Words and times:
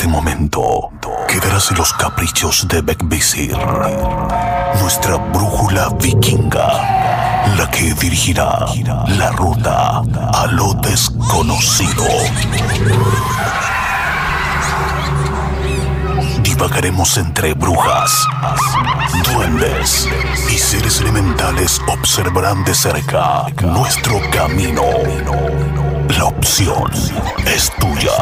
este 0.00 0.12
momento 0.12 0.90
quedarás 1.28 1.70
en 1.70 1.76
los 1.76 1.92
caprichos 1.92 2.66
de 2.68 2.80
Beckvisir, 2.80 3.54
nuestra 4.80 5.16
brújula 5.16 5.90
vikinga, 6.00 7.54
la 7.58 7.70
que 7.70 7.92
dirigirá 7.92 8.64
la 9.08 9.30
ruta 9.32 9.98
a 9.98 10.46
lo 10.52 10.72
desconocido. 10.72 12.06
Divagaremos 16.60 17.16
entre 17.16 17.54
brujas, 17.54 18.12
duendes 19.32 20.06
y 20.50 20.58
seres 20.58 21.00
elementales 21.00 21.80
observarán 21.86 22.62
de 22.64 22.74
cerca 22.74 23.46
nuestro 23.62 24.20
camino. 24.30 24.82
La 26.18 26.26
opción 26.26 26.90
es 27.46 27.72
tuya. 27.80 28.12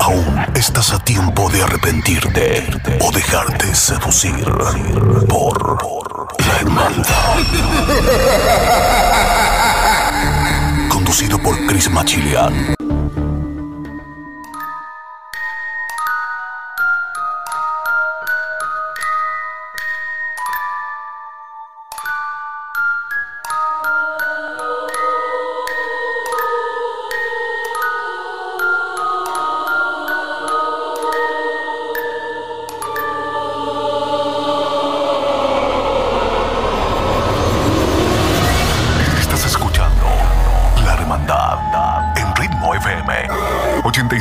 Aún 0.00 0.44
estás 0.56 0.92
a 0.92 0.98
tiempo 0.98 1.48
de 1.50 1.62
arrepentirte 1.62 2.66
o 3.00 3.12
dejarte 3.12 3.76
seducir 3.76 4.52
por 5.28 6.26
la 6.36 6.56
hermandad. 6.60 7.36
Conducido 10.88 11.38
por 11.38 11.64
Chris 11.68 11.88
Machilian. 11.88 12.79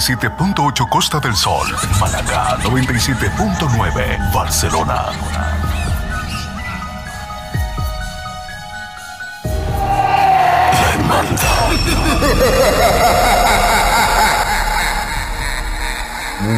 87.8 0.09 0.89
Costa 0.89 1.19
del 1.19 1.35
Sol, 1.35 1.67
Málaga 1.99 2.57
97.9 2.63 4.33
Barcelona. 4.33 5.11
La 10.73 10.93
Hermandad. 10.95 11.69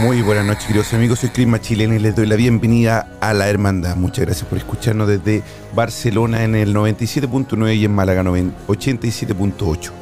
Muy 0.01 0.21
buenas 0.21 0.45
noches, 0.45 0.63
queridos 0.63 0.93
amigos. 0.93 1.19
Soy 1.19 1.31
Cris 1.31 1.47
Machilena 1.47 1.97
y 1.97 1.99
les 1.99 2.15
doy 2.15 2.27
la 2.27 2.37
bienvenida 2.37 3.05
a 3.19 3.33
La 3.33 3.49
Hermandad. 3.49 3.97
Muchas 3.97 4.23
gracias 4.23 4.47
por 4.47 4.59
escucharnos 4.59 5.09
desde 5.09 5.43
Barcelona 5.75 6.45
en 6.45 6.55
el 6.55 6.73
97.9 6.73 7.75
y 7.75 7.83
en 7.83 7.93
Málaga 7.93 8.23
87.8. 8.23 10.00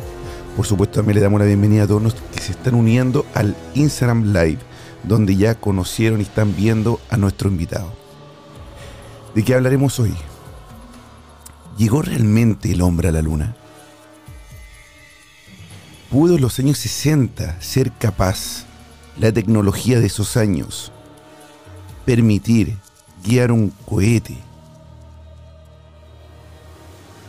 Por 0.59 0.67
supuesto, 0.67 0.95
también 0.95 1.15
le 1.15 1.21
damos 1.21 1.39
la 1.39 1.45
bienvenida 1.45 1.83
a 1.83 1.88
todos 1.88 2.03
los 2.03 2.15
que 2.15 2.41
se 2.41 2.52
están 2.52 2.75
uniendo 2.75 3.25
al 3.33 3.55
Instagram 3.75 4.33
Live, 4.33 4.59
donde 5.05 5.38
ya 5.38 5.55
conocieron 5.55 6.19
y 6.19 6.23
están 6.23 6.53
viendo 6.53 6.99
a 7.09 7.15
nuestro 7.15 7.47
invitado. 7.47 7.93
¿De 9.33 9.45
qué 9.45 9.55
hablaremos 9.55 10.02
hoy? 10.02 10.13
¿Llegó 11.77 12.02
realmente 12.02 12.73
el 12.73 12.81
hombre 12.81 13.07
a 13.07 13.13
la 13.13 13.21
luna? 13.21 13.55
¿Pudo 16.11 16.35
en 16.35 16.41
los 16.41 16.59
años 16.59 16.77
60 16.80 17.61
ser 17.61 17.93
capaz 17.93 18.65
la 19.17 19.31
tecnología 19.31 20.02
de 20.02 20.07
esos 20.07 20.35
años 20.35 20.91
permitir 22.03 22.75
guiar 23.23 23.53
un 23.53 23.69
cohete 23.86 24.37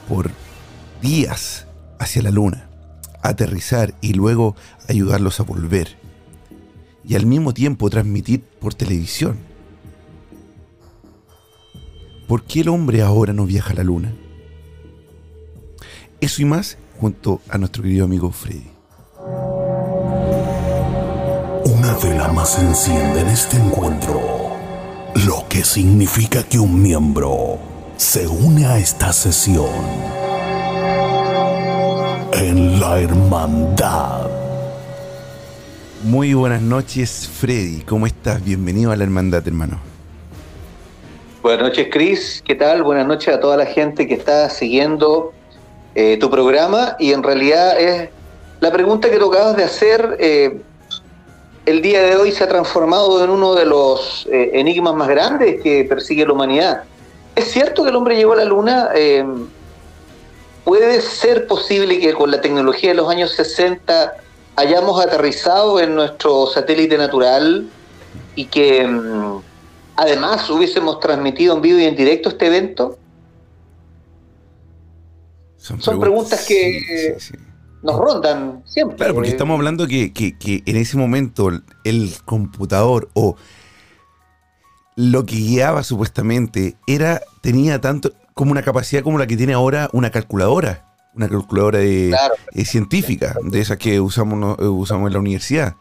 por 0.09 0.33
días 1.01 1.69
hacia 2.01 2.23
la 2.23 2.33
luna, 2.33 2.70
aterrizar 3.23 3.95
y 4.01 4.15
luego 4.15 4.57
ayudarlos 4.89 5.41
a 5.41 5.45
volver 5.45 5.97
y 7.05 7.15
al 7.15 7.27
mismo 7.27 7.53
tiempo 7.55 7.91
transmitir 7.91 8.43
por 8.61 8.75
televisión. 8.75 9.39
¿Por 12.29 12.45
qué 12.45 12.61
el 12.61 12.69
hombre 12.69 13.03
ahora 13.03 13.33
no 13.33 13.47
viaja 13.47 13.73
a 13.73 13.77
la 13.77 13.85
luna? 13.85 14.15
Eso 16.21 16.43
y 16.43 16.45
más 16.45 16.79
junto 17.01 17.41
a 17.49 17.59
nuestro 17.59 17.83
querido 17.83 18.05
amigo 18.05 18.31
Freddy. 18.31 18.71
Una 21.65 21.95
vela 22.03 22.29
más 22.29 22.51
se 22.51 22.61
enciende 22.61 23.21
en 23.21 23.29
este 23.29 23.57
encuentro, 23.57 24.21
lo 25.27 25.49
que 25.49 25.65
significa 25.65 26.43
que 26.43 26.59
un 26.59 26.81
miembro 26.81 27.59
se 27.97 28.27
une 28.27 28.67
a 28.67 28.79
esta 28.79 29.13
sesión 29.13 30.10
en 32.41 32.81
la 32.81 32.99
hermandad. 33.01 34.31
Muy 36.03 36.33
buenas 36.33 36.63
noches, 36.63 37.29
Freddy. 37.29 37.83
¿Cómo 37.83 38.07
estás? 38.07 38.43
Bienvenido 38.43 38.93
a 38.93 38.97
la 38.97 39.05
hermandad, 39.05 39.47
hermano. 39.47 39.79
Buenas 41.43 41.63
noches, 41.63 41.89
Chris. 41.93 42.43
¿Qué 42.43 42.55
tal? 42.55 42.83
Buenas 42.83 43.07
noches 43.07 43.35
a 43.35 43.41
toda 43.41 43.59
la 43.59 43.67
gente 43.67 44.09
que 44.09 44.15
está 44.15 44.49
siguiendo 44.49 45.35
eh, 45.95 46.17
tu 46.19 46.31
programa. 46.31 46.97
Y 46.99 47.13
en 47.13 47.23
realidad 47.23 47.79
es 47.79 48.09
la 48.61 48.73
pregunta 48.73 49.11
que 49.11 49.19
tú 49.19 49.31
acabas 49.31 49.59
de 49.59 49.65
hacer. 49.65 50.17
eh, 50.19 50.63
el 51.67 51.83
día 51.83 52.01
de 52.01 52.17
hoy 52.17 52.33
se 52.33 52.43
ha 52.43 52.49
transformado 52.49 53.23
en 53.23 53.29
uno 53.29 53.55
de 53.55 53.67
los 53.67 54.27
eh, 54.33 54.53
enigmas 54.55 54.95
más 54.95 55.09
grandes 55.09 55.63
que 55.63 55.85
persigue 55.85 56.25
la 56.25 56.33
humanidad. 56.33 56.85
¿Es 57.37 57.51
cierto 57.53 57.85
que 57.85 57.91
el 57.91 57.97
hombre 57.97 58.17
llegó 58.17 58.33
a 58.33 58.37
la 58.37 58.45
luna? 58.47 58.89
¿Puede 60.65 61.01
ser 61.01 61.47
posible 61.47 61.99
que 62.01 62.13
con 62.15 62.31
la 62.31 62.41
tecnología 62.41 62.91
de 62.91 62.97
los 62.97 63.09
años 63.11 63.33
60 63.33 64.15
hayamos 64.57 65.03
aterrizado 65.05 65.81
en 65.81 65.95
nuestro 65.95 66.47
satélite 66.47 66.99
natural 66.99 67.69
y 68.35 68.45
que 68.47 68.87
mm, 68.87 69.41
además 69.97 70.49
hubiésemos 70.51 71.01
transmitido 71.01 71.55
en 71.57 71.63
vivo 71.63 71.79
y 71.79 71.85
en 71.85 71.97
directo 71.97 72.29
este 72.29 72.47
evento? 72.47 72.99
Son 75.57 75.79
pregun- 75.81 76.01
preguntas 76.01 76.47
que- 76.47 76.81
Sí, 76.81 77.21
sí, 77.21 77.33
sí. 77.39 77.45
Nos 77.83 77.97
rondan 77.97 78.63
siempre. 78.67 78.99
Claro, 78.99 79.15
porque 79.15 79.31
estamos 79.31 79.57
hablando 79.57 79.87
que, 79.87 80.13
que- 80.13 80.37
que 80.39 80.63
en 80.67 80.77
ese 80.77 80.99
momento 80.99 81.49
el- 81.49 81.63
el 81.85 82.13
computador 82.27 83.09
o 83.15 83.37
lo 84.97 85.25
que 85.25 85.37
guiaba 85.37 85.83
supuestamente 85.83 86.77
era 86.87 87.23
tenía 87.41 87.81
tanto 87.81 88.13
como 88.41 88.53
una 88.53 88.63
capacidad 88.63 89.03
como 89.03 89.19
la 89.19 89.27
que 89.27 89.37
tiene 89.37 89.53
ahora 89.53 89.91
una 89.93 90.09
calculadora, 90.11 90.87
una 91.15 91.29
calculadora 91.29 91.79
de, 91.81 92.07
Claro. 92.09 92.35
eh, 92.55 92.65
científica, 92.65 93.37
de 93.45 93.61
esas 93.61 93.77
que 93.77 94.01
usamos, 94.01 94.59
eh, 94.59 94.65
usamos 94.65 95.09
en 95.09 95.13
la 95.13 95.19
universidad. 95.19 95.75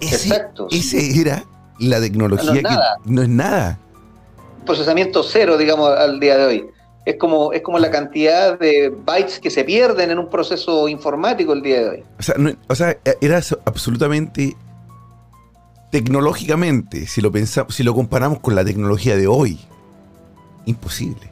Ese, 0.00 0.28
Exacto. 0.28 0.66
ese 0.72 1.20
era 1.20 1.44
la 1.78 2.00
tecnología 2.00 2.50
No 2.50 2.56
es 2.56 2.62
que 2.62 2.68
nada. 2.68 2.96
no 3.04 3.22
es 3.22 3.28
nada. 3.28 3.78
procesamiento 4.66 5.22
cero, 5.22 5.56
digamos, 5.56 5.88
al 5.96 6.18
día 6.18 6.36
de 6.36 6.44
hoy. 6.46 6.66
Es 7.06 7.16
como, 7.16 7.52
es 7.52 7.62
como 7.62 7.78
la 7.78 7.90
cantidad 7.90 8.58
de 8.58 8.88
bytes 8.88 9.38
que 9.38 9.50
se 9.50 9.62
pierden 9.62 10.10
en 10.10 10.18
un 10.18 10.28
proceso 10.30 10.88
informático 10.88 11.52
el 11.52 11.62
día 11.62 11.80
de 11.82 11.88
hoy. 11.90 12.04
O 12.18 12.22
sea, 12.22 12.34
no- 12.38 12.52
o 12.66 12.74
sea, 12.74 12.96
era 13.20 13.40
so- 13.42 13.60
absolutamente 13.66 14.56
tecnológicamente, 15.92 17.06
si 17.06 17.20
lo 17.20 17.30
pensamos, 17.30 17.74
si 17.74 17.82
lo 17.84 17.94
comparamos 17.94 18.40
con 18.40 18.54
la 18.54 18.64
tecnología 18.64 19.16
de 19.16 19.26
hoy, 19.28 19.60
imposible. 20.66 21.30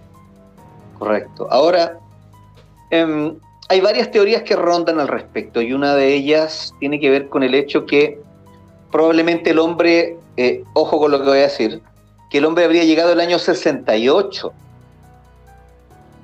Correcto. 1.02 1.48
Ahora, 1.50 1.98
em, 2.90 3.36
hay 3.68 3.80
varias 3.80 4.12
teorías 4.12 4.44
que 4.44 4.54
rondan 4.54 5.00
al 5.00 5.08
respecto 5.08 5.60
y 5.60 5.72
una 5.72 5.96
de 5.96 6.14
ellas 6.14 6.72
tiene 6.78 7.00
que 7.00 7.10
ver 7.10 7.28
con 7.28 7.42
el 7.42 7.56
hecho 7.56 7.86
que 7.86 8.21
probablemente 8.92 9.50
el 9.50 9.59
hombre, 9.59 10.16
eh, 10.36 10.62
ojo 10.74 11.00
con 11.00 11.10
lo 11.10 11.18
que 11.18 11.28
voy 11.28 11.38
a 11.38 11.42
decir, 11.42 11.82
que 12.30 12.38
el 12.38 12.44
hombre 12.44 12.66
habría 12.66 12.84
llegado 12.84 13.12
el 13.15 13.18
año 13.18 13.41
68 13.41 14.53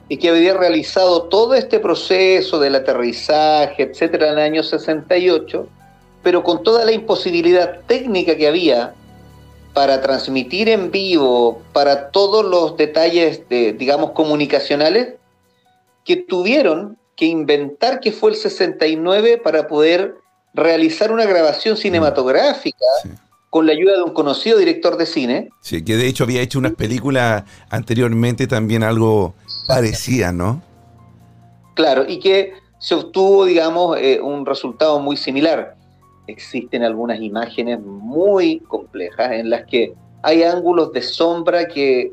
y 0.08 0.16
que 0.16 0.28
habría 0.28 0.54
realizado 0.54 1.24
todo 1.24 1.54
este 1.54 1.80
proceso 1.80 2.60
del 2.60 2.76
aterrizaje, 2.76 3.82
etcétera, 3.82 4.28
en 4.28 4.32
el 4.34 4.38
año 4.38 4.62
68, 4.62 5.66
pero 6.22 6.44
con 6.44 6.62
toda 6.62 6.84
la 6.84 6.92
imposibilidad 6.92 7.80
técnica 7.88 8.36
que 8.36 8.46
había 8.46 8.94
para 9.78 10.00
transmitir 10.00 10.68
en 10.68 10.90
vivo, 10.90 11.62
para 11.72 12.10
todos 12.10 12.44
los 12.44 12.76
detalles, 12.76 13.48
de, 13.48 13.72
digamos, 13.72 14.10
comunicacionales, 14.10 15.14
que 16.04 16.16
tuvieron 16.16 16.98
que 17.14 17.26
inventar 17.26 18.00
que 18.00 18.10
fue 18.10 18.32
el 18.32 18.36
69 18.36 19.38
para 19.38 19.68
poder 19.68 20.16
realizar 20.52 21.12
una 21.12 21.26
grabación 21.26 21.76
cinematográfica 21.76 22.84
Sí. 23.04 23.10
con 23.50 23.66
la 23.66 23.72
ayuda 23.72 23.92
de 23.98 24.02
un 24.02 24.12
conocido 24.12 24.58
director 24.58 24.96
de 24.96 25.06
cine. 25.06 25.48
Sí, 25.60 25.84
que 25.84 25.94
de 25.94 26.08
hecho 26.08 26.24
había 26.24 26.40
hecho 26.40 26.58
unas 26.58 26.72
películas 26.72 27.44
anteriormente 27.70 28.48
también 28.48 28.82
algo 28.82 29.34
parecía, 29.68 30.32
¿no? 30.32 30.60
Claro, 31.74 32.04
y 32.08 32.18
que 32.18 32.52
se 32.80 32.96
obtuvo, 32.96 33.44
digamos, 33.44 33.96
eh, 34.00 34.18
un 34.20 34.44
resultado 34.44 34.98
muy 34.98 35.16
similar. 35.16 35.76
Existen 36.28 36.84
algunas 36.84 37.20
imágenes 37.20 37.80
muy 37.80 38.60
complejas 38.60 39.32
en 39.32 39.50
las 39.50 39.66
que 39.66 39.94
hay 40.22 40.42
ángulos 40.42 40.92
de 40.92 41.02
sombra 41.02 41.66
que 41.68 42.12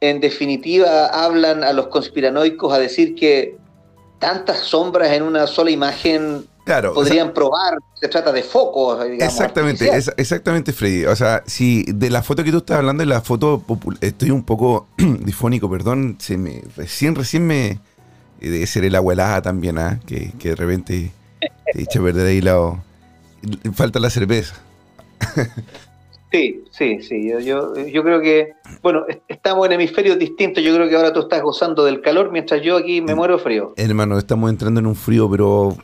en 0.00 0.20
definitiva 0.20 1.06
hablan 1.06 1.64
a 1.64 1.72
los 1.72 1.88
conspiranoicos 1.88 2.72
a 2.72 2.78
decir 2.78 3.14
que 3.14 3.56
tantas 4.18 4.58
sombras 4.58 5.12
en 5.12 5.22
una 5.22 5.46
sola 5.46 5.70
imagen 5.70 6.46
Claro, 6.64 6.92
podrían 6.92 7.32
probar, 7.32 7.78
se 7.94 8.08
trata 8.08 8.30
de 8.30 8.42
focos, 8.42 9.02
digamos. 9.02 9.32
Exactamente, 9.32 9.88
es, 9.88 10.12
exactamente, 10.18 10.74
Freddy. 10.74 11.06
O 11.06 11.16
sea, 11.16 11.42
si 11.46 11.84
de 11.84 12.10
la 12.10 12.22
foto 12.22 12.44
que 12.44 12.50
tú 12.50 12.58
estás 12.58 12.76
hablando, 12.76 13.00
de 13.00 13.06
la 13.06 13.22
foto, 13.22 13.64
estoy 14.02 14.30
un 14.30 14.42
poco 14.42 14.86
difónico, 14.98 15.70
perdón, 15.70 16.16
se 16.20 16.36
me, 16.36 16.62
recién, 16.76 17.14
recién 17.14 17.46
me, 17.46 17.80
debe 18.38 18.66
ser 18.66 18.84
el 18.84 18.94
abuelada 18.96 19.40
también, 19.40 19.78
¿ah? 19.78 19.98
que, 20.04 20.32
que 20.38 20.50
de 20.50 20.56
repente 20.56 21.10
te 21.72 21.82
echa 21.82 22.00
a 22.00 22.02
perder 22.02 22.26
ahí 22.26 22.42
lado. 22.42 22.82
Falta 23.74 24.00
la 24.00 24.10
cerveza. 24.10 24.56
Sí, 26.30 26.62
sí, 26.70 27.00
sí. 27.00 27.30
Yo, 27.42 27.74
yo, 27.74 28.02
creo 28.02 28.20
que, 28.20 28.52
bueno, 28.82 29.06
estamos 29.28 29.66
en 29.66 29.72
hemisferios 29.72 30.18
distintos. 30.18 30.62
Yo 30.62 30.74
creo 30.74 30.88
que 30.88 30.96
ahora 30.96 31.12
tú 31.12 31.20
estás 31.20 31.42
gozando 31.42 31.84
del 31.84 32.02
calor 32.02 32.30
mientras 32.30 32.62
yo 32.62 32.76
aquí 32.76 33.00
me 33.00 33.14
muero 33.14 33.38
de 33.38 33.42
frío. 33.42 33.72
Hermano, 33.76 34.18
estamos 34.18 34.50
entrando 34.50 34.80
en 34.80 34.86
un 34.86 34.94
frío, 34.94 35.30
pero 35.30 35.74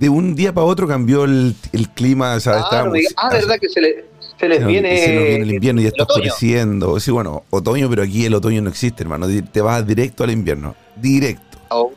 de 0.00 0.08
un 0.08 0.34
día 0.34 0.52
para 0.52 0.66
otro 0.66 0.88
cambió 0.88 1.24
el, 1.24 1.54
clima. 1.94 2.34
O 2.34 2.40
sea, 2.40 2.54
ah, 2.58 2.90
ah 3.16 3.30
verdad 3.30 3.58
que 3.60 3.68
se, 3.68 3.80
le, 3.80 4.06
se 4.40 4.48
les 4.48 4.66
viene, 4.66 4.96
se 4.98 5.14
nos 5.14 5.24
viene 5.24 5.42
el 5.42 5.52
invierno 5.52 5.80
y 5.80 5.84
ya 5.84 5.90
está 5.90 6.02
oscureciendo. 6.02 6.98
Sí, 6.98 7.12
bueno, 7.12 7.44
otoño, 7.50 7.88
pero 7.88 8.02
aquí 8.02 8.24
el 8.24 8.34
otoño 8.34 8.62
no 8.62 8.70
existe, 8.70 9.04
hermano. 9.04 9.28
Te 9.52 9.60
vas 9.60 9.86
directo 9.86 10.24
al 10.24 10.32
invierno. 10.32 10.74
Directo. 10.96 11.58
Oh, 11.68 11.92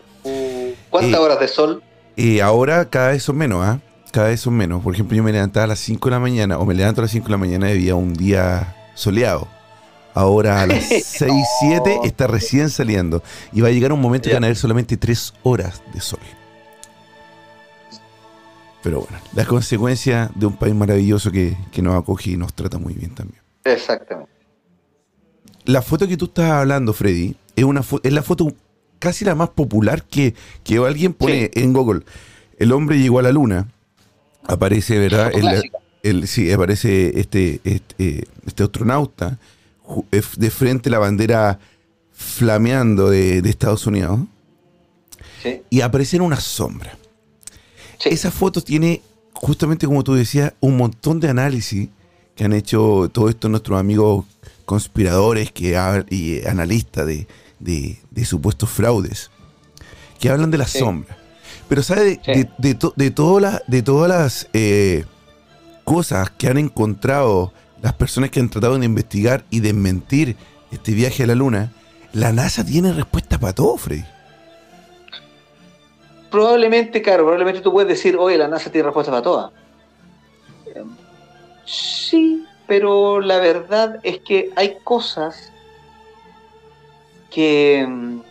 ¿Cuántas 0.91 1.19
horas 1.19 1.39
de 1.39 1.47
sol? 1.47 1.81
Y 2.15 2.39
ahora 2.39 2.85
cada 2.87 3.09
vez 3.09 3.23
son 3.23 3.37
menos, 3.37 3.65
¿ah? 3.65 3.79
Cada 4.13 4.27
vez 4.27 4.41
son 4.41 4.53
menos. 4.53 4.83
Por 4.83 4.93
ejemplo, 4.93 5.17
yo 5.17 5.23
me 5.23 5.31
levantaba 5.31 5.63
a 5.63 5.67
las 5.67 5.79
5 5.79 6.07
de 6.07 6.11
la 6.11 6.19
mañana, 6.19 6.59
o 6.59 6.67
me 6.67 6.75
levanto 6.75 7.01
a 7.01 7.05
las 7.05 7.11
5 7.11 7.25
de 7.25 7.31
la 7.31 7.37
mañana 7.37 7.69
y 7.69 7.71
había 7.71 7.95
un 7.95 8.13
día 8.13 8.75
soleado. 8.93 9.47
Ahora 10.13 10.61
a 10.61 10.67
las 10.67 10.83
6, 11.03 11.31
7 11.61 12.01
está 12.03 12.27
recién 12.27 12.69
saliendo. 12.69 13.23
Y 13.51 13.61
va 13.61 13.69
a 13.69 13.71
llegar 13.71 13.91
un 13.91 13.99
momento 13.99 14.29
que 14.29 14.35
van 14.35 14.43
a 14.43 14.45
haber 14.45 14.55
solamente 14.55 14.97
3 14.97 15.33
horas 15.41 15.81
de 15.95 15.99
sol. 15.99 16.19
Pero 18.83 18.99
bueno, 18.99 19.17
la 19.33 19.45
consecuencia 19.45 20.29
de 20.35 20.45
un 20.45 20.57
país 20.57 20.75
maravilloso 20.75 21.31
que, 21.31 21.57
nos 21.81 21.99
acoge 21.99 22.31
y 22.31 22.37
nos 22.37 22.53
trata 22.53 22.77
muy 22.77 22.93
bien 22.93 23.15
también. 23.15 23.41
Exactamente. 23.63 24.31
La 25.65 25.81
foto 25.81 26.07
que 26.07 26.17
tú 26.17 26.25
estás 26.25 26.51
hablando, 26.51 26.93
Freddy, 26.93 27.35
es, 27.55 27.63
una 27.63 27.81
es 28.03 28.13
la 28.13 28.21
foto 28.21 28.53
casi 28.99 29.25
la 29.25 29.33
más 29.33 29.49
popular 29.49 30.03
que, 30.03 30.35
que 30.63 30.77
alguien 30.77 31.13
pone 31.13 31.49
en 31.55 31.73
Google. 31.73 32.01
El 32.59 32.73
hombre 32.73 32.99
llegó 32.99 33.17
a 33.17 33.23
la 33.23 33.31
luna. 33.31 33.69
Aparece, 34.45 34.97
¿verdad? 34.99 35.31
El, 36.01 36.27
sí, 36.27 36.51
aparece 36.51 37.19
este, 37.19 37.61
este, 37.63 38.27
este 38.45 38.63
astronauta 38.63 39.39
de 40.37 40.49
frente 40.49 40.89
a 40.89 40.91
la 40.91 40.99
bandera 40.99 41.59
flameando 42.11 43.09
de, 43.09 43.41
de 43.41 43.49
Estados 43.49 43.87
Unidos. 43.87 44.19
Sí. 45.41 45.61
Y 45.69 45.81
aparece 45.81 46.17
en 46.17 46.23
una 46.23 46.39
sombra. 46.39 46.97
Esa 48.03 48.31
foto 48.31 48.61
tiene, 48.61 49.01
justamente 49.33 49.85
como 49.85 50.03
tú 50.03 50.13
decías, 50.13 50.53
un 50.59 50.75
montón 50.75 51.19
de 51.19 51.29
análisis 51.29 51.89
que 52.35 52.43
han 52.43 52.53
hecho 52.53 53.09
todos 53.11 53.29
estos 53.29 53.49
nuestros 53.49 53.79
amigos 53.79 54.25
conspiradores 54.65 55.51
que, 55.51 55.77
y 56.09 56.45
analistas 56.45 57.07
de, 57.07 58.25
supuestos 58.25 58.69
fraudes, 58.69 59.29
que 60.19 60.29
hablan 60.29 60.51
de 60.51 60.57
la 60.57 60.67
sombra. 60.67 61.17
Pero 61.67 61.83
¿sabe? 61.83 62.19
De, 62.25 62.49
de, 62.57 62.91
de, 62.95 63.11
todas 63.11 64.09
las 64.09 64.49
eh, 64.53 65.05
cosas 65.83 66.29
que 66.31 66.47
han 66.47 66.57
encontrado 66.57 67.53
las 67.81 67.93
personas 67.93 68.29
que 68.29 68.39
han 68.39 68.49
tratado 68.49 68.77
de 68.77 68.85
investigar 68.85 69.43
y 69.49 69.59
desmentir 69.59 70.37
este 70.71 70.93
viaje 70.93 71.23
a 71.23 71.27
la 71.27 71.35
luna, 71.35 71.71
la 72.13 72.31
NASA 72.31 72.63
tiene 72.63 72.93
respuesta 72.93 73.39
para 73.39 73.53
todo, 73.53 73.77
Freddy 73.77 74.03
probablemente, 76.33 77.03
claro, 77.03 77.25
probablemente 77.25 77.61
tú 77.61 77.71
puedes 77.71 77.87
decir, 77.87 78.17
oye, 78.17 78.39
la 78.39 78.47
NASA 78.47 78.71
tiene 78.71 78.85
respuesta 78.85 79.11
para 79.11 79.21
todas. 79.21 79.51
Sí, 81.63 82.43
pero 82.65 83.21
la 83.21 83.37
verdad 83.37 83.99
es 84.01 84.17
que 84.21 84.49
hay 84.55 84.77
cosas 84.83 85.51
que 87.29 87.85
mm, 87.87 88.21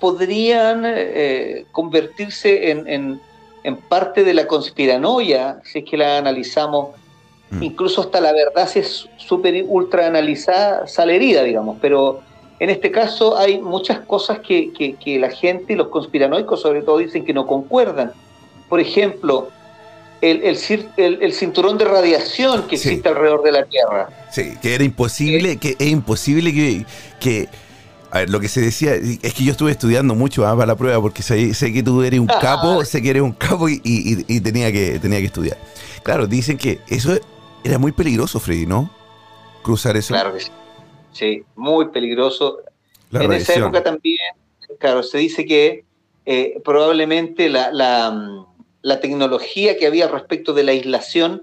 podrían 0.00 0.82
eh, 0.86 1.66
convertirse 1.72 2.70
en, 2.70 3.20
parte 3.88 4.24
de 4.24 4.34
la 4.34 4.46
conspiranoia, 4.46 5.60
si 5.64 5.80
es 5.80 5.84
que 5.84 5.96
la 5.96 6.18
analizamos, 6.18 6.88
mm. 7.50 7.62
incluso 7.62 8.00
hasta 8.00 8.20
la 8.20 8.32
verdad 8.32 8.66
si 8.68 8.78
es 8.80 9.08
súper 9.18 9.62
ultra 9.68 10.06
analizada, 10.06 10.86
sale 10.86 11.16
herida, 11.16 11.44
digamos, 11.44 11.76
pero 11.80 12.20
en 12.58 12.70
este 12.70 12.90
caso 12.90 13.36
hay 13.36 13.60
muchas 13.60 14.00
cosas 14.00 14.40
que, 14.40 14.96
la 15.20 15.30
gente 15.30 15.74
y 15.74 15.76
los 15.76 15.88
conspiranoicos 15.88 16.60
sobre 16.60 16.82
todo 16.82 16.98
dicen 16.98 17.24
que 17.24 17.32
no 17.32 17.46
concuerdan. 17.46 18.12
Por 18.68 18.80
ejemplo, 18.80 19.48
el, 20.20 20.42
el, 20.42 21.32
cinturón 21.32 21.78
de 21.78 21.86
radiación 21.86 22.68
que 22.68 22.76
existe 22.76 23.08
alrededor 23.08 23.42
de 23.42 23.52
la 23.52 23.64
Tierra. 23.64 24.08
Sí, 24.30 24.54
que 24.60 24.74
era 24.74 24.84
imposible, 24.84 25.56
que 25.56 25.76
es 25.78 25.88
imposible 25.88 26.52
que, 26.52 26.84
que, 27.18 27.48
A 28.12 28.18
ver, 28.20 28.30
lo 28.30 28.40
que 28.40 28.48
se 28.48 28.60
decía, 28.60 28.94
es 28.94 29.34
que 29.34 29.44
yo 29.44 29.52
estuve 29.52 29.70
estudiando 29.70 30.14
mucho 30.14 30.46
ah, 30.46 30.54
para 30.54 30.66
la 30.66 30.76
prueba, 30.76 31.00
porque 31.00 31.22
sé, 31.22 31.54
sé, 31.54 31.72
que 31.72 31.82
tú 31.82 32.02
eres 32.02 32.18
un 32.18 32.30
ah. 32.30 32.38
capo, 32.40 32.84
sé 32.84 33.00
que 33.00 33.10
eres 33.10 33.22
un 33.22 33.32
capo 33.32 33.68
y, 33.68 34.40
tenía, 34.40 34.72
que, 34.72 34.98
tenía 34.98 35.18
que 35.20 35.26
estudiar. 35.26 35.56
Claro, 36.02 36.26
dicen 36.26 36.58
que 36.58 36.80
eso 36.88 37.16
era 37.62 37.78
muy 37.78 37.92
peligroso, 37.92 38.40
Freddy, 38.40 38.66
¿no? 38.66 38.90
Cruzar 39.62 39.96
eso. 39.96 40.12
Claro 40.12 40.32
que 40.32 40.40
sí. 40.40 40.50
Sí, 41.12 41.44
muy 41.56 41.88
peligroso. 41.88 42.60
en 43.12 43.32
esa 43.32 43.54
época 43.54 43.82
también, 43.82 44.18
claro, 44.78 45.02
se 45.02 45.18
dice 45.18 45.44
que 45.44 45.84
eh, 46.26 46.60
probablemente 46.64 47.48
la, 47.48 47.70
la, 47.72 49.00
tecnología 49.00 49.76
que 49.76 49.86
había 49.86 50.08
respecto 50.08 50.52
de 50.52 50.64
la 50.64 50.72
aislación 50.72 51.42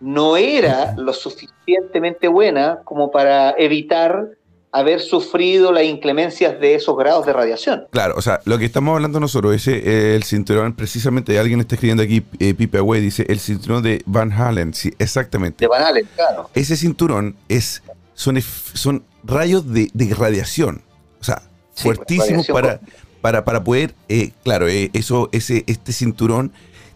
no 0.00 0.36
era 0.36 0.94
lo 0.96 1.12
suficientemente 1.12 2.28
buena 2.28 2.80
como 2.84 3.10
para 3.10 3.54
evitar 3.58 4.30
haber 4.72 5.00
sufrido 5.00 5.70
las 5.70 5.84
inclemencias 5.84 6.58
de 6.58 6.74
esos 6.74 6.96
grados 6.96 7.26
de 7.26 7.34
radiación. 7.34 7.86
Claro, 7.90 8.14
o 8.16 8.22
sea, 8.22 8.40
lo 8.46 8.58
que 8.58 8.64
estamos 8.64 8.94
hablando 8.94 9.20
nosotros, 9.20 9.54
ese 9.54 9.76
eh, 9.76 10.16
el 10.16 10.24
cinturón, 10.24 10.72
precisamente 10.72 11.38
alguien 11.38 11.60
está 11.60 11.74
escribiendo 11.74 12.02
aquí, 12.02 12.24
eh, 12.40 12.54
Pipe 12.54 12.78
Away, 12.78 13.02
dice, 13.02 13.26
el 13.28 13.38
cinturón 13.38 13.82
de 13.82 14.02
Van 14.06 14.32
Halen, 14.32 14.72
sí, 14.72 14.92
exactamente. 14.98 15.62
De 15.62 15.68
Van 15.68 15.82
Halen, 15.82 16.08
claro. 16.16 16.48
Ese 16.54 16.76
cinturón 16.76 17.36
es 17.48 17.82
son, 18.14 18.40
son 18.40 19.04
rayos 19.24 19.70
de, 19.72 19.90
radiación. 20.16 20.82
O 21.20 21.24
sea, 21.24 21.42
pues, 21.72 21.82
fuertísimos 21.82 22.46
para, 22.46 22.80
para, 23.20 23.44
para 23.44 23.62
poder, 23.62 23.94
eh, 24.08 24.30
claro, 24.42 24.68
eso, 24.68 25.28
ese, 25.32 25.64
este 25.66 25.92
cinturón 25.92 26.50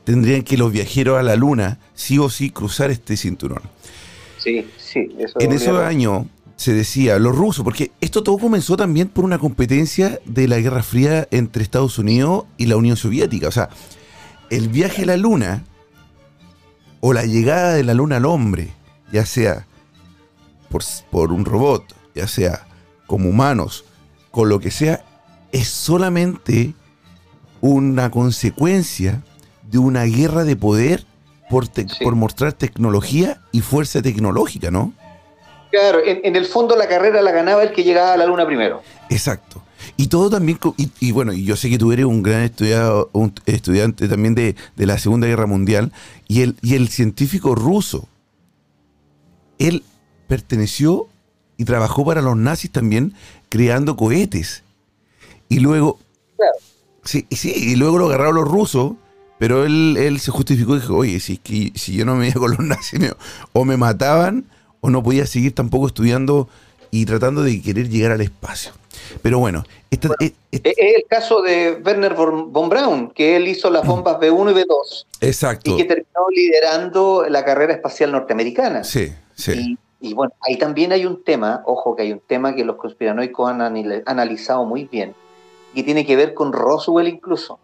tendrían 0.05 0.43
que 0.43 0.57
los 0.57 0.73
viajeros 0.73 1.19
a 1.19 1.23
la 1.23 1.37
luna 1.37 1.79
sí 1.95 2.19
o 2.19 2.31
sí 2.31 2.51
cruzar 2.51 2.91
este 2.91 3.19
cinturón. 3.19 3.61
Sí, 4.39 4.67
sí. 4.79 5.15
Eso 5.19 5.41
en 5.41 5.53
ese 5.53 5.71
año 5.71 6.27
se 6.57 6.73
decía, 6.73 7.19
los 7.19 7.37
rusos, 7.37 7.63
porque 7.63 7.93
esto 8.01 8.23
todo 8.23 8.39
comenzó 8.39 8.77
también 8.77 9.09
por 9.09 9.25
una 9.25 9.39
competencia 9.39 10.19
de 10.25 10.49
la 10.49 10.59
Guerra 10.59 10.83
Fría 10.83 11.29
entre 11.31 11.63
Estados 11.63 11.99
Unidos 11.99 12.45
y 12.57 12.67
la 12.67 12.77
Unión 12.77 12.97
Soviética. 12.97 13.49
O 13.49 13.53
sea, 13.53 13.69
el 14.51 14.69
viaje 14.69 15.03
a 15.03 15.07
la 15.07 15.17
luna 15.19 15.65
o 17.01 17.13
la 17.13 17.25
llegada 17.25 17.75
de 17.75 17.85
la 17.85 17.93
luna 17.93 18.17
al 18.17 18.25
hombre, 18.25 18.73
ya 19.13 19.27
sea 19.27 19.67
por, 21.11 21.33
un 21.33 21.45
robot, 21.45 21.85
ya 22.15 22.27
sea 22.27 22.67
como 23.07 23.29
humanos, 23.29 23.85
con 24.31 24.49
lo 24.49 24.59
que 24.59 24.71
sea, 24.71 25.05
es 25.53 25.69
solamente 25.69 26.75
una 27.61 28.11
consecuencia 28.11 29.23
de 29.71 29.79
una 29.79 30.05
guerra 30.05 30.45
de 30.45 30.57
poder 30.57 31.07
por, 31.51 31.69
por 32.03 32.17
mostrar 32.17 32.55
tecnología 32.55 33.43
y 33.53 33.61
fuerza 33.61 34.01
tecnológica, 34.01 34.71
¿no? 34.71 34.93
Claro, 35.71 36.01
en, 36.05 36.37
el 36.37 36.47
fondo 36.47 36.77
la 36.77 36.89
carrera 36.89 37.21
la 37.23 37.33
ganaba 37.33 37.63
el 37.63 37.73
que 37.73 37.85
llegaba 37.85 38.13
a 38.13 38.17
la 38.17 38.27
luna 38.27 38.47
primero. 38.47 38.83
Exacto. 39.11 39.63
Y 39.97 40.09
todo 40.09 40.31
también, 40.31 40.59
y, 41.01 41.13
bueno, 41.13 41.33
y 41.33 41.45
yo 41.45 41.57
sé 41.57 41.71
que 41.71 41.79
tú 41.79 41.93
eres 41.93 42.07
un 42.07 42.23
gran 42.23 42.43
estudiado, 42.43 43.11
un 43.13 43.33
estudiante 43.47 44.09
también 44.09 44.35
de, 44.35 44.57
de, 44.77 44.87
la 44.87 44.99
Segunda 44.99 45.27
Guerra 45.27 45.47
Mundial, 45.47 45.93
y 46.29 46.43
el, 46.43 46.57
y 46.61 46.75
el 46.75 46.89
científico 46.89 47.55
ruso, 47.55 48.09
él 49.59 49.85
perteneció 50.27 51.09
y 51.57 51.65
trabajó 51.65 52.05
para 52.05 52.21
los 52.21 52.37
nazis 52.37 52.71
también 52.71 53.15
creando 53.49 53.97
cohetes. 53.97 54.65
Y 55.49 55.61
luego... 55.61 55.99
Sí, 57.05 57.25
sí, 57.31 57.53
y 57.55 57.77
luego 57.77 57.99
lo 57.99 58.07
agarraron 58.07 58.35
los 58.35 58.49
rusos, 58.49 58.95
pero 59.39 59.65
él, 59.65 59.97
él 59.97 60.19
se 60.19 60.33
justificó 60.33 60.77
y 60.77 60.81
dijo, 60.81 60.97
oye, 60.97 61.21
si, 61.21 61.41
si 61.75 61.95
yo 61.95 62.05
no 62.05 62.17
me 62.17 62.29
iba 62.29 62.41
con 62.41 62.51
los 62.51 62.61
nazis, 62.61 63.01
o 63.53 63.65
me 63.65 63.77
mataban 63.77 64.45
o 64.87 64.91
no 64.91 65.03
podía 65.03 65.27
seguir 65.27 65.55
tampoco 65.55 65.89
estudiando 65.89 66.49
y 66.91 67.05
tratando 67.05 67.43
de 67.43 67.61
querer 67.61 67.89
llegar 67.89 68.13
al 68.13 68.21
espacio. 68.21 68.73
Pero 69.21 69.39
bueno, 69.39 69.65
esta- 69.91 70.09
Bueno, 70.09 70.33
eh, 70.53 70.61
Es 70.63 70.75
el 70.79 71.05
caso 71.09 71.43
de 71.43 71.81
Werner 71.85 72.15
von, 72.15 72.69
Braun, 72.69 73.11
que 73.11 73.37
él 73.37 73.49
hizo 73.49 73.69
las 73.71 73.85
bombas 73.87 74.19
B1 74.19 74.51
y 74.53 74.55
B2 74.55 75.07
exacto. 75.21 75.71
y 75.73 75.77
que 75.77 75.85
terminó 75.85 76.29
liderando 76.35 77.27
la 77.29 77.45
carrera 77.45 77.75
espacial 77.75 78.13
norteamericana. 78.13 78.85
Sí, 78.85 79.13
sí. 79.35 79.77
Y, 80.01 80.09
y 80.11 80.15
bueno, 80.15 80.33
ahí 80.41 80.57
también 80.57 80.93
hay 80.93 81.05
un 81.05 81.23
tema, 81.25 81.63
ojo 81.67 81.95
que 81.97 82.03
hay 82.03 82.13
un 82.13 82.21
tema 82.21 82.55
que 82.55 82.65
los 82.65 82.77
conspiranoicos 82.77 83.51
han 83.51 83.61
analizado 84.07 84.65
muy 84.65 84.85
bien, 84.85 85.15
que 85.75 85.83
tiene 85.83 86.07
que 86.07 86.17
ver 86.17 86.33
con 86.35 86.53
Roswell 86.53 87.09
incluso. 87.09 87.59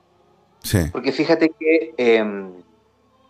sí. 0.62 0.78
Porque 0.92 1.12
fíjate 1.12 1.52
que, 1.58 1.94
eh, 1.96 2.24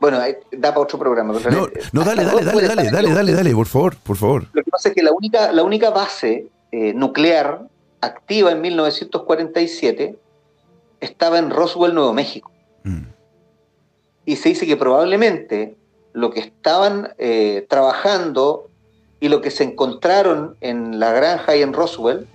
bueno, 0.02 0.18
da 0.18 0.70
para 0.70 0.80
otro 0.80 0.98
programa. 0.98 1.32
No, 1.32 1.68
no, 1.92 2.02
dale, 2.02 2.24
dale, 2.24 2.42
dale, 2.42 2.66
dale, 2.66 2.90
dale, 2.90 3.14
dale, 3.14 3.32
dale, 3.34 3.54
por 3.54 3.66
favor, 3.66 3.96
por 4.02 4.16
favor. 4.16 4.46
Lo 4.52 4.64
que 4.64 4.68
pasa 4.68 4.88
es 4.88 4.96
que 4.96 5.02
la 5.04 5.12
única, 5.12 5.52
la 5.52 5.62
única 5.62 5.90
base 5.90 6.48
eh, 6.72 6.92
nuclear 6.92 7.68
activa 8.00 8.50
en 8.50 8.60
1947 8.62 10.18
estaba 10.98 11.38
en 11.38 11.50
Roswell, 11.50 11.94
Nuevo 11.94 12.12
México. 12.12 12.50
Mm, 12.82 13.02
Y 14.24 14.34
se 14.34 14.48
dice 14.48 14.66
que 14.66 14.76
probablemente 14.76 15.76
lo 16.14 16.32
que 16.32 16.40
estaban 16.40 17.14
eh, 17.18 17.64
trabajando 17.68 18.70
y 19.20 19.28
lo 19.28 19.40
que 19.40 19.52
se 19.52 19.62
encontraron 19.62 20.56
en 20.60 20.98
la 20.98 21.12
granja 21.12 21.54
y 21.54 21.62
en 21.62 21.72
Roswell 21.72 22.26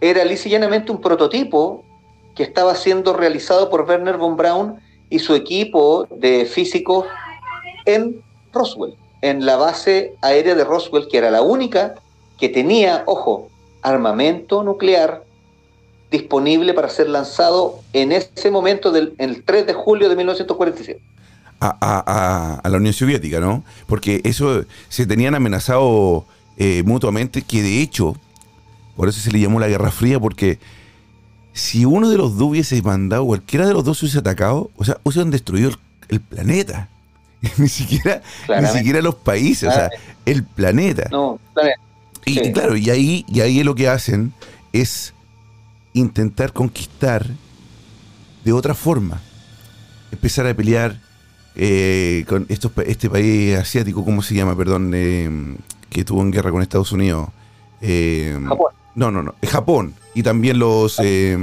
era 0.00 0.24
lisa 0.24 0.48
y 0.48 0.52
llanamente 0.52 0.90
un 0.90 1.02
prototipo 1.02 1.84
que 2.34 2.44
estaba 2.44 2.74
siendo 2.74 3.12
realizado 3.12 3.68
por 3.68 3.82
Werner 3.82 4.16
von 4.16 4.38
Braun 4.38 4.80
y 5.14 5.20
su 5.20 5.34
equipo 5.34 6.08
de 6.10 6.44
físicos 6.44 7.06
en 7.86 8.20
Roswell, 8.52 8.94
en 9.22 9.46
la 9.46 9.54
base 9.56 10.14
aérea 10.22 10.54
de 10.56 10.64
Roswell, 10.64 11.06
que 11.08 11.18
era 11.18 11.30
la 11.30 11.40
única 11.40 11.94
que 12.38 12.48
tenía, 12.48 13.04
ojo, 13.06 13.48
armamento 13.82 14.64
nuclear 14.64 15.22
disponible 16.10 16.74
para 16.74 16.88
ser 16.88 17.08
lanzado 17.08 17.80
en 17.92 18.10
ese 18.12 18.50
momento 18.50 18.90
del 18.90 19.14
el 19.18 19.44
3 19.44 19.66
de 19.66 19.72
julio 19.74 20.08
de 20.08 20.16
1947. 20.16 21.00
A, 21.60 21.76
a- 21.80 22.60
a- 22.64 22.68
la 22.68 22.76
Unión 22.76 22.92
Soviética, 22.92 23.38
¿no? 23.38 23.62
Porque 23.86 24.20
eso 24.24 24.64
se 24.88 25.06
tenían 25.06 25.34
amenazado 25.36 26.24
eh, 26.56 26.82
mutuamente, 26.84 27.42
que 27.42 27.62
de 27.62 27.80
hecho, 27.82 28.16
por 28.96 29.08
eso 29.08 29.20
se 29.20 29.30
le 29.30 29.38
llamó 29.40 29.60
la 29.60 29.68
Guerra 29.68 29.90
Fría, 29.90 30.18
porque 30.18 30.58
si 31.54 31.86
uno 31.86 32.10
de 32.10 32.18
los 32.18 32.36
dos 32.36 32.48
hubiese 32.50 32.82
mandado, 32.82 33.24
cualquiera 33.24 33.66
de 33.66 33.72
los 33.72 33.82
dos 33.84 34.02
hubiese 34.02 34.18
atacado, 34.18 34.70
o 34.76 34.84
sea, 34.84 34.98
hubiesen 35.04 35.30
destruido 35.30 35.70
el, 35.70 35.76
el 36.08 36.20
planeta. 36.20 36.88
ni 37.58 37.68
siquiera, 37.68 38.20
ni 38.60 38.66
siquiera 38.68 39.00
los 39.02 39.14
países, 39.14 39.68
o 39.68 39.72
sea, 39.72 39.88
el 40.26 40.44
planeta. 40.44 41.08
No. 41.10 41.38
Y, 42.26 42.34
Sí. 42.34 42.40
y 42.42 42.52
claro, 42.52 42.74
y 42.76 42.88
ahí, 42.90 43.24
y 43.28 43.40
ahí 43.40 43.62
lo 43.62 43.74
que 43.74 43.86
hacen 43.88 44.32
es 44.72 45.12
intentar 45.92 46.52
conquistar 46.52 47.26
de 48.44 48.52
otra 48.52 48.74
forma. 48.74 49.20
Empezar 50.10 50.46
a 50.46 50.54
pelear 50.54 51.00
eh, 51.54 52.24
con 52.28 52.46
estos, 52.48 52.72
este 52.86 53.10
país 53.10 53.56
asiático, 53.58 54.04
¿cómo 54.04 54.22
se 54.22 54.34
llama? 54.34 54.56
Perdón, 54.56 54.92
eh, 54.94 55.56
que 55.90 56.00
estuvo 56.00 56.22
en 56.22 56.30
guerra 56.30 56.50
con 56.50 56.62
Estados 56.62 56.92
Unidos. 56.92 57.28
Eh, 57.82 58.38
Japón. 58.48 58.72
No, 58.94 59.10
no, 59.10 59.22
no. 59.22 59.34
eh, 59.42 59.46
Japón. 59.46 59.94
Y 60.14 60.22
también 60.22 60.58
los... 60.58 60.98
eh, 61.02 61.36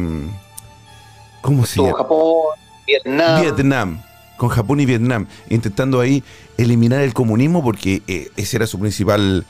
¿Cómo 1.41 1.65
se 1.65 1.81
llama? 1.81 1.97
Japón, 1.97 2.55
Vietnam. 2.85 3.41
Vietnam, 3.41 4.01
con 4.37 4.49
Japón 4.49 4.79
y 4.79 4.85
Vietnam, 4.85 5.27
intentando 5.49 5.99
ahí 5.99 6.23
eliminar 6.57 7.01
el 7.01 7.13
comunismo 7.13 7.63
porque 7.63 8.01
eh, 8.07 8.29
ese 8.37 8.57
era 8.57 8.67
su 8.67 8.79
principal 8.79 9.45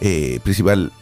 eh, 0.00 0.40
principal 0.42 0.92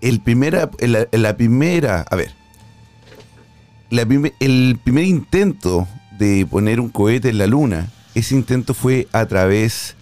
el 0.01 0.19
primera, 0.19 0.69
la, 0.79 1.07
la 1.11 1.37
primera, 1.37 2.05
a 2.09 2.15
ver, 2.15 2.31
la 3.89 4.05
prime- 4.05 4.33
el 4.39 4.79
primer 4.83 5.05
intento 5.05 5.87
de 6.17 6.45
poner 6.49 6.79
un 6.79 6.89
cohete 6.89 7.29
en 7.29 7.37
la 7.37 7.47
luna, 7.47 7.89
ese 8.15 8.35
intento 8.35 8.73
fue 8.73 9.07
a 9.11 9.25
través, 9.25 9.95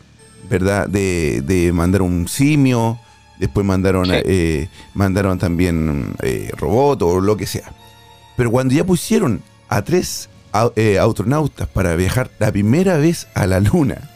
¿verdad?, 0.50 0.88
de, 0.88 1.42
de 1.46 1.72
mandar 1.72 2.02
un 2.02 2.28
simio, 2.28 3.00
después 3.40 3.66
mandaron, 3.66 4.06
Sí. 4.06 4.14
eh, 4.26 4.70
mandaron 4.94 5.38
también 5.40 6.14
eh, 6.22 6.52
robot 6.58 7.02
o 7.04 7.20
lo 7.20 7.36
que 7.38 7.46
sea. 7.48 7.74
Pero 8.38 8.52
cuando 8.52 8.74
ya 8.74 8.84
pusieron 8.84 9.42
a 9.70 9.82
tres 9.84 10.30
eh, 10.76 11.00
astronautas 11.00 11.68
para 11.68 11.96
viajar 11.96 12.32
la 12.40 12.52
primera 12.52 12.98
vez 12.98 13.28
a 13.34 13.46
la 13.48 13.60
luna, 13.60 14.10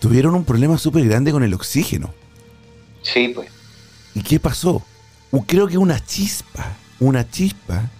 tuvieron 0.00 0.34
un 0.34 0.44
problema 0.44 0.78
súper 0.78 1.06
grande 1.06 1.32
con 1.32 1.42
el 1.42 1.54
oxígeno. 1.54 2.12
Sí, 3.02 3.32
pues. 3.34 3.48
¿Y 4.14 4.22
qué 4.22 4.38
pasó? 4.40 4.82
Creo 5.46 5.66
que 5.68 5.78
una 5.78 6.04
chispa, 6.04 6.76
una 7.00 7.28
chispa 7.28 7.90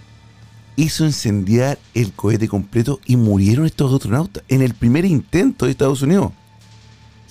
hizo 0.75 1.05
incendiar 1.05 1.77
el 1.93 2.13
cohete 2.13 2.47
completo 2.47 2.99
y 3.05 3.15
murieron 3.15 3.65
estos 3.65 3.93
astronautas 3.93 4.43
en 4.47 4.61
el 4.61 4.73
primer 4.73 5.05
intento 5.05 5.65
de 5.65 5.71
Estados 5.71 6.01
Unidos. 6.01 6.31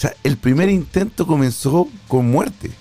Sea, 0.02 0.14
el 0.25 0.37
primer 0.37 0.68
intento 0.68 1.26
comenzó 1.28 1.87
con 2.09 2.28
muerte. 2.28 2.73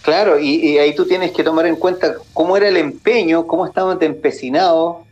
Claro, 0.00 0.38
y, 0.38 0.54
y 0.54 0.78
ahí 0.78 0.94
tú 0.94 1.04
tienes 1.04 1.32
que 1.32 1.44
tomar 1.44 1.66
en 1.66 1.76
cuenta 1.76 2.14
cómo 2.32 2.56
era 2.56 2.66
el 2.68 2.78
empeño, 2.78 3.46
cómo 3.46 3.66
estaban 3.66 3.98
empecinados 4.02 5.04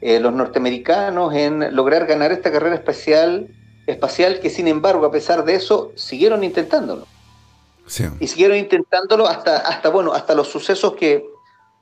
eh, 0.00 0.20
los 0.20 0.32
norteamericanos 0.32 1.34
en 1.34 1.74
lograr 1.74 2.06
ganar 2.06 2.30
esta 2.30 2.52
carrera 2.52 2.76
espacial, 2.76 3.48
espacial 3.88 4.38
que 4.38 4.48
sin 4.48 4.68
embargo, 4.68 5.06
a 5.06 5.10
pesar 5.10 5.44
de 5.44 5.56
eso, 5.56 5.90
siguieron 5.96 6.44
intentándolo. 6.44 7.08
Sí. 7.86 8.04
Y 8.20 8.28
siguieron 8.28 8.56
intentándolo 8.56 9.26
hasta, 9.26 9.56
hasta, 9.56 9.88
bueno, 9.88 10.12
hasta 10.12 10.36
los 10.36 10.46
sucesos 10.46 10.94
que 10.94 11.24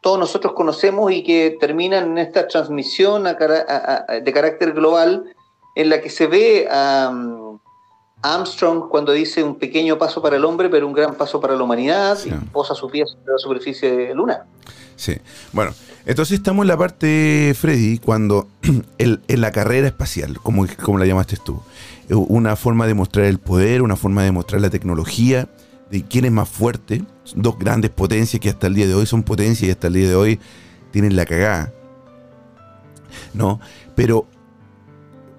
todos 0.01 0.19
nosotros 0.19 0.55
conocemos 0.55 1.13
y 1.13 1.23
que 1.25 1.59
terminan 1.61 2.13
en 2.13 2.19
esta 2.19 2.49
transmisión 2.49 3.27
a 3.27 3.37
cara- 3.37 3.67
a- 3.69 4.05
a- 4.09 4.21
de 4.21 4.33
carácter 4.33 4.73
global 4.73 5.25
en 5.75 5.91
la 5.91 6.01
que 6.01 6.09
se 6.09 6.27
ve 6.27 6.69
a 6.71 7.11
Armstrong 8.23 8.89
cuando 8.89 9.13
dice 9.13 9.43
un 9.43 9.57
pequeño 9.57 9.99
paso 9.99 10.23
para 10.23 10.37
el 10.37 10.45
hombre, 10.45 10.69
pero 10.69 10.87
un 10.87 10.93
gran 10.93 11.15
paso 11.17 11.41
para 11.41 11.57
la 11.57 11.63
humanidad 11.63 12.17
Sí. 12.17 12.31
y 12.31 12.33
posa 12.47 12.75
sus 12.75 12.91
pies 12.91 13.11
sobre 13.11 13.33
la 13.33 13.39
superficie 13.39 14.15
lunar. 14.15 14.45
Sí. 14.97 15.17
Bueno, 15.53 15.73
entonces 16.07 16.39
estamos 16.39 16.63
en 16.63 16.69
la 16.69 16.77
parte, 16.77 17.55
Freddy, 17.59 17.99
cuando 17.99 18.47
el- 18.99 19.21
en 19.27 19.41
la 19.41 19.51
carrera 19.51 19.89
espacial, 19.89 20.39
como, 20.41 20.67
como 20.83 20.99
la 20.99 21.07
llamaste 21.07 21.37
tú, 21.45 21.61
eh, 22.09 22.15
una 22.15 22.55
forma 22.57 22.87
de 22.87 22.95
mostrar 22.95 23.27
el 23.27 23.39
poder, 23.39 23.83
una 23.83 23.97
forma 23.97 24.23
de 24.23 24.31
mostrar 24.33 24.61
la 24.61 24.71
tecnología, 24.71 25.49
de 25.91 26.05
quién 26.05 26.25
es 26.25 26.33
más 26.33 26.49
fuerte, 26.49 27.05
dos 27.35 27.59
grandes 27.59 27.91
potencias 27.91 28.41
que 28.41 28.49
hasta 28.51 28.67
el 28.69 28.75
día 28.75 28.87
de 28.87 28.95
hoy 28.95 29.07
son 29.07 29.23
potencias 29.25 29.69
y 29.69 29.71
hasta 29.73 29.89
el 29.89 29.95
día 29.95 30.09
de 30.09 30.15
hoy 30.15 30.41
tienen 30.93 31.17
la 31.17 31.27
cagada. 31.27 31.73
¿No? 33.35 33.61
Pero, 33.95 34.27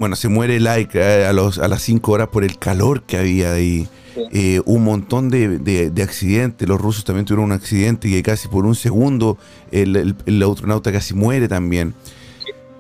bueno, 0.04 0.16
se 0.18 0.28
muere 0.28 0.60
Laika 0.60 1.30
a, 1.30 1.34
los, 1.34 1.60
a 1.60 1.68
las 1.70 1.82
5 1.82 2.12
horas 2.12 2.28
por 2.28 2.44
el 2.44 2.58
calor 2.60 3.04
que 3.04 3.18
había 3.18 3.54
ahí. 3.54 3.88
Sí. 4.14 4.22
Eh, 4.32 4.62
un 4.66 4.84
montón 4.84 5.30
de, 5.30 5.58
de- 5.60 5.90
de 5.90 6.04
accidentes. 6.04 6.68
Los 6.68 6.80
rusos 6.82 7.04
también 7.06 7.26
tuvieron 7.26 7.46
un 7.46 7.52
accidente 7.54 8.10
que 8.10 8.22
casi 8.22 8.48
por 8.50 8.66
un 8.66 8.76
segundo 8.76 9.38
el, 9.72 9.96
el- 9.96 10.16
el 10.26 10.44
astronauta 10.44 10.92
casi 10.92 11.14
muere 11.14 11.48
también. 11.48 11.94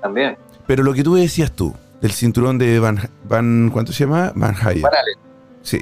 También. 0.01 0.37
Pero 0.67 0.83
lo 0.83 0.93
que 0.93 1.01
tú 1.03 1.15
decías 1.15 1.51
tú, 1.53 1.73
del 2.01 2.11
cinturón 2.11 2.57
de 2.57 2.77
Van, 2.79 2.99
Van 3.27 3.69
¿cuánto 3.71 3.93
se 3.93 4.03
llama? 4.03 4.31
Van 4.35 4.53
Halen. 4.61 4.81
Van 4.81 4.91
Allen. 4.93 5.17
Sí, 5.61 5.79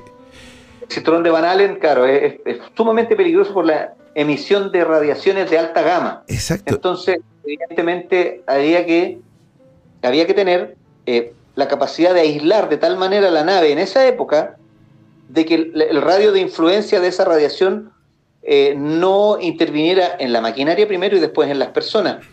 El 0.82 0.88
cinturón 0.90 1.24
de 1.24 1.32
Van 1.32 1.44
Allen, 1.44 1.78
claro, 1.80 2.06
es, 2.06 2.36
es 2.46 2.58
sumamente 2.78 3.16
peligroso 3.16 3.52
por 3.54 3.66
la 3.66 3.94
emisión 4.14 4.72
de 4.72 4.84
radiaciones 4.86 5.50
de 5.50 5.58
alta 5.58 5.82
gama. 5.82 6.24
exacto. 6.28 6.76
Entonces, 6.76 7.18
evidentemente, 7.44 8.44
había 8.48 8.86
que, 8.86 9.20
había 10.04 10.28
que 10.28 10.34
tener 10.34 10.78
eh, 11.06 11.34
la 11.56 11.68
capacidad 11.68 12.14
de 12.14 12.22
aislar 12.22 12.70
de 12.70 12.78
tal 12.78 12.98
manera 12.98 13.30
la 13.32 13.44
nave 13.44 13.72
en 13.72 13.80
esa 13.80 14.08
época 14.08 14.58
de 15.30 15.46
que 15.46 15.56
el, 15.56 15.82
el 15.82 16.02
radio 16.02 16.32
de 16.32 16.40
influencia 16.42 17.00
de 17.00 17.08
esa 17.08 17.26
radiación 17.26 17.92
eh, 18.44 18.74
no 18.78 19.38
interviniera 19.40 20.16
en 20.20 20.34
la 20.34 20.42
maquinaria 20.42 20.88
primero 20.88 21.16
y 21.16 21.20
después 21.20 21.50
en 21.50 21.60
las 21.60 21.70
personas. 21.70 22.26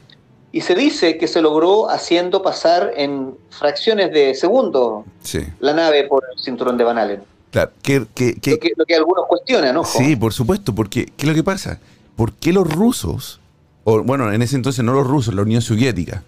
Y 0.51 0.63
se 0.63 0.75
dice 0.75 1.19
que 1.19 1.29
se 1.29 1.43
logró 1.43 1.91
haciendo 1.91 2.43
pasar 2.43 2.93
en 2.97 3.35
fracciones 3.51 4.11
de 4.13 4.35
segundos 4.35 5.05
Sí, 5.23 5.41
la 5.61 5.75
nave 5.75 6.05
por 6.05 6.25
el 6.35 6.43
cinturón 6.43 6.79
de 6.79 6.85
Van 6.85 6.97
Allen. 6.99 7.21
claro. 7.51 7.71
Que, 7.83 8.07
que- 8.15 8.35
que- 8.41 8.53
Lo 8.53 8.59
que, 8.59 8.71
lo 8.77 8.85
que 8.87 8.95
algunos 8.95 9.27
cuestionan, 9.29 9.75
¿no? 9.75 9.85
sí, 9.85 10.17
por 10.17 10.33
supuesto, 10.33 10.75
porque 10.75 11.05
¿qué 11.05 11.25
es 11.25 11.29
lo 11.29 11.35
que 11.35 11.45
pasa? 11.45 11.79
¿Por 12.17 12.33
qué 12.33 12.53
los 12.55 12.67
rusos, 12.73 13.39
o 13.85 14.03
bueno, 14.03 14.33
en 14.33 14.41
ese 14.41 14.57
entonces 14.57 14.83
no 14.85 14.93
los 14.95 15.07
rusos, 15.07 15.35
la 15.35 15.43
Unión 15.43 15.61
Soviética, 15.61 16.23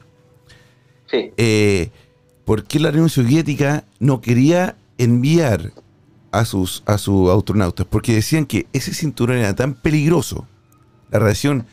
Sí. 1.11 1.33
eh, 1.39 1.91
¿por 2.45 2.65
qué 2.65 2.79
la 2.81 2.91
Unión 2.91 3.09
Soviética 3.09 3.85
no 3.99 4.21
quería 4.21 4.77
enviar 4.99 5.73
a 6.33 6.45
sus, 6.45 6.83
a 6.87 6.99
sus 6.99 7.31
astronautas? 7.31 7.87
Porque 7.89 8.15
decían 8.15 8.47
que 8.47 8.67
ese 8.73 8.95
cinturón 8.95 9.39
era 9.39 9.55
tan 9.55 9.75
peligroso, 9.75 10.47
la 11.11 11.19
radiación 11.19 11.67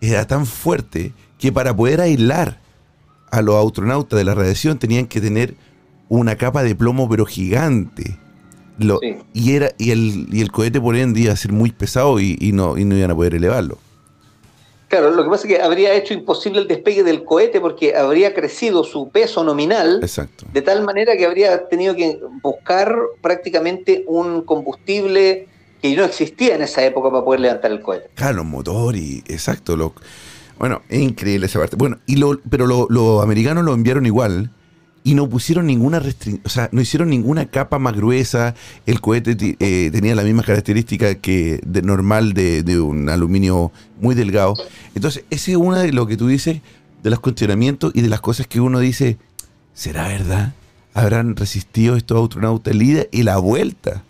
era 0.00 0.26
tan 0.26 0.46
fuerte, 0.46 1.12
que 1.38 1.52
para 1.52 1.74
poder 1.76 2.00
aislar 2.00 2.60
a 3.30 3.42
los 3.42 3.64
astronautas 3.64 4.16
de 4.18 4.24
la 4.24 4.34
radiación 4.34 4.78
tenían 4.78 5.06
que 5.06 5.20
tener 5.20 5.54
una 6.08 6.36
capa 6.36 6.62
de 6.62 6.74
plomo 6.74 7.08
pero 7.08 7.26
gigante. 7.26 8.18
Lo- 8.78 9.00
Sí. 9.02 9.16
y, 9.34 9.52
era, 9.52 9.70
y, 9.76 9.90
el, 9.90 10.28
y 10.32 10.40
el 10.40 10.50
cohete 10.52 10.80
por 10.80 10.94
ende 10.96 11.20
iba 11.20 11.32
a 11.32 11.36
ser 11.36 11.52
muy 11.52 11.72
pesado 11.72 12.20
y, 12.20 12.38
y 12.40 12.52
no, 12.52 12.78
y 12.78 12.84
no 12.84 12.96
iban 12.96 13.10
a 13.10 13.14
poder 13.14 13.34
elevarlo. 13.34 13.78
Claro, 14.88 15.10
lo 15.10 15.22
que 15.22 15.28
pasa 15.30 15.46
es 15.46 15.54
que 15.54 15.62
habría 15.62 15.92
hecho 15.94 16.14
imposible 16.14 16.60
el 16.60 16.66
despegue 16.68 17.02
del 17.02 17.22
cohete 17.24 17.60
porque 17.60 17.94
habría 17.94 18.32
crecido 18.34 18.84
su 18.84 19.10
peso 19.10 19.44
nominal 19.44 20.00
Exacto. 20.02 20.46
de 20.52 20.62
tal 20.62 20.82
manera 20.82 21.14
que 21.16 21.26
habría 21.26 21.68
tenido 21.68 21.94
que 21.94 22.18
buscar 22.42 22.96
prácticamente 23.20 24.04
un 24.06 24.42
combustible 24.42 25.46
que 25.82 25.94
no 25.94 26.04
existía 26.04 26.54
en 26.54 26.62
esa 26.62 26.84
época 26.84 27.10
para 27.10 27.22
poder 27.24 27.40
levantar 27.40 27.70
el 27.70 27.80
cohete. 27.82 28.08
Claro, 28.14 28.38
los 28.38 28.46
motores, 28.46 29.00
y 29.00 29.18
exacto. 29.28 29.76
Lo, 29.76 29.92
bueno, 30.58 30.82
es 30.88 31.00
increíble 31.00 31.46
esa 31.46 31.58
parte. 31.60 31.76
Bueno, 31.76 31.98
y 32.06 32.16
lo, 32.16 32.40
pero 32.50 32.66
lo- 32.66 32.86
los 32.88 33.22
americanos 33.22 33.64
lo 33.64 33.74
enviaron 33.74 34.06
igual 34.06 34.50
y 35.04 35.14
no 35.14 35.28
pusieron 35.28 35.66
ninguna 35.66 36.00
restricción, 36.00 36.42
o 36.44 36.48
sea, 36.48 36.68
no 36.72 36.80
hicieron 36.80 37.08
ninguna 37.08 37.46
capa 37.46 37.78
más 37.78 37.94
gruesa. 37.94 38.54
El 38.84 39.00
cohete 39.00 39.36
eh, 39.60 39.90
tenía 39.90 40.14
la 40.14 40.22
misma 40.22 40.42
característica 40.42 41.14
que 41.14 41.60
normal 41.82 42.34
de, 42.34 42.62
de 42.62 42.80
un 42.80 43.08
aluminio 43.08 43.72
muy 44.00 44.14
delgado. 44.14 44.54
Entonces, 44.94 45.24
ese 45.30 45.52
es 45.52 45.56
uno 45.56 45.78
de 45.78 45.92
lo 45.92 46.06
que 46.06 46.16
tú 46.16 46.26
dices, 46.28 46.60
de 47.02 47.10
los 47.10 47.20
cuestionamientos 47.20 47.92
y 47.94 48.02
de 48.02 48.08
las 48.08 48.20
cosas 48.20 48.46
que 48.46 48.60
uno 48.60 48.80
dice, 48.80 49.18
¿será 49.72 50.08
verdad? 50.08 50.52
¿Habrán 50.94 51.36
resistido 51.36 51.96
estos 51.96 52.22
astronautas 52.24 52.74
el 52.74 52.82
ida 52.82 53.04
y 53.12 53.22
la 53.22 53.38
vuelta 53.38 54.02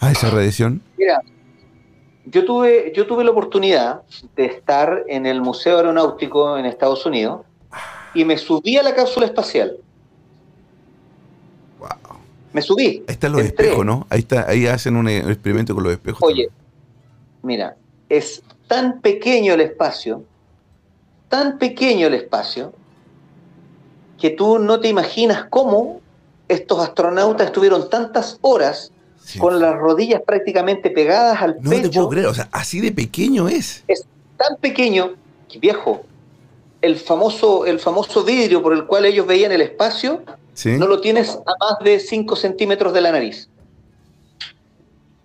a 0.00 0.10
esa 0.10 0.30
radiación? 0.30 0.82
Mira, 0.96 1.20
yo 2.24 2.44
tuve, 2.44 2.92
yo 2.96 3.06
tuve 3.06 3.22
la 3.22 3.30
oportunidad 3.30 4.02
de 4.34 4.46
estar 4.46 5.04
en 5.08 5.26
el 5.26 5.40
Museo 5.40 5.76
Aeronáutico 5.76 6.58
en 6.58 6.64
Estados 6.64 7.06
Unidos 7.06 7.42
y 8.14 8.24
me 8.24 8.38
subí 8.38 8.76
a 8.76 8.82
la 8.82 8.94
cápsula 8.94 9.26
espacial. 9.26 9.76
Me 12.56 12.62
subí. 12.62 12.86
Ahí 12.86 13.04
están 13.08 13.32
los 13.32 13.42
entré. 13.42 13.66
espejos, 13.66 13.84
¿no? 13.84 14.06
Ahí 14.08 14.20
está, 14.20 14.48
ahí 14.48 14.66
hacen 14.66 14.96
un, 14.96 15.06
eh, 15.08 15.18
experimento 15.18 15.74
con 15.74 15.84
los 15.84 15.92
espejos. 15.92 16.22
Oye, 16.22 16.48
mira, 17.42 17.76
es 18.08 18.42
tan 18.66 19.02
pequeño 19.02 19.52
el 19.52 19.60
espacio, 19.60 20.24
tan 21.28 21.58
pequeño 21.58 22.06
el 22.06 22.14
espacio, 22.14 22.72
que 24.18 24.30
tú 24.30 24.58
no 24.58 24.80
te 24.80 24.88
imaginas 24.88 25.44
cómo 25.50 26.00
estos 26.48 26.78
astronautas 26.80 27.48
estuvieron 27.48 27.90
tantas 27.90 28.38
horas 28.40 28.90
Sí. 29.18 29.38
con 29.38 29.60
las 29.60 29.74
rodillas 29.76 30.22
prácticamente 30.26 30.88
pegadas 30.88 31.42
al 31.42 31.56
No 31.60 31.70
te 31.72 31.82
pecho. 31.82 31.90
puedo 31.92 32.08
creer, 32.08 32.26
o 32.28 32.32
sea, 32.34 32.48
así 32.52 32.80
de 32.80 32.90
pequeño 32.92 33.48
es. 33.48 33.84
tan 34.38 34.56
pequeño 34.62 35.10
que 35.48 35.58
viejo. 35.58 36.04
El 36.80 36.96
famoso, 36.96 37.66
el 37.66 37.80
famoso 37.80 38.24
vidrio 38.24 38.62
por 38.62 38.72
el 38.72 38.86
cual 38.86 39.04
ellos 39.04 39.26
veían 39.26 39.52
el 39.52 39.60
espacio, 39.60 40.22
¿Sí? 40.56 40.70
no 40.78 40.86
lo 40.86 41.02
tienes 41.02 41.38
a 41.46 41.52
más 41.60 41.84
de 41.84 42.00
5 42.00 42.34
centímetros 42.34 42.94
de 42.94 43.00
la 43.02 43.12
nariz. 43.12 43.48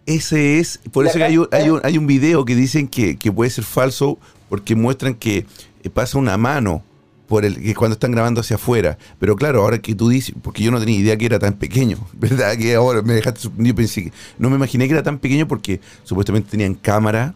Ese 0.06 0.60
es, 0.60 0.80
por 0.92 1.08
eso 1.08 1.18
que 1.18 1.24
hay 1.24 1.38
un, 1.38 1.48
hay 1.52 1.70
un, 1.70 1.80
hay 1.84 1.98
un 1.98 2.06
video 2.06 2.44
que 2.44 2.54
dicen 2.54 2.88
que, 2.88 3.18
que 3.18 3.32
puede 3.32 3.50
ser 3.50 3.64
falso 3.64 4.18
porque 4.50 4.76
muestran 4.76 5.16
que 5.16 5.46
eh, 5.84 5.90
pasa 5.90 6.18
una 6.18 6.36
mano 6.38 6.84
por 7.28 7.46
el 7.46 7.62
que 7.62 7.74
cuando 7.74 7.94
están 7.94 8.12
grabando 8.12 8.42
hacia 8.42 8.58
afuera. 8.58 8.98
Pero 9.18 9.38
claro, 9.38 9.62
ahora 9.62 9.80
que 9.80 9.96
tú 9.96 10.10
dices, 10.10 10.36
porque 10.42 10.64
yo 10.64 10.72
no 10.72 10.82
tenía 10.82 11.00
idea 11.00 11.16
que 11.16 11.28
era 11.28 11.40
tan 11.40 11.54
pequeño, 11.54 11.98
¿verdad? 12.14 12.58
Que 12.58 12.76
ahora 12.76 13.02
me 13.02 13.14
dejaste 13.14 13.40
sorprendido, 13.40 13.78
pensé 13.78 14.04
que 14.04 14.14
no 14.38 14.50
me 14.50 14.58
imaginé 14.58 14.86
que 14.88 14.94
era 14.94 15.04
tan 15.04 15.18
pequeño 15.18 15.48
porque 15.48 15.80
supuestamente 16.04 16.52
tenían 16.52 16.76
cámara, 16.76 17.34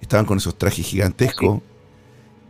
estaban 0.00 0.26
con 0.26 0.38
esos 0.38 0.58
trajes 0.58 0.84
gigantescos. 0.84 1.60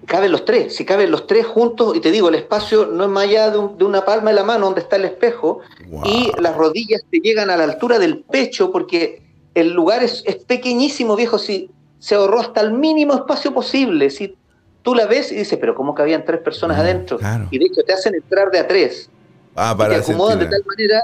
Caben 0.06 0.32
los 0.32 0.44
tres, 0.44 0.74
si 0.76 0.84
caben 0.84 1.10
los 1.10 1.26
tres 1.26 1.46
juntos, 1.46 1.96
y 1.96 2.00
te 2.00 2.10
digo, 2.10 2.28
el 2.28 2.34
espacio 2.34 2.86
no 2.86 3.04
es 3.04 3.10
más 3.10 3.24
allá 3.24 3.50
de, 3.50 3.58
un- 3.58 3.78
de 3.78 3.84
una 3.84 4.04
palma 4.04 4.30
de 4.30 4.36
la 4.36 4.44
mano 4.44 4.66
donde 4.66 4.80
está 4.80 4.96
el 4.96 5.04
espejo, 5.04 5.60
Wow. 5.88 6.02
y 6.04 6.32
las 6.40 6.56
rodillas 6.56 7.02
te 7.10 7.18
llegan 7.20 7.48
a 7.50 7.56
la 7.56 7.64
altura 7.64 7.98
del 7.98 8.20
pecho 8.24 8.70
porque 8.72 9.22
el 9.54 9.72
lugar 9.72 10.02
es, 10.02 10.22
es 10.26 10.36
pequeñísimo, 10.44 11.14
viejo, 11.16 11.38
si 11.38 11.70
se 11.98 12.16
ahorró 12.16 12.40
hasta 12.40 12.60
el 12.60 12.72
mínimo 12.72 13.14
espacio 13.14 13.54
posible. 13.54 14.10
Si 14.10 14.36
tú 14.82 14.94
la 14.94 15.06
ves 15.06 15.30
y 15.32 15.36
dices, 15.36 15.58
pero 15.58 15.74
¿cómo 15.74 15.94
cabían 15.94 16.24
tres 16.24 16.40
personas 16.40 16.76
No, 16.76 16.82
adentro? 16.82 17.16
claro. 17.18 17.46
Y 17.50 17.58
de 17.58 17.66
hecho 17.66 17.82
te 17.86 17.92
hacen 17.92 18.14
entrar 18.14 18.50
de 18.50 18.58
a 18.58 18.66
tres. 18.66 19.08
Ah, 19.56 19.72
y 19.74 19.78
para 19.78 19.94
te 20.02 20.12
acomodan 20.12 20.38
de 20.40 20.46
tal 20.46 20.62
manera 20.66 21.00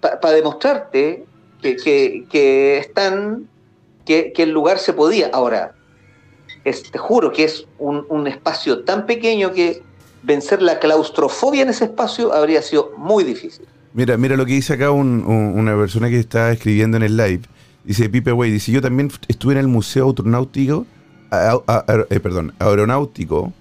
para 0.00 0.32
demostrarte 0.34 1.24
que, 1.62 1.76
que- 1.76 2.24
que 2.28 2.78
están, 2.78 3.48
que, 4.04 4.32
que 4.32 4.42
el 4.42 4.50
lugar 4.50 4.78
se 4.78 4.92
podía. 4.92 5.30
Ahora, 5.32 5.75
te 6.72 6.98
juro 6.98 7.32
que 7.32 7.44
es 7.44 7.66
un, 7.78 8.04
un 8.08 8.26
espacio 8.26 8.80
tan 8.84 9.06
pequeño 9.06 9.52
que 9.52 9.82
vencer 10.22 10.60
la 10.62 10.78
claustrofobia 10.78 11.62
en 11.62 11.68
ese 11.70 11.84
espacio 11.84 12.32
habría 12.32 12.60
sido 12.62 12.92
muy 12.96 13.22
difícil. 13.24 13.64
Mira, 13.94 14.16
mira 14.16 14.36
lo 14.36 14.44
que 14.44 14.52
dice 14.52 14.72
acá 14.74 14.90
un- 14.90 15.24
un- 15.26 15.58
una 15.58 15.76
persona 15.76 16.08
que 16.10 16.18
está 16.18 16.50
escribiendo 16.52 16.96
en 16.96 17.02
el 17.04 17.16
live. 17.16 17.42
Dice 17.84 18.08
Pipe 18.08 18.32
Way, 18.32 18.50
dice, 18.50 18.72
yo 18.72 18.82
también 18.82 19.10
estuve 19.28 19.52
en 19.54 19.60
el 19.60 19.68
Museo 19.68 20.08
Astronáutico, 20.08 20.84
a- 21.30 21.52
a- 21.66 21.84
a- 21.86 22.06
eh, 22.10 22.20
Aeronáutico 22.58 23.52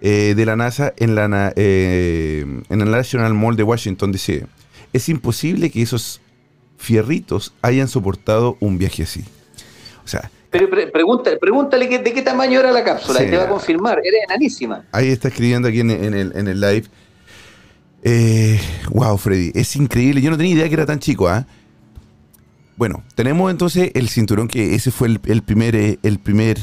eh, 0.00 0.34
de 0.36 0.46
la 0.46 0.56
NASA 0.56 0.92
eh, 0.98 2.44
en 2.68 2.80
el 2.80 2.90
National 2.90 3.34
Mall 3.34 3.56
de 3.56 3.62
Washington, 3.62 4.12
DC. 4.12 4.46
Es 4.92 5.08
imposible 5.08 5.70
que 5.70 5.82
esos 5.82 6.20
fierritos 6.76 7.54
hayan 7.62 7.88
soportado 7.88 8.56
un 8.60 8.78
viaje 8.78 9.02
así. 9.04 9.24
O 10.04 10.08
sea, 10.08 10.30
Pero 10.54 10.70
pre- 10.70 10.86
pregúntale 11.40 11.86
de 11.98 12.12
qué 12.12 12.22
tamaño 12.22 12.60
era 12.60 12.70
la 12.70 12.84
cápsula 12.84 13.18
Sí. 13.18 13.26
y 13.26 13.30
te 13.30 13.36
va 13.36 13.42
a 13.42 13.48
confirmar. 13.48 13.98
Era 14.04 14.18
enanísima. 14.28 14.84
Ahí 14.92 15.08
está 15.08 15.26
escribiendo 15.26 15.66
aquí 15.66 15.80
en, 15.80 15.90
en 15.90 16.14
el, 16.14 16.32
en 16.36 16.46
el 16.46 16.60
live. 16.60 16.84
Eh, 18.04 18.60
wow, 18.90 19.18
Freddy, 19.18 19.50
es 19.54 19.74
increíble. 19.74 20.20
Yo 20.20 20.30
no 20.30 20.36
tenía 20.36 20.54
idea 20.54 20.68
que 20.68 20.74
era 20.74 20.86
tan 20.86 21.00
chico, 21.00 21.26
¿ah? 21.28 21.44
Bueno, 22.76 23.02
tenemos 23.16 23.50
entonces 23.50 23.90
el 23.94 24.08
cinturón, 24.08 24.46
que 24.46 24.76
ese 24.76 24.92
fue 24.92 25.08
el, 25.08 25.20
el 25.26 25.42
primer, 25.42 25.74
eh, 25.74 25.98
el 26.04 26.20
primer 26.20 26.58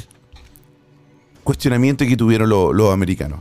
cuestionamiento 1.43 2.05
que 2.05 2.15
tuvieron 2.15 2.47
lo- 2.49 2.71
los 2.73 2.93
americanos. 2.93 3.39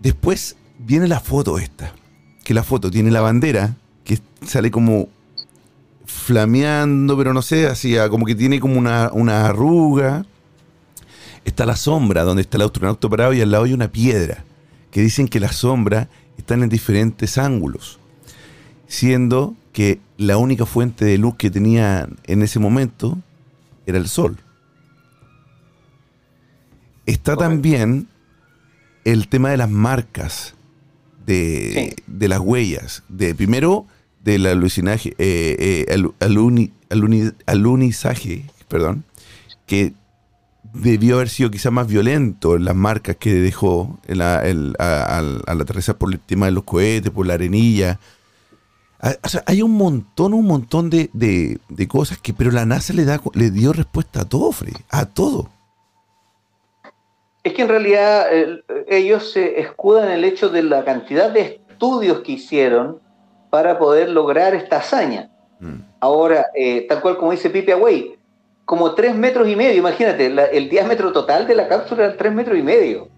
Después 0.00 0.56
viene 0.78 1.06
la 1.08 1.20
foto 1.20 1.58
esta, 1.58 1.92
que 2.44 2.54
la 2.54 2.62
foto 2.62 2.90
tiene 2.90 3.10
la 3.10 3.20
bandera, 3.20 3.76
que 4.04 4.18
sale 4.46 4.70
como 4.70 5.08
flameando, 6.08 7.16
pero 7.16 7.32
no 7.34 7.42
sé, 7.42 7.66
así, 7.66 7.96
ah, 7.98 8.08
como 8.08 8.24
que 8.26 8.34
tiene 8.34 8.58
como 8.60 8.76
una, 8.78 9.10
una 9.12 9.46
arruga. 9.46 10.24
Está 11.44 11.64
la 11.66 11.76
sombra, 11.76 12.24
donde 12.24 12.42
está 12.42 12.56
el 12.56 12.62
astronauta 12.64 13.08
parado, 13.08 13.32
y 13.32 13.40
al 13.40 13.50
lado 13.50 13.64
hay 13.64 13.72
una 13.72 13.88
piedra, 13.88 14.44
que 14.90 15.00
dicen 15.00 15.28
que 15.28 15.38
las 15.40 15.56
sombras 15.56 16.08
están 16.36 16.62
en 16.62 16.68
diferentes 16.68 17.38
ángulos, 17.38 17.98
siendo 18.86 19.54
que 19.72 20.00
la 20.16 20.36
única 20.38 20.66
fuente 20.66 21.04
de 21.04 21.18
luz 21.18 21.36
que 21.36 21.50
tenían 21.50 22.16
en 22.24 22.42
ese 22.42 22.58
momento 22.58 23.18
era 23.86 23.98
el 23.98 24.08
sol. 24.08 24.36
Está 27.06 27.34
Correcto. 27.36 27.54
también 27.54 28.08
el 29.04 29.28
tema 29.28 29.50
de 29.50 29.56
las 29.56 29.70
marcas, 29.70 30.54
de, 31.24 31.94
Sí. 31.96 32.02
de 32.06 32.28
las 32.28 32.40
huellas, 32.40 33.02
de 33.08 33.34
primero 33.34 33.86
del 34.22 34.46
alucinaje, 34.46 35.10
eh, 35.18 35.56
eh, 35.88 35.94
alu- 35.96 36.14
aluni- 36.20 36.72
aluni- 36.90 37.34
alunizaje, 37.46 38.44
perdón, 38.68 39.04
que 39.66 39.92
debió 40.74 41.16
haber 41.16 41.28
sido 41.28 41.50
quizás 41.50 41.72
más 41.72 41.86
violento 41.86 42.56
en 42.56 42.64
las 42.64 42.74
marcas 42.74 43.16
que 43.16 43.32
dejó 43.34 43.98
el, 44.06 44.20
el, 44.20 44.74
al, 44.78 45.42
al 45.46 45.60
aterrizar 45.60 45.96
por 45.96 46.12
el 46.12 46.20
tema 46.20 46.46
de 46.46 46.52
los 46.52 46.64
cohetes, 46.64 47.10
por 47.10 47.26
la 47.26 47.34
arenilla. 47.34 47.98
Ah, 49.00 49.14
O 49.22 49.28
sea, 49.28 49.42
hay 49.46 49.62
un 49.62 49.72
montón, 49.72 50.34
un 50.34 50.44
montón 50.46 50.90
de, 50.90 51.08
de- 51.12 51.58
de 51.68 51.88
cosas 51.88 52.18
que, 52.18 52.34
pero 52.34 52.50
la 52.50 52.66
NASA 52.66 52.92
le 52.92 53.04
da, 53.04 53.20
le 53.34 53.50
dio 53.50 53.72
respuesta 53.72 54.22
a 54.22 54.24
todo, 54.28 54.52
Freddy, 54.52 54.76
a 54.90 55.06
todo. 55.06 55.48
Es 57.44 57.54
que 57.54 57.62
en 57.62 57.68
realidad 57.68 58.26
eh, 58.30 58.62
ellos 58.88 59.32
se 59.32 59.60
escudan 59.60 60.06
en 60.08 60.14
el 60.18 60.24
hecho 60.24 60.48
de 60.50 60.62
la 60.62 60.84
cantidad 60.84 61.30
de 61.32 61.62
estudios 61.70 62.20
que 62.20 62.32
hicieron 62.32 62.98
para 63.50 63.78
poder 63.78 64.08
lograr 64.10 64.54
esta 64.54 64.78
hazaña. 64.78 65.30
Mm. 65.60 65.80
Ahora, 66.00 66.46
eh, 66.54 66.86
tal 66.88 67.00
cual 67.00 67.16
como 67.16 67.32
dice 67.32 67.50
Pipe 67.50 67.72
Away, 67.72 68.14
como 68.64 68.94
tres 68.94 69.14
metros 69.14 69.48
y 69.48 69.56
medio, 69.56 69.78
imagínate, 69.78 70.28
la- 70.30 70.44
el 70.46 70.68
diámetro 70.68 71.12
total 71.12 71.46
de 71.46 71.54
la 71.54 71.68
cápsula 71.68 72.04
era 72.04 72.16
tres 72.16 72.32
metros 72.32 72.58
y 72.58 72.62
medio. 72.62 73.08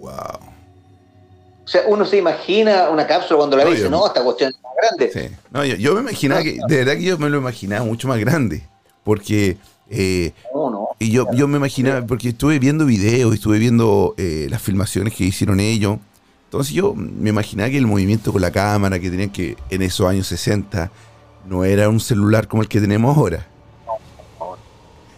Wow. 0.00 0.10
O 1.64 1.70
sea, 1.70 1.82
uno 1.86 2.06
se 2.06 2.16
imagina 2.16 2.88
una 2.88 3.06
cápsula 3.06 3.36
cuando 3.38 3.56
la 3.58 3.64
ve 3.64 3.72
y 3.72 3.74
dice, 3.74 3.90
no, 3.90 4.06
esta 4.06 4.22
cuestión 4.24 4.50
es 4.50 4.56
más 4.62 4.72
grande. 4.80 5.10
Sí. 5.12 5.36
No, 5.50 5.64
yo, 5.66 5.76
yo 5.76 5.94
me 5.94 6.00
imaginaba 6.00 6.42
que, 6.42 6.58
de 6.66 6.76
verdad 6.78 6.94
que 6.94 7.02
yo 7.02 7.18
me 7.18 7.28
lo 7.28 7.36
imaginaba 7.38 7.84
mucho 7.84 8.08
más 8.08 8.18
grande. 8.18 8.62
Porque, 9.04 9.58
eh, 9.90 10.32
No, 10.54 10.70
no. 10.70 10.88
y 10.98 11.10
yo, 11.10 11.26
yo 11.34 11.46
me 11.46 11.58
imaginaba, 11.58 12.06
porque 12.06 12.30
estuve 12.30 12.58
viendo 12.58 12.86
videos, 12.86 13.34
estuve 13.34 13.58
viendo 13.58 14.14
eh, 14.16 14.46
las 14.48 14.62
filmaciones 14.62 15.14
que 15.14 15.24
hicieron 15.24 15.60
ellos. 15.60 15.98
Entonces 16.48 16.72
yo 16.72 16.94
me 16.94 17.28
imaginaba 17.28 17.68
que 17.68 17.76
el 17.76 17.86
movimiento 17.86 18.32
con 18.32 18.40
la 18.40 18.50
cámara 18.50 18.98
que 18.98 19.10
tenían 19.10 19.28
que 19.28 19.54
en 19.68 19.82
esos 19.82 20.06
años 20.08 20.28
60 20.28 20.90
no 21.46 21.62
era 21.62 21.90
un 21.90 22.00
celular 22.00 22.48
como 22.48 22.62
el 22.62 22.68
que 22.68 22.80
tenemos 22.80 23.14
ahora. 23.14 23.46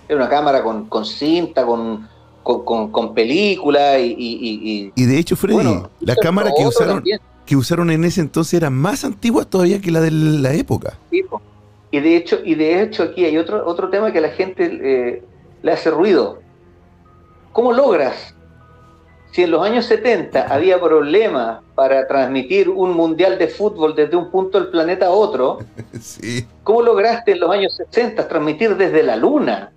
Era 0.08 0.16
una 0.16 0.28
cámara 0.28 0.60
con, 0.64 0.86
con 0.88 1.04
cinta, 1.04 1.64
con, 1.64 2.08
con, 2.42 2.64
con- 2.64 2.90
con 2.90 3.14
película 3.14 3.96
y, 4.00 4.10
y- 4.10 4.14
y- 4.18 4.92
y- 4.96 5.06
de 5.06 5.18
hecho, 5.18 5.36
Freddy, 5.36 5.54
bueno, 5.54 5.90
las 6.00 6.16
eso 6.16 6.22
cámaras 6.22 6.52
que 6.56 6.66
usaron, 6.66 6.94
también, 6.96 7.20
que 7.46 7.54
usaron 7.56 7.90
en 7.92 8.04
ese 8.04 8.20
entonces 8.22 8.54
eran 8.54 8.72
más 8.72 9.04
antiguas 9.04 9.46
todavía 9.46 9.80
que 9.80 9.92
la 9.92 10.00
de 10.00 10.10
la 10.10 10.52
época. 10.54 10.98
Y 11.92 12.00
de 12.00 12.16
hecho, 12.16 12.40
y 12.44 12.56
de 12.56 12.82
hecho 12.82 13.04
aquí 13.04 13.24
hay 13.24 13.36
otro, 13.38 13.64
otro 13.66 13.88
tema 13.88 14.10
que 14.10 14.18
a 14.18 14.22
la 14.22 14.30
gente 14.30 14.80
eh, 14.82 15.22
le 15.62 15.72
hace 15.72 15.92
ruido. 15.92 16.40
¿Cómo 17.52 17.72
logras? 17.72 18.34
Si 19.32 19.42
en 19.42 19.50
los 19.52 19.64
años 19.64 19.86
70 19.86 20.52
había 20.52 20.80
problemas 20.80 21.60
para 21.74 22.06
transmitir 22.06 22.68
un 22.68 22.92
mundial 22.92 23.38
de 23.38 23.48
fútbol 23.48 23.94
desde 23.94 24.16
un 24.16 24.30
punto 24.30 24.58
del 24.58 24.70
planeta 24.70 25.06
a 25.06 25.10
otro, 25.10 25.58
sí. 26.00 26.46
¿cómo 26.64 26.82
lograste 26.82 27.32
en 27.32 27.40
los 27.40 27.50
años 27.50 27.76
60 27.76 28.26
transmitir 28.28 28.76
desde 28.76 29.02
la 29.02 29.16
Luna? 29.16 29.72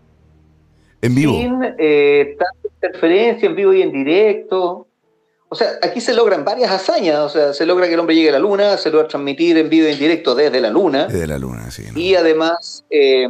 En 1.02 1.16
vivo. 1.16 1.34
Sin 1.34 1.60
eh, 1.78 2.38
tanta 2.40 2.76
interferencia 2.76 3.48
en 3.48 3.56
vivo 3.56 3.74
y 3.74 3.82
en 3.82 3.92
directo. 3.92 4.88
O 5.50 5.56
sea, 5.56 5.68
aquí 5.84 6.02
se 6.02 6.14
logran 6.14 6.44
varias 6.44 6.72
hazañas. 6.72 7.20
O 7.20 7.30
sea, 7.30 7.54
se 7.54 7.66
logra 7.66 7.88
que 7.88 7.94
el 7.94 8.00
hombre 8.00 8.16
llegue 8.16 8.30
a 8.30 8.32
la 8.32 8.40
Luna, 8.40 8.78
se 8.78 8.90
logra 8.90 9.08
transmitir 9.08 9.58
en 9.58 9.70
vivo 9.70 9.88
y 9.88 9.92
en 9.92 10.00
directo 10.00 10.34
desde 10.34 10.60
la 10.62 10.72
Luna. 10.72 11.08
Desde 11.08 11.28
la 11.28 11.38
luna, 11.38 11.70
sí. 11.70 11.84
¿no? 11.92 12.00
Y 12.00 12.16
además, 12.16 12.86
eh, 12.90 13.28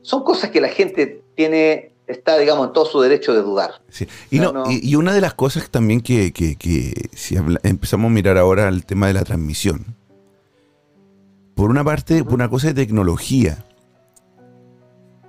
son 0.00 0.24
cosas 0.24 0.48
que 0.48 0.60
la 0.60 0.68
gente 0.68 1.20
tiene, 1.34 1.92
está, 2.08 2.38
digamos, 2.38 2.68
en 2.68 2.72
todo 2.72 2.86
su 2.86 3.00
derecho 3.00 3.32
de 3.34 3.42
dudar. 3.42 3.72
Sí. 3.90 4.08
Y, 4.30 4.38
no, 4.40 4.52
No, 4.52 4.64
no. 4.64 4.70
Y, 4.70 4.80
y 4.82 4.96
una 4.96 5.12
de 5.12 5.20
las 5.20 5.34
cosas 5.34 5.68
también 5.70 6.00
que, 6.00 6.32
que- 6.32 6.56
que 6.56 7.08
si 7.14 7.36
habla- 7.36 7.60
empezamos 7.62 8.10
a 8.10 8.14
mirar 8.14 8.38
ahora 8.38 8.68
el 8.68 8.84
tema 8.84 9.06
de 9.06 9.12
la 9.14 9.24
transmisión. 9.24 9.84
Por 11.54 11.70
una 11.70 11.84
parte, 11.84 12.24
por 12.24 12.34
una 12.34 12.48
cosa 12.48 12.68
de 12.68 12.74
tecnología, 12.74 13.64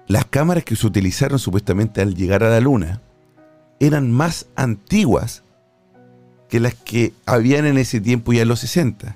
las 0.08 0.26
cámaras 0.26 0.64
que 0.64 0.76
se 0.76 0.88
utilizaron 0.88 1.40
supuestamente 1.40 2.02
al 2.02 2.16
llegar 2.16 2.44
a 2.44 2.50
la 2.50 2.60
luna 2.60 3.02
eran 3.80 4.12
más 4.12 4.48
antiguas 4.56 5.44
que 6.50 6.60
las 6.60 6.74
que 6.74 7.14
habían 7.26 7.66
en 7.66 7.78
ese 7.78 8.02
tiempo 8.02 8.34
ya 8.34 8.42
en 8.42 8.48
los 8.48 8.60
60. 8.60 9.16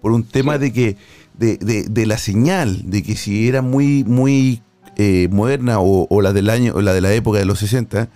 Por 0.00 0.12
un 0.12 0.24
tema 0.24 0.54
Sí. 0.54 0.58
de 0.60 0.72
que, 0.72 0.96
de, 1.34 1.56
de- 1.58 1.84
de 1.84 2.06
la 2.06 2.18
señal, 2.18 2.90
de 2.90 3.02
que 3.02 3.16
si 3.16 3.48
era 3.48 3.60
muy, 3.62 4.02
muy 4.04 4.62
eh, 4.96 5.28
moderna 5.30 5.80
o, 5.80 6.06
o 6.10 6.20
la 6.22 6.32
del 6.32 6.50
año, 6.50 6.72
o 6.74 6.80
la 6.82 6.92
de 6.92 7.00
la 7.00 7.12
época 7.12 7.38
de 7.38 7.44
los 7.44 7.58
60, 7.60 8.08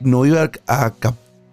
no 0.00 0.26
iba 0.26 0.50
a, 0.68 0.92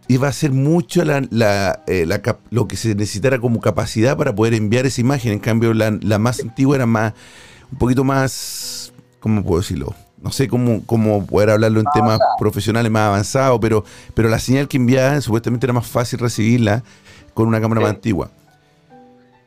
iba 0.08 0.28
a 0.28 0.34
ser 0.34 0.52
mucho 0.52 1.04
la, 1.06 1.22
la, 1.30 1.82
eh, 1.88 2.06
la 2.06 2.22
cap- 2.22 2.40
lo 2.50 2.68
que 2.68 2.76
se 2.78 2.94
necesitara 2.96 3.40
como 3.40 3.60
capacidad 3.62 4.18
para 4.18 4.34
poder 4.36 4.54
enviar 4.54 4.86
esa 4.86 5.02
imagen. 5.02 5.34
En 5.34 5.40
cambio, 5.40 5.74
la, 5.74 5.98
la 6.02 6.20
más 6.20 6.40
antigua 6.42 6.76
era 6.76 6.86
más, 6.86 7.14
un 7.72 7.78
poquito 7.78 8.04
más, 8.04 8.94
¿cómo 9.20 9.44
puedo 9.44 9.62
decirlo? 9.62 9.94
No 10.22 10.32
sé 10.32 10.48
cómo, 10.48 10.84
cómo 10.86 11.26
poder 11.26 11.50
hablarlo 11.50 11.82
en 11.82 11.86
temas 11.94 12.18
profesionales 12.40 12.90
más 12.92 13.08
avanzados, 13.08 13.60
pero, 13.62 13.84
pero 14.14 14.30
la 14.30 14.40
señal 14.40 14.68
que 14.70 14.78
enviaban 14.78 15.22
supuestamente 15.22 15.66
era 15.66 15.74
más 15.74 15.86
fácil 15.88 16.20
recibirla 16.20 16.82
con 17.34 17.48
una 17.48 17.60
cámara 17.60 17.82
Sí. 17.82 17.84
más 17.86 17.96
antigua. 17.96 18.32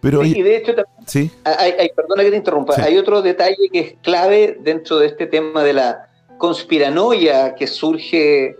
Pero, 0.06 0.22
Sí, 0.22 0.34
y 0.36 0.42
de 0.42 0.56
hecho, 0.56 0.72
también 0.72 1.08
sí, 1.08 1.30
hay, 1.42 1.72
hay- 1.72 1.88
perdona 1.96 2.22
que 2.22 2.30
te 2.30 2.36
interrumpa, 2.36 2.74
Sí. 2.74 2.80
hay 2.80 2.96
otro 2.96 3.22
detalle 3.22 3.56
que 3.72 3.80
es 3.80 3.94
clave 4.02 4.56
dentro 4.60 4.98
de 4.98 5.06
este 5.08 5.26
tema 5.26 5.64
de 5.64 5.72
la 5.72 6.08
conspiranoia 6.38 7.56
que 7.56 7.66
surge 7.66 8.54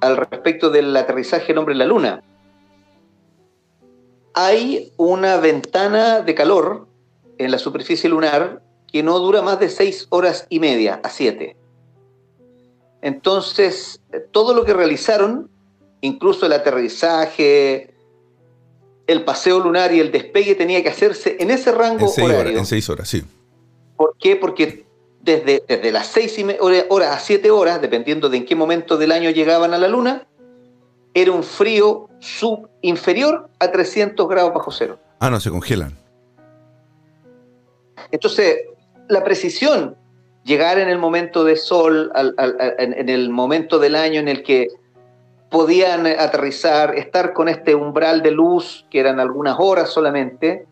al 0.00 0.16
respecto 0.16 0.70
del 0.70 0.96
aterrizaje 0.96 1.48
del 1.48 1.58
hombre 1.58 1.72
en 1.74 1.78
la 1.80 1.84
Luna. 1.84 2.22
Hay 4.32 4.92
una 4.96 5.36
ventana 5.36 6.20
de 6.20 6.34
calor 6.34 6.86
en 7.36 7.50
la 7.50 7.58
superficie 7.58 8.08
lunar 8.08 8.62
que 8.90 9.02
no 9.02 9.18
dura 9.18 9.42
más 9.42 9.60
de 9.60 9.68
seis 9.68 10.06
horas 10.08 10.46
y 10.48 10.58
media 10.58 11.00
a 11.04 11.10
siete. 11.10 11.54
Entonces, 13.02 14.00
todo 14.30 14.54
lo 14.54 14.64
que 14.64 14.72
realizaron, 14.72 15.50
incluso 16.00 16.46
el 16.46 16.52
aterrizaje, 16.54 17.92
el 19.06 19.24
paseo 19.24 19.58
lunar 19.60 19.92
y 19.92 20.00
el 20.00 20.10
despegue 20.12 20.54
tenía 20.54 20.82
que 20.82 20.88
hacerse 20.88 21.36
en 21.40 21.50
ese 21.50 21.72
rango 21.72 22.00
en 22.06 22.08
seis 22.08 22.24
horario. 22.26 22.42
horas, 22.52 22.58
en 22.58 22.66
seis 22.66 22.88
horas, 22.88 23.08
sí. 23.08 23.22
¿Por 23.96 24.16
qué? 24.18 24.36
Porque 24.36 24.84
desde, 25.20 25.62
desde 25.68 25.92
las 25.92 26.06
seis 26.08 26.38
y 26.38 26.46
horas 26.60 27.16
a 27.16 27.18
siete 27.20 27.50
horas, 27.50 27.80
dependiendo 27.80 28.28
de 28.28 28.38
en 28.38 28.44
qué 28.46 28.54
momento 28.56 28.96
del 28.96 29.12
año 29.12 29.30
llegaban 29.30 29.74
a 29.74 29.78
la 29.78 29.88
Luna, 29.88 30.26
era 31.14 31.30
un 31.32 31.42
frío 31.42 32.08
sub 32.20 32.68
inferior 32.80 33.48
a 33.58 33.70
300 33.70 34.28
grados 34.28 34.54
bajo 34.54 34.70
cero. 34.70 34.98
Ah, 35.20 35.30
no, 35.30 35.38
se 35.40 35.50
congelan. 35.50 35.96
Entonces, 38.10 38.56
la 39.08 39.22
precisión, 39.24 39.96
llegar 40.44 40.78
en 40.78 40.88
el 40.88 40.98
momento 40.98 41.44
de 41.44 41.56
sol, 41.56 42.10
al- 42.14 42.34
al- 42.36 42.56
al- 42.60 42.74
en, 42.78 42.92
en 42.94 43.08
el 43.08 43.30
momento 43.30 43.78
del 43.78 43.94
año 43.96 44.20
en 44.20 44.28
el 44.28 44.42
que 44.42 44.68
podían 45.52 46.06
aterrizar, 46.06 46.96
estar 46.96 47.32
con 47.34 47.48
este 47.48 47.74
umbral 47.74 48.22
de 48.22 48.30
luz, 48.32 48.86
que 48.90 48.98
eran 48.98 49.20
algunas 49.20 49.56
horas 49.60 49.90
solamente, 49.90 50.66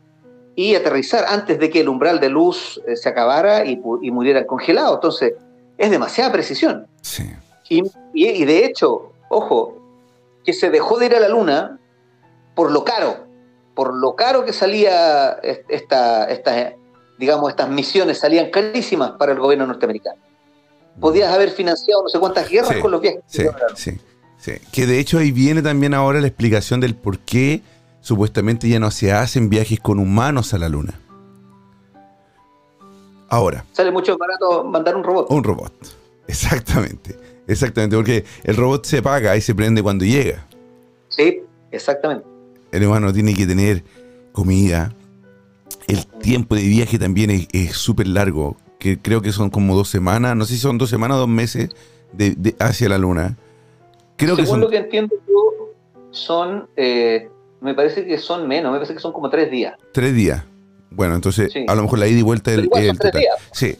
y 0.56 0.74
aterrizar 0.74 1.26
antes 1.28 1.58
de 1.60 1.70
que 1.70 1.80
el 1.80 1.88
umbral 1.88 2.18
de 2.18 2.28
luz 2.30 2.80
eh, 2.88 2.96
se 2.96 3.08
acabara 3.08 3.64
y, 3.64 3.80
y 4.02 4.10
murieran 4.10 4.44
congelados. 4.44 4.94
Entonces, 4.96 5.34
es 5.78 5.90
demasiada 5.90 6.32
precisión. 6.32 6.86
Sí. 7.02 7.30
Y, 7.68 7.82
y- 8.14 8.28
y 8.30 8.44
de 8.44 8.64
hecho, 8.64 9.12
ojo, 9.28 9.76
que 10.44 10.52
se 10.52 10.70
dejó 10.70 10.98
de 10.98 11.06
ir 11.06 11.14
a 11.14 11.20
la 11.20 11.28
luna 11.28 11.78
por 12.54 12.72
lo 12.72 12.82
caro, 12.84 13.26
por 13.74 13.94
lo 13.94 14.16
caro 14.16 14.44
que 14.44 14.52
salía 14.52 15.32
est- 15.42 15.64
esta, 15.68 16.24
esta, 16.24 16.72
digamos, 17.18 17.50
estas 17.50 17.68
misiones 17.68 18.18
salían 18.18 18.50
carísimas 18.50 19.12
para 19.12 19.32
el 19.32 19.38
gobierno 19.38 19.66
norteamericano. 19.66 20.20
Podías 20.98 21.32
haber 21.32 21.50
financiado 21.50 22.02
no 22.02 22.08
sé 22.08 22.18
cuántas 22.18 22.48
guerras 22.48 22.72
Sí, 22.74 22.80
con 22.80 22.90
los 22.90 23.00
viajes. 23.00 23.20
Sí, 23.26 23.46
sí, 23.76 24.00
sí. 24.40 24.52
Que 24.72 24.86
de 24.86 24.98
hecho 24.98 25.18
ahí 25.18 25.30
viene 25.32 25.62
también 25.62 25.94
ahora 25.94 26.20
la 26.20 26.26
explicación 26.26 26.80
del 26.80 26.94
por 26.94 27.18
qué 27.20 27.62
supuestamente 28.00 28.68
ya 28.68 28.80
no 28.80 28.90
se 28.90 29.12
hacen 29.12 29.48
viajes 29.50 29.78
con 29.80 29.98
humanos 29.98 30.54
a 30.54 30.58
la 30.58 30.68
luna. 30.68 30.94
Ahora, 33.28 33.64
Sale 33.72 33.92
mucho 33.92 34.16
barato 34.18 34.64
mandar 34.64 34.96
un 34.96 35.04
robot. 35.04 35.26
un 35.30 35.44
robot. 35.44 35.72
Exactamente. 36.26 37.16
Exactamente, 37.46 37.96
porque 37.96 38.24
el 38.44 38.56
robot 38.56 38.84
se 38.86 39.02
paga 39.02 39.36
y 39.36 39.40
se 39.40 39.54
prende 39.54 39.82
cuando 39.82 40.04
llega. 40.04 40.46
Sí, 41.08 41.40
exactamente. 41.72 42.24
El 42.72 42.84
humano 42.86 43.12
tiene 43.12 43.34
que 43.34 43.46
tener 43.46 43.82
comida. 44.32 44.94
El 45.88 46.06
tiempo 46.06 46.54
de 46.54 46.62
viaje 46.62 46.98
también 46.98 47.30
es- 47.30 47.48
es 47.52 47.72
súper 47.76 48.06
largo, 48.06 48.56
que 48.78 48.98
creo 48.98 49.20
que 49.22 49.32
son 49.32 49.50
como 49.50 49.74
dos 49.74 49.88
semanas, 49.88 50.36
no 50.36 50.44
sé 50.44 50.54
si 50.54 50.60
son 50.60 50.78
dos 50.78 50.88
semanas 50.90 51.16
o 51.16 51.20
dos 51.20 51.28
meses 51.28 51.70
de, 52.12 52.34
de- 52.36 52.54
hacia 52.60 52.88
la 52.88 52.98
luna. 52.98 53.36
Creo 54.20 54.36
que 54.36 54.42
Según 54.42 54.54
son 54.56 54.60
lo 54.60 54.70
que 54.70 54.76
entiendo 54.76 55.14
yo, 55.26 55.72
son, 56.12 56.68
eh, 56.76 57.28
me 57.60 57.74
parece 57.74 58.04
que 58.06 58.18
son 58.18 58.46
menos, 58.46 58.70
me 58.72 58.78
parece 58.78 58.94
que 58.94 59.00
son 59.00 59.12
como 59.12 59.28
tres 59.30 59.50
días. 59.50 59.74
Tres 59.92 60.14
días. 60.14 60.44
Bueno, 60.90 61.14
entonces 61.14 61.52
Sí. 61.52 61.64
a 61.68 61.74
lo 61.74 61.82
mejor 61.82 61.98
la 61.98 62.06
ida 62.08 62.18
y 62.18 62.22
vuelta 62.22 62.50
son 62.52 62.60
el 62.64 62.68
tres 62.70 62.98
total. 62.98 63.20
días. 63.20 63.34
Sí. 63.52 63.76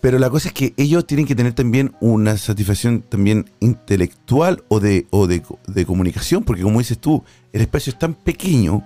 Pero 0.00 0.18
la 0.18 0.30
cosa 0.30 0.48
es 0.48 0.54
que 0.54 0.72
ellos 0.78 1.06
tienen 1.06 1.26
que 1.26 1.34
tener 1.34 1.52
también 1.52 1.94
una 2.00 2.36
satisfacción 2.38 3.02
también 3.02 3.50
intelectual 3.60 4.62
o 4.68 4.80
de, 4.80 5.06
o 5.10 5.26
de, 5.26 5.42
de 5.66 5.84
comunicación, 5.86 6.42
porque 6.44 6.62
como 6.62 6.78
dices 6.78 6.98
tú, 6.98 7.22
el 7.52 7.60
espacio 7.60 7.92
es 7.92 7.98
tan 7.98 8.14
pequeño 8.14 8.82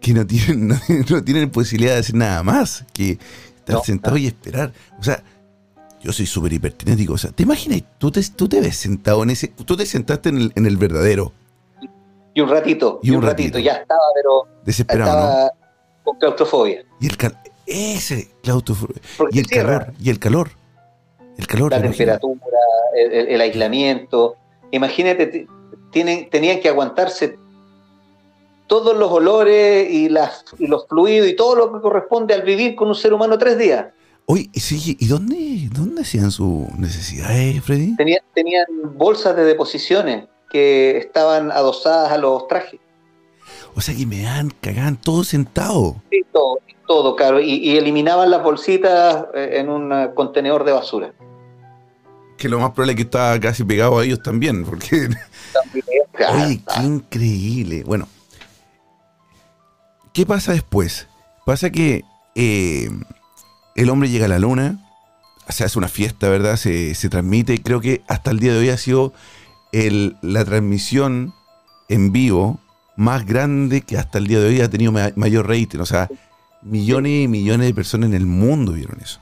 que 0.00 0.12
no 0.12 0.26
tienen, 0.26 0.68
no, 0.68 0.76
no 1.10 1.24
tienen 1.24 1.50
posibilidad 1.50 1.94
de 1.94 2.00
hacer 2.00 2.14
nada 2.16 2.42
más 2.42 2.84
que 2.92 3.12
estar 3.58 3.76
No, 3.76 3.84
sentado 3.84 4.16
y 4.18 4.26
esperar. 4.26 4.72
O 4.98 5.02
sea, 5.02 5.22
yo 6.02 6.12
soy 6.12 6.26
súper 6.26 6.52
hipertinético. 6.52 7.14
O 7.14 7.18
sea, 7.18 7.30
¿te 7.30 7.44
imaginas? 7.44 7.82
Tú 7.98 8.10
te, 8.10 8.20
tú 8.36 8.48
te 8.48 8.60
ves 8.60 8.76
sentado 8.76 9.22
en 9.22 9.30
ese. 9.30 9.48
Tú 9.48 9.76
te 9.76 9.86
sentaste 9.86 10.28
en 10.28 10.38
el, 10.38 10.52
en 10.56 10.66
el 10.66 10.76
verdadero. 10.76 11.32
Y 12.34 12.40
un 12.40 12.48
ratito, 12.48 12.98
y 13.02 13.10
un, 13.10 13.22
ratito. 13.22 13.58
ya 13.58 13.74
estaba, 13.74 14.00
pero. 14.14 14.48
Desesperado, 14.64 15.10
estaba 15.10 15.52
con 16.02 16.18
claustrofobia. 16.18 16.84
Y 17.00 17.06
el 17.06 17.16
cal 17.16 17.38
ese 17.66 18.30
claustrofobia. 18.42 19.00
Y 19.30 19.38
el 19.38 19.46
calor, 19.46 19.92
y 20.00 20.10
el 20.10 20.18
calor. 20.18 20.50
El 21.38 21.46
calor. 21.46 21.70
La 21.70 21.80
temperatura, 21.80 22.58
el, 22.94 23.28
el, 23.28 23.40
aislamiento. 23.40 24.36
Imagínate, 24.70 25.46
tienen, 25.90 26.28
tenían 26.30 26.60
que 26.60 26.68
aguantarse 26.68 27.38
todos 28.66 28.96
los 28.96 29.10
olores 29.10 29.90
y, 29.90 30.08
las, 30.08 30.44
y 30.58 30.66
los 30.66 30.86
fluidos 30.88 31.28
y 31.28 31.36
todo 31.36 31.54
lo 31.54 31.72
que 31.72 31.80
corresponde 31.80 32.34
al 32.34 32.42
vivir 32.42 32.74
con 32.74 32.88
un 32.88 32.94
ser 32.94 33.12
humano 33.12 33.38
tres 33.38 33.58
días. 33.58 33.86
Oye, 34.26 34.48
sí, 34.54 34.96
¿y 34.98 35.06
dónde, 35.06 35.68
dónde 35.72 36.02
hacían 36.02 36.30
sus 36.30 36.68
necesidades, 36.78 37.62
Freddy? 37.64 37.96
Tenían, 37.96 38.20
tenían 38.34 38.66
bolsas 38.94 39.34
de 39.36 39.44
deposiciones 39.44 40.28
que 40.50 40.98
estaban 40.98 41.50
adosadas 41.50 42.12
a 42.12 42.18
los 42.18 42.46
trajes. 42.46 42.80
O 43.74 43.80
sea 43.80 43.94
que 43.94 44.06
me 44.06 44.22
dan, 44.22 44.50
cagaban 44.60 44.96
todo 44.96 45.24
sentado. 45.24 45.96
Sí, 46.10 46.24
todo, 46.32 46.58
todo, 46.86 47.16
claro. 47.16 47.40
Y, 47.40 47.76
eliminaban 47.76 48.30
las 48.30 48.42
bolsitas 48.42 49.26
eh, 49.34 49.54
en 49.54 49.68
un 49.68 50.12
contenedor 50.14 50.64
de 50.64 50.72
basura. 50.72 51.12
Que 52.36 52.48
lo 52.48 52.58
más 52.58 52.70
probable 52.72 52.92
es 52.92 52.96
que 52.96 53.02
estaba 53.02 53.40
casi 53.40 53.64
pegado 53.64 53.98
a 53.98 54.04
ellos 54.04 54.22
también, 54.22 54.64
porque... 54.64 55.08
Oye, 56.34 56.60
qué 56.74 56.82
increíble. 56.82 57.82
Bueno, 57.84 58.06
¿qué 60.12 60.26
pasa 60.26 60.52
después? 60.52 61.08
Pasa 61.46 61.70
que 61.70 62.04
eh, 62.34 62.88
el 63.74 63.90
hombre 63.90 64.08
llega 64.08 64.26
a 64.26 64.28
la 64.28 64.38
luna, 64.38 64.78
se 65.48 65.64
hace 65.64 65.78
una 65.78 65.88
fiesta, 65.88 66.28
¿verdad? 66.28 66.56
Se, 66.56 66.94
se 66.94 67.08
transmite. 67.08 67.62
Creo 67.62 67.80
que 67.80 68.02
hasta 68.08 68.30
el 68.30 68.38
día 68.38 68.52
de 68.52 68.58
hoy 68.58 68.68
ha 68.70 68.76
sido 68.76 69.12
el, 69.72 70.16
la 70.22 70.44
transmisión 70.44 71.34
en 71.88 72.12
vivo 72.12 72.58
más 72.96 73.26
grande 73.26 73.82
que 73.82 73.96
hasta 73.96 74.18
el 74.18 74.26
día 74.26 74.40
de 74.40 74.48
hoy 74.48 74.60
ha 74.60 74.70
tenido 74.70 74.92
mayor 74.92 75.48
rating. 75.48 75.80
O 75.80 75.86
sea, 75.86 76.08
millones 76.62 77.24
y 77.24 77.28
millones 77.28 77.66
de 77.66 77.74
personas 77.74 78.10
en 78.10 78.14
el 78.14 78.26
mundo 78.26 78.72
vieron 78.72 78.98
eso. 79.00 79.20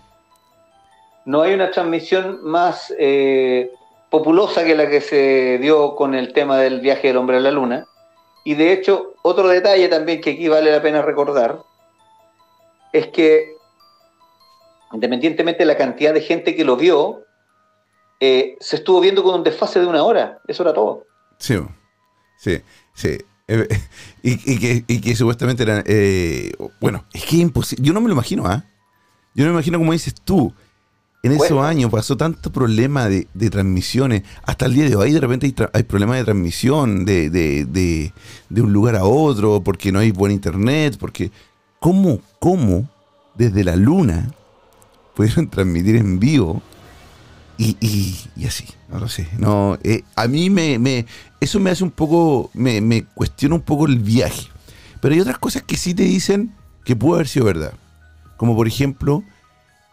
No 1.24 1.42
hay 1.42 1.54
una 1.54 1.70
transmisión 1.70 2.40
más 2.42 2.92
eh, 2.98 3.70
populosa 4.08 4.64
que 4.64 4.74
la 4.74 4.88
que 4.88 5.00
se 5.00 5.58
dio 5.58 5.94
con 5.94 6.14
el 6.14 6.32
tema 6.32 6.58
del 6.58 6.80
viaje 6.80 7.08
del 7.08 7.16
hombre 7.16 7.36
a 7.36 7.40
la 7.40 7.50
luna. 7.50 7.86
Y 8.44 8.54
de 8.54 8.72
hecho, 8.72 9.14
otro 9.22 9.48
detalle 9.48 9.88
también 9.88 10.20
que 10.20 10.30
aquí 10.30 10.48
vale 10.48 10.72
la 10.72 10.82
pena 10.82 11.02
recordar 11.02 11.60
es 12.92 13.08
que 13.08 13.59
independientemente 14.92 15.60
de 15.60 15.66
la 15.66 15.76
cantidad 15.76 16.12
de 16.12 16.20
gente 16.20 16.54
que 16.54 16.64
lo 16.64 16.76
vio, 16.76 17.24
eh, 18.18 18.56
se 18.60 18.76
estuvo 18.76 19.00
viendo 19.00 19.22
con 19.22 19.34
un 19.34 19.44
desfase 19.44 19.80
de 19.80 19.86
una 19.86 20.02
hora. 20.02 20.40
Eso 20.46 20.62
era 20.62 20.74
todo. 20.74 21.06
Sí, 21.38 21.56
sí, 22.38 22.60
sí. 22.94 23.18
Eh, 23.48 23.68
y, 24.22 25.00
que, 25.00 25.16
supuestamente 25.16 25.62
era... 25.62 25.82
Eh, 25.86 26.52
bueno, 26.80 27.04
es 27.12 27.24
que 27.24 27.36
es 27.36 27.42
imposible. 27.42 27.84
Yo 27.84 27.92
no 27.92 28.00
me 28.00 28.08
lo 28.08 28.14
imagino, 28.14 28.46
¿ah? 28.46 28.64
Yo 29.34 29.44
no 29.44 29.50
me 29.50 29.56
imagino 29.56 29.78
como 29.78 29.92
dices 29.92 30.14
tú. 30.24 30.52
En 31.22 31.32
esos 31.32 31.62
años 31.62 31.90
pasó 31.90 32.16
tanto 32.16 32.50
problema 32.50 33.08
de, 33.08 33.26
transmisiones. 33.50 34.22
Hasta 34.42 34.66
el 34.66 34.74
día 34.74 34.88
de 34.88 34.96
hoy 34.96 35.12
de 35.12 35.20
repente 35.20 35.52
hay, 35.74 35.82
problemas 35.82 36.16
de 36.16 36.24
transmisión 36.24 37.04
de, 37.04 37.28
de, 37.28 38.12
un 38.62 38.72
lugar 38.72 38.96
a 38.96 39.04
otro 39.04 39.62
porque 39.62 39.92
no 39.92 39.98
hay 39.98 40.12
buen 40.12 40.32
internet. 40.32 40.96
Porque, 40.98 41.30
¿cómo, 41.78 42.20
cómo 42.38 42.88
desde 43.34 43.64
la 43.64 43.76
luna 43.76 44.30
pudieron 45.14 45.48
transmitir 45.48 45.96
en 45.96 46.18
vivo 46.18 46.62
y, 47.60 47.76
y, 48.36 48.46
así, 48.46 48.64
no 48.88 48.98
lo 48.98 49.08
sé. 49.08 49.28
No, 49.36 49.78
eh, 49.82 50.02
a 50.16 50.26
mí 50.28 50.48
me, 50.48 50.78
me, 50.78 51.04
eso 51.40 51.60
me 51.60 51.68
hace 51.68 51.84
un 51.84 51.90
poco, 51.90 52.50
me, 52.54 52.80
me 52.80 53.04
cuestiona 53.04 53.54
un 53.54 53.60
poco 53.60 53.86
el 53.86 53.98
viaje. 53.98 54.48
Pero 55.00 55.14
hay 55.14 55.20
otras 55.20 55.38
cosas 55.38 55.62
que 55.64 55.76
sí 55.76 55.92
te 55.92 56.04
dicen 56.04 56.54
que 56.84 56.96
pudo 56.96 57.16
haber 57.16 57.28
sido 57.28 57.44
verdad. 57.44 57.74
Como 58.38 58.56
por 58.56 58.66
ejemplo, 58.66 59.22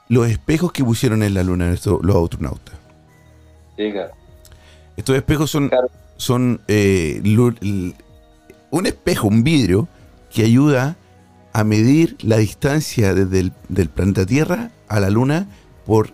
los 0.08 0.30
espejos 0.30 0.72
que 0.72 0.82
pusieron 0.82 1.24
en 1.24 1.34
la 1.34 1.44
luna 1.44 1.74
estos, 1.74 2.00
los 2.04 2.16
astronautas. 2.16 2.76
Estos 4.96 5.18
espejos 5.18 5.52
son, 5.52 5.70
son 6.16 6.62
eh, 6.70 7.22
un 8.72 8.86
espejo, 8.86 9.28
un 9.28 9.44
vidrio, 9.44 9.90
que 10.34 10.44
ayuda 10.44 10.96
a 11.52 11.66
medir 11.66 12.16
la 12.22 12.38
distancia 12.38 13.14
desde 13.14 13.42
el 13.42 13.54
del 13.68 13.90
planeta 13.90 14.26
Tierra 14.26 14.72
a 14.88 15.00
la 15.00 15.10
luna 15.10 15.48
por 15.86 16.12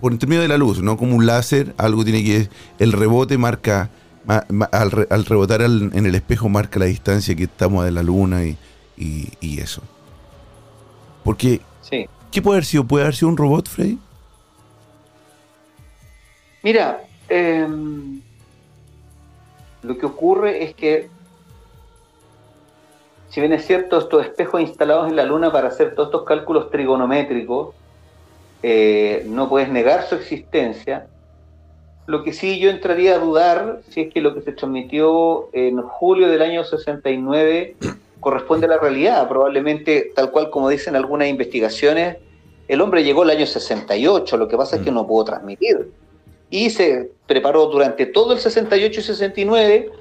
por 0.00 0.12
intermedio 0.12 0.40
de 0.40 0.48
la 0.48 0.56
luz, 0.56 0.82
no 0.82 0.96
como 0.96 1.14
un 1.14 1.26
láser, 1.26 1.74
algo 1.76 2.04
tiene 2.04 2.24
que 2.24 2.48
el 2.78 2.92
rebote 2.92 3.36
marca 3.36 3.90
al, 4.26 5.26
rebotar 5.26 5.62
en 5.62 6.06
el 6.06 6.14
espejo 6.14 6.48
marca 6.48 6.78
la 6.78 6.86
distancia 6.86 7.34
que 7.34 7.44
estamos 7.44 7.84
de 7.84 7.90
la 7.90 8.02
luna 8.02 8.44
y, 8.44 8.56
eso. 9.60 9.82
Porque 11.24 11.60
sí. 11.82 12.06
¿qué 12.30 12.40
puede 12.40 12.56
haber 12.56 12.64
sido? 12.64 12.84
¿Puede 12.84 13.04
haber 13.04 13.14
sido 13.14 13.28
un 13.28 13.36
robot, 13.36 13.68
Freddy? 13.68 13.98
Mira, 16.62 17.02
em, 17.28 18.20
lo 19.82 19.96
que 19.98 20.06
ocurre 20.06 20.64
es 20.64 20.74
que 20.74 21.08
si 23.30 23.40
bien 23.40 23.52
es 23.52 23.64
cierto, 23.64 23.98
estos 23.98 24.24
espejos 24.24 24.60
instalados 24.60 25.08
en 25.08 25.16
la 25.16 25.24
Luna 25.24 25.52
para 25.52 25.68
hacer 25.68 25.94
todos 25.94 26.08
estos 26.08 26.24
cálculos 26.24 26.70
trigonométricos, 26.70 27.74
eh, 28.62 29.24
no 29.26 29.48
puedes 29.48 29.68
negar 29.68 30.02
su 30.06 30.16
existencia. 30.16 31.06
Lo 32.06 32.24
que 32.24 32.32
sí 32.32 32.58
yo 32.58 32.70
entraría 32.70 33.14
a 33.14 33.18
dudar 33.18 33.82
si 33.88 34.02
es 34.02 34.12
que 34.12 34.20
lo 34.20 34.34
que 34.34 34.42
se 34.42 34.50
transmitió 34.52 35.48
en 35.52 35.80
julio 35.80 36.28
del 36.28 36.42
año 36.42 36.64
69 36.64 37.76
corresponde 38.20 38.66
a 38.66 38.70
la 38.70 38.78
realidad. 38.78 39.28
Probablemente, 39.28 40.10
tal 40.14 40.32
cual 40.32 40.50
como 40.50 40.68
dicen 40.68 40.96
algunas 40.96 41.28
investigaciones, 41.28 42.16
el 42.66 42.80
hombre 42.80 43.04
llegó 43.04 43.22
el 43.22 43.30
año 43.30 43.46
68, 43.46 44.36
lo 44.36 44.48
que 44.48 44.56
pasa 44.56 44.76
es 44.76 44.82
que 44.82 44.90
mm. 44.90 44.94
no 44.94 45.06
pudo 45.06 45.24
transmitir. 45.26 45.92
Y 46.50 46.70
se 46.70 47.12
preparó 47.28 47.66
durante 47.66 48.06
todo 48.06 48.32
el 48.32 48.40
68 48.40 49.00
y 49.00 49.02
69 49.04 49.92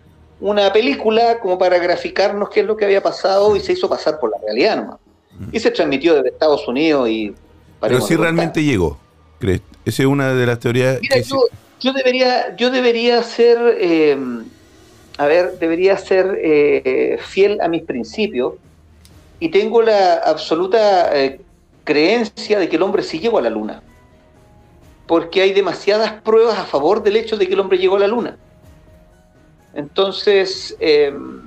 una 0.41 0.71
película 0.71 1.39
como 1.39 1.57
para 1.57 1.77
graficarnos 1.79 2.49
qué 2.49 2.61
es 2.61 2.65
lo 2.65 2.77
que 2.77 2.85
había 2.85 3.03
pasado 3.03 3.55
y 3.55 3.59
se 3.59 3.73
hizo 3.73 3.89
pasar 3.89 4.19
por 4.19 4.31
la 4.31 4.37
realidad 4.45 4.77
nomás. 4.77 4.99
Mm. 5.37 5.49
Y 5.51 5.59
se 5.59 5.71
transmitió 5.71 6.15
desde 6.15 6.29
Estados 6.29 6.67
Unidos 6.67 7.09
y... 7.09 7.33
Pero 7.81 8.01
si 8.01 8.15
realmente 8.15 8.63
llegó, 8.63 8.97
¿crees? 9.39 9.61
Esa 9.85 10.03
es 10.03 10.07
una 10.07 10.33
de 10.33 10.45
las 10.45 10.59
teorías... 10.59 10.99
Mira, 11.01 11.17
yo, 11.79 11.93
debería, 11.93 12.55
yo 12.57 12.71
debería 12.71 13.23
ser, 13.23 13.57
em, 13.79 14.45
a 15.17 15.25
ver, 15.25 15.57
debería 15.59 15.97
ser 15.97 16.37
eh, 16.41 17.17
fiel 17.21 17.59
a 17.61 17.69
mis 17.69 17.83
principios 17.83 18.55
y 19.39 19.49
tengo 19.49 19.81
la 19.81 20.15
absoluta 20.15 21.17
eh, 21.17 21.39
creencia 21.85 22.59
de 22.59 22.67
que 22.67 22.75
el 22.75 22.81
hombre 22.81 23.03
sí 23.03 23.19
llegó 23.19 23.37
a 23.37 23.41
la 23.41 23.49
luna. 23.49 23.81
Porque 25.07 25.41
hay 25.41 25.53
demasiadas 25.53 26.21
pruebas 26.21 26.59
a 26.59 26.65
favor 26.65 27.01
del 27.01 27.15
hecho 27.15 27.37
de 27.37 27.47
que 27.47 27.53
el 27.53 27.59
hombre 27.59 27.77
llegó 27.77 27.95
a 27.95 27.99
la 27.99 28.07
luna. 28.07 28.37
Entonces, 29.73 30.75
em, 30.79 31.41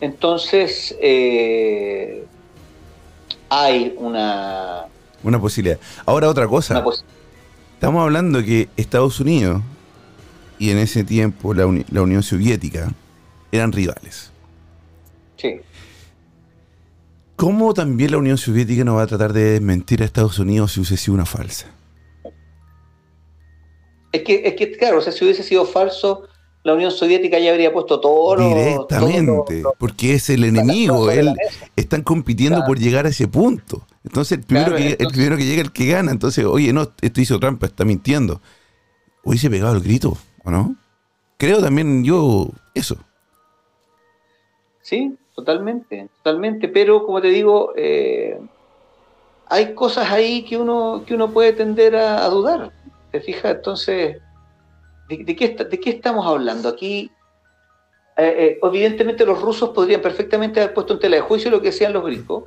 entonces 0.00 0.96
eh, 1.00 2.24
hay 3.48 3.94
una... 3.98 4.86
Una 5.22 5.40
posibilidad. 5.40 5.78
Ahora 6.06 6.28
otra 6.28 6.48
cosa. 6.48 6.82
Estamos 7.74 8.02
hablando 8.02 8.42
que 8.42 8.68
Estados 8.76 9.20
Unidos 9.20 9.62
y 10.58 10.70
en 10.70 10.78
ese 10.78 11.04
tiempo 11.04 11.54
la, 11.54 11.66
la 11.90 12.02
Unión 12.02 12.22
Soviética 12.22 12.92
eran 13.52 13.72
rivales. 13.72 14.30
Sí. 15.36 15.60
¿Cómo 17.36 17.72
también 17.72 18.10
la 18.10 18.18
Unión 18.18 18.36
Soviética 18.36 18.84
no 18.84 18.96
va 18.96 19.02
a 19.02 19.06
tratar 19.06 19.32
de 19.32 19.52
desmentir 19.52 20.02
a 20.02 20.04
Estados 20.04 20.38
Unidos 20.38 20.72
si 20.72 20.80
hubiese 20.80 20.96
sido 20.98 21.14
una 21.14 21.24
falsa? 21.24 21.68
Es 24.12 24.22
que, 24.22 24.42
es 24.44 24.54
que, 24.54 24.72
claro, 24.72 24.98
o 24.98 25.00
sea, 25.00 25.12
si 25.12 25.24
hubiese 25.24 25.42
sido 25.42 25.64
falso, 25.64 26.24
la 26.62 26.74
Unión 26.74 26.90
Soviética 26.90 27.38
ya 27.38 27.52
habría 27.52 27.72
puesto 27.72 28.00
todo 28.00 28.36
Directamente, 28.36 29.62
porque 29.78 30.14
es 30.14 30.28
el 30.28 30.44
enemigo, 30.44 31.10
él 31.10 31.34
están 31.76 32.02
compitiendo 32.02 32.64
por 32.66 32.78
llegar 32.78 33.06
a 33.06 33.08
ese 33.08 33.28
punto. 33.28 33.86
Entonces 34.04 34.38
el 34.38 34.44
primero, 34.44 34.76
que, 34.76 34.96
el 34.98 35.08
primero 35.08 35.36
que 35.36 35.44
llega 35.44 35.62
el 35.62 35.72
que 35.72 35.86
gana. 35.86 36.10
Entonces, 36.10 36.44
oye, 36.44 36.72
no, 36.72 36.92
esto 37.00 37.20
hizo 37.20 37.38
trampa, 37.38 37.66
está 37.66 37.84
mintiendo. 37.84 38.40
Hubiese 39.24 39.50
pegado 39.50 39.74
el 39.74 39.82
grito, 39.82 40.16
¿o 40.44 40.50
no? 40.50 40.76
Creo 41.38 41.62
también 41.62 42.04
yo 42.04 42.50
eso. 42.74 42.98
Sí, 44.82 45.16
totalmente, 45.34 46.08
totalmente. 46.22 46.68
Pero 46.68 47.06
como 47.06 47.20
te 47.22 47.28
digo, 47.28 47.72
eh, 47.76 48.38
hay 49.46 49.74
cosas 49.74 50.10
ahí 50.10 50.44
que 50.44 50.58
uno, 50.58 51.04
que 51.06 51.14
uno 51.14 51.30
puede 51.30 51.52
tender 51.52 51.96
a 51.96 52.26
dudar. 52.28 52.72
¿Te 53.10 53.20
fijas? 53.20 53.56
Entonces, 53.56 54.18
¿de, 55.08 55.36
qué, 55.36 55.48
¿de 55.48 55.80
qué 55.80 55.90
estamos 55.90 56.26
hablando? 56.26 56.68
Aquí, 56.68 57.10
eh, 58.16 58.34
eh, 58.38 58.58
evidentemente 58.62 59.24
los 59.26 59.40
rusos 59.40 59.70
podrían 59.70 60.00
perfectamente 60.00 60.60
haber 60.60 60.74
puesto 60.74 60.94
en 60.94 61.00
tela 61.00 61.16
de 61.16 61.22
juicio 61.22 61.50
lo 61.50 61.60
que 61.60 61.68
decían 61.68 61.92
los 61.92 62.04
griegos, 62.04 62.44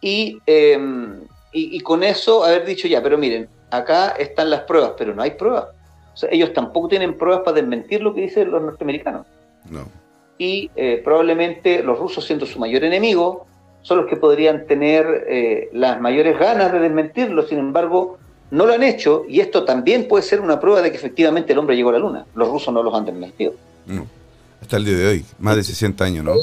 y, 0.00 0.38
em, 0.46 1.22
y, 1.52 1.76
y 1.76 1.80
con 1.80 2.02
eso 2.02 2.44
haber 2.44 2.64
dicho 2.64 2.86
ya, 2.86 3.02
pero 3.02 3.16
miren, 3.16 3.48
acá 3.70 4.10
están 4.10 4.50
las 4.50 4.62
pruebas, 4.62 4.92
pero 4.96 5.14
no 5.14 5.22
hay 5.22 5.32
pruebas. 5.32 5.66
O 6.16 6.16
sea, 6.16 6.30
ellos 6.32 6.52
tampoco 6.52 6.88
tienen 6.88 7.16
pruebas 7.18 7.42
para 7.44 7.56
desmentir 7.56 8.02
lo 8.02 8.14
que 8.14 8.22
dicen 8.22 8.50
los 8.50 8.62
norteamericanos. 8.62 9.26
No. 9.70 9.86
Y 10.38 10.70
eh, 10.76 11.00
probablemente 11.04 11.82
los 11.82 11.98
rusos, 11.98 12.24
siendo 12.24 12.46
su 12.46 12.58
mayor 12.58 12.84
enemigo, 12.84 13.46
son 13.82 13.98
los 13.98 14.06
que 14.06 14.16
podrían 14.16 14.66
tener 14.66 15.26
eh, 15.28 15.68
las 15.72 16.00
mayores 16.00 16.38
ganas 16.38 16.72
de 16.72 16.80
desmentirlo. 16.80 17.46
Sin 17.46 17.58
embargo, 17.58 18.18
no 18.50 18.66
lo 18.66 18.72
han 18.72 18.82
hecho 18.82 19.24
y 19.28 19.40
esto 19.40 19.64
también 19.64 20.08
puede 20.08 20.22
ser 20.22 20.40
una 20.40 20.60
prueba 20.60 20.82
de 20.82 20.90
que 20.90 20.96
efectivamente 20.96 21.52
el 21.52 21.58
hombre 21.58 21.76
llegó 21.76 21.90
a 21.90 21.94
la 21.94 21.98
luna. 21.98 22.26
Los 22.34 22.48
rusos 22.48 22.72
no 22.72 22.82
los 22.82 22.94
han 22.94 23.04
desmentido. 23.04 23.54
no. 23.86 24.06
Hasta 24.60 24.78
el 24.78 24.86
día 24.86 24.96
de 24.96 25.06
hoy, 25.06 25.24
más 25.38 25.54
de 25.54 25.62
60 25.62 26.02
años, 26.02 26.24
¿no? 26.24 26.34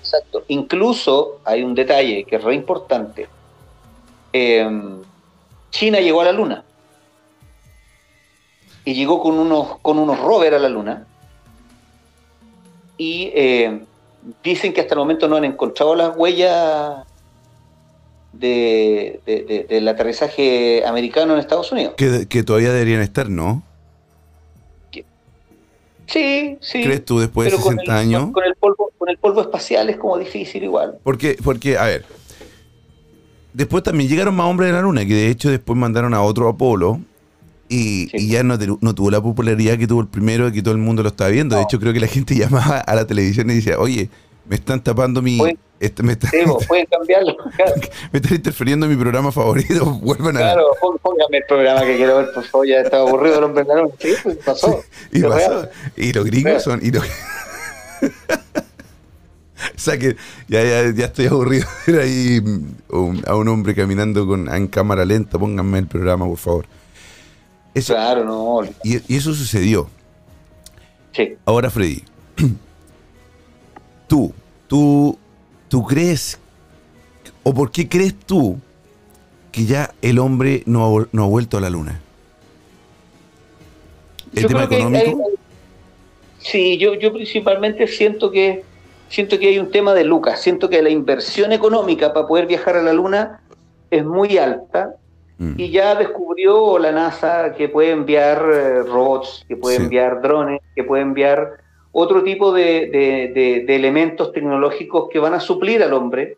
Exacto. 0.00 0.44
Incluso 0.46 1.40
hay 1.44 1.62
un 1.64 1.74
detalle 1.74 2.24
que 2.24 2.36
es 2.36 2.44
re 2.44 2.54
importante. 2.54 3.28
Eh, 4.32 4.66
China 5.70 6.00
llegó 6.00 6.20
a 6.20 6.24
la 6.24 6.32
luna 6.32 6.64
y 8.84 8.94
llegó 8.94 9.20
con 9.20 9.38
unos, 9.38 9.78
con 9.80 9.98
unos 9.98 10.18
rovers 10.18 10.56
a 10.56 10.58
la 10.60 10.68
luna 10.68 11.06
y 12.96 13.30
eh, 13.34 13.84
dicen 14.42 14.72
que 14.72 14.80
hasta 14.80 14.94
el 14.94 15.00
momento 15.00 15.28
no 15.28 15.36
han 15.36 15.44
encontrado 15.44 15.94
las 15.94 16.16
huellas 16.16 17.06
de, 18.38 19.20
de- 19.26 19.42
de- 19.44 19.66
del 19.68 19.88
aterrizaje 19.88 20.84
americano 20.86 21.34
en 21.34 21.40
Estados 21.40 21.70
Unidos. 21.72 21.94
Que, 21.96 22.26
que 22.28 22.42
todavía 22.42 22.72
deberían 22.72 23.00
estar, 23.02 23.28
¿no? 23.28 23.62
Sí, 26.06 26.56
sí. 26.62 26.82
¿Crees 26.84 27.04
tú 27.04 27.18
después 27.18 27.46
de 27.46 27.50
pero 27.50 27.62
con 27.62 27.74
60 27.74 27.92
el- 27.92 27.98
años? 27.98 28.22
Con, 28.24 28.32
con 28.32 28.44
el 28.44 28.54
polvo, 28.54 28.90
con 28.96 29.08
el 29.10 29.18
polvo 29.18 29.42
espacial 29.42 29.90
es 29.90 29.96
como 29.98 30.16
difícil 30.16 30.64
igual. 30.64 30.98
Porque, 31.02 31.36
porque, 31.44 31.76
a 31.76 31.84
ver, 31.84 32.06
después 33.52 33.82
también 33.82 34.08
llegaron 34.08 34.34
más 34.34 34.46
hombres 34.46 34.68
de 34.70 34.72
la 34.72 34.80
luna, 34.82 35.04
que 35.04 35.12
de 35.14 35.28
hecho 35.28 35.50
después 35.50 35.78
mandaron 35.78 36.14
a 36.14 36.22
otro 36.22 36.48
Apolo 36.48 37.00
y, 37.68 38.08
Sí. 38.08 38.16
y 38.20 38.28
ya 38.28 38.42
no, 38.42 38.58
tuvo 38.58 39.10
la 39.10 39.20
popularidad 39.20 39.76
que 39.76 39.86
tuvo 39.86 40.00
el 40.00 40.08
primero, 40.08 40.50
que 40.50 40.62
todo 40.62 40.72
el 40.72 40.80
mundo 40.80 41.02
lo 41.02 41.10
estaba 41.10 41.28
viendo. 41.28 41.56
De 41.56 41.62
hecho, 41.62 41.78
creo 41.78 41.92
que 41.92 42.00
la 42.00 42.06
gente 42.06 42.34
llamaba 42.38 42.78
a 42.78 42.94
la 42.94 43.06
televisión 43.06 43.50
y 43.50 43.56
decía, 43.56 43.78
oye, 43.78 44.08
me 44.48 44.54
están 44.56 44.82
tapando 44.82 45.20
mi... 45.20 45.38
Oye, 45.38 45.58
este- 45.80 46.02
me, 46.02 46.12
están, 46.12 46.30
Sí, 46.30 46.38
vos, 46.46 46.66
pueden 46.66 46.86
cambiarlo. 46.86 47.36
Claro, 47.56 47.72
me 48.12 48.18
están 48.18 48.34
interfiriendo 48.34 48.86
en 48.86 48.92
mi 48.92 48.98
programa 48.98 49.32
favorito, 49.32 49.84
vuelvan 50.02 50.36
a... 50.36 50.40
claro, 50.40 50.66
póngame 51.02 51.38
el 51.38 51.44
programa 51.48 51.80
que 51.82 51.96
quiero 51.96 52.16
ver, 52.18 52.32
por 52.32 52.44
favor, 52.44 52.66
ya 52.66 52.80
estaba 52.80 53.08
aburrido 53.08 53.38
el 53.38 53.44
hombre 53.44 53.62
de 53.64 53.68
la 53.68 53.74
luna. 53.82 53.94
Sí, 53.98 54.12
pues 54.22 54.36
pasó. 54.44 54.80
Y, 55.12 55.22
pasó. 55.22 55.34
real. 55.36 55.70
y 55.96 56.12
los 56.12 56.24
gringos 56.24 56.62
son... 56.62 56.80
Y 56.84 56.90
los... 56.90 57.04
o 57.04 57.08
sea 59.78 59.98
que 59.98 60.16
ya, 60.48 60.62
ya, 60.62 60.92
ya 60.94 61.06
estoy 61.06 61.26
aburrido 61.26 61.66
de 61.86 61.92
ver 61.92 62.02
ahí 62.02 62.40
mm, 62.40 62.74
un- 62.90 63.24
a 63.26 63.34
un 63.34 63.48
hombre 63.48 63.74
caminando 63.74 64.26
con, 64.26 64.52
en 64.52 64.68
cámara 64.68 65.04
lenta. 65.04 65.38
Pónganme 65.38 65.78
el 65.78 65.86
programa, 65.86 66.26
por 66.26 66.36
favor. 66.38 66.66
Eso, 67.74 67.94
Claro, 67.94 68.24
no. 68.24 68.60
y, 68.84 69.00
y 69.12 69.16
eso 69.16 69.34
sucedió. 69.34 69.88
Sí. 71.12 71.36
Ahora, 71.44 71.70
Freddy, 71.70 72.02
tú, 74.08 74.32
tú, 74.66 75.18
tú 75.68 75.84
crees, 75.84 76.38
o 77.42 77.52
por 77.54 77.70
qué 77.70 77.88
crees 77.88 78.14
tú 78.14 78.58
que 79.52 79.64
ya 79.64 79.92
el 80.02 80.18
hombre 80.18 80.62
no 80.66 80.84
ha, 80.84 80.88
vol- 80.88 81.08
no 81.12 81.24
ha 81.24 81.26
vuelto 81.26 81.56
a 81.58 81.60
la 81.60 81.70
luna? 81.70 82.00
¿El 84.34 84.42
Yo 84.42 84.48
tema 84.48 84.64
económico? 84.64 85.06
hay- 85.28 85.36
sí, 86.38 86.78
yo, 86.78 86.94
yo 86.94 87.12
principalmente 87.12 87.86
siento 87.86 88.30
que 88.30 88.64
siento 89.08 89.38
que 89.38 89.48
hay 89.48 89.58
un 89.58 89.70
tema 89.70 89.94
de 89.94 90.04
Lucas. 90.04 90.40
Siento 90.42 90.68
que 90.68 90.82
la 90.82 90.90
inversión 90.90 91.52
económica 91.52 92.12
para 92.12 92.26
poder 92.26 92.46
viajar 92.46 92.76
a 92.76 92.82
la 92.82 92.92
Luna 92.92 93.40
es 93.90 94.04
muy 94.04 94.36
alta 94.36 94.94
Mm. 95.38 95.54
y 95.56 95.70
ya 95.70 95.94
descubrió 95.94 96.78
la 96.78 96.90
NASA 96.92 97.54
que 97.56 97.68
puede 97.68 97.92
enviar 97.92 98.38
eh, 98.52 98.82
robots, 98.82 99.44
que 99.48 99.56
puede 99.56 99.76
Sí. 99.76 99.82
enviar 99.84 100.20
drones, 100.20 100.60
que 100.74 100.82
puede 100.84 101.02
enviar 101.02 101.52
otro 101.92 102.22
tipo 102.22 102.52
de, 102.52 102.88
de- 102.88 103.32
de- 103.34 103.64
de 103.66 103.76
elementos 103.76 104.32
tecnológicos 104.32 105.08
que 105.12 105.18
van 105.18 105.34
a 105.34 105.40
suplir 105.40 105.82
al 105.82 105.92
hombre 105.92 106.36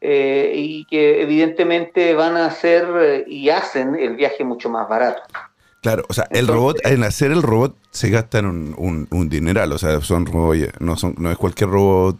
eh, 0.00 0.52
y 0.54 0.84
que 0.84 1.22
evidentemente 1.22 2.14
van 2.14 2.36
a 2.36 2.46
hacer 2.46 2.86
eh, 3.00 3.24
y 3.26 3.50
hacen 3.50 3.96
el 3.96 4.14
viaje 4.16 4.44
mucho 4.44 4.70
más 4.70 4.88
barato. 4.88 5.22
Claro, 5.82 6.04
o 6.08 6.12
sea, 6.12 6.24
el 6.30 6.40
Entonces- 6.40 6.54
robot, 6.56 6.86
en 6.86 7.04
hacer 7.04 7.30
el 7.32 7.42
robot 7.42 7.74
se 7.90 8.10
gastan 8.10 8.46
un, 8.46 8.74
un, 8.78 9.08
un 9.10 9.28
dineral, 9.28 9.72
o 9.72 9.78
sea, 9.78 10.00
son 10.00 10.26
robots, 10.26 10.68
no, 10.80 10.96
son, 10.96 11.14
no 11.18 11.30
es 11.30 11.36
cualquier 11.38 11.70
robot. 11.70 12.16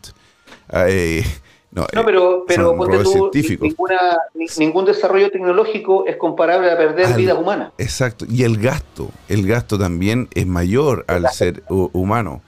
eh, 0.72 1.22
no, 1.70 1.83
No, 1.92 2.00
eh, 2.00 2.04
pero, 2.04 2.44
pero 2.46 2.76
ponte 2.76 2.98
tú, 3.02 3.31
ninguna, 3.61 3.98
ni- 4.35 4.46
ningún 4.59 4.85
desarrollo 4.87 5.31
tecnológico 5.31 6.07
es 6.07 6.16
comparable 6.16 6.70
a 6.72 6.76
perder 6.76 7.07
Al- 7.07 7.14
vidas 7.16 7.37
humanas. 7.38 7.72
Exacto, 7.78 8.24
y 8.28 8.42
el 8.44 8.57
gasto, 8.59 9.11
el 9.28 9.46
gasto 9.46 9.78
también 9.78 10.28
es 10.35 10.46
mayor 10.46 11.04
al 11.09 11.28
ser 11.31 11.62
hu- 11.66 11.90
humano. 11.92 12.40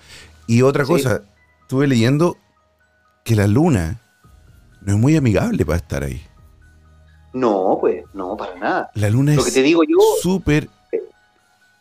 Y 0.47 0.63
otra 0.63 0.85
Sí. 0.85 0.93
cosa, 0.93 1.23
estuve 1.63 1.87
leyendo 1.87 2.37
que 3.25 3.37
la 3.37 3.47
luna 3.47 4.01
no 4.83 4.95
es 4.95 4.99
muy 4.99 5.17
amigable 5.17 5.65
para 5.67 5.77
estar 5.77 6.03
ahí. 6.03 6.23
No, 7.33 7.77
pues, 7.81 8.05
no, 8.15 8.37
para 8.37 8.57
nada. 8.57 8.91
La 8.95 9.09
luna 9.11 9.35
Lo 9.35 9.43
que 9.43 9.49
es 9.49 9.55
te 9.55 9.63
digo 9.63 9.83
yo, 9.85 9.99
súper... 10.23 10.69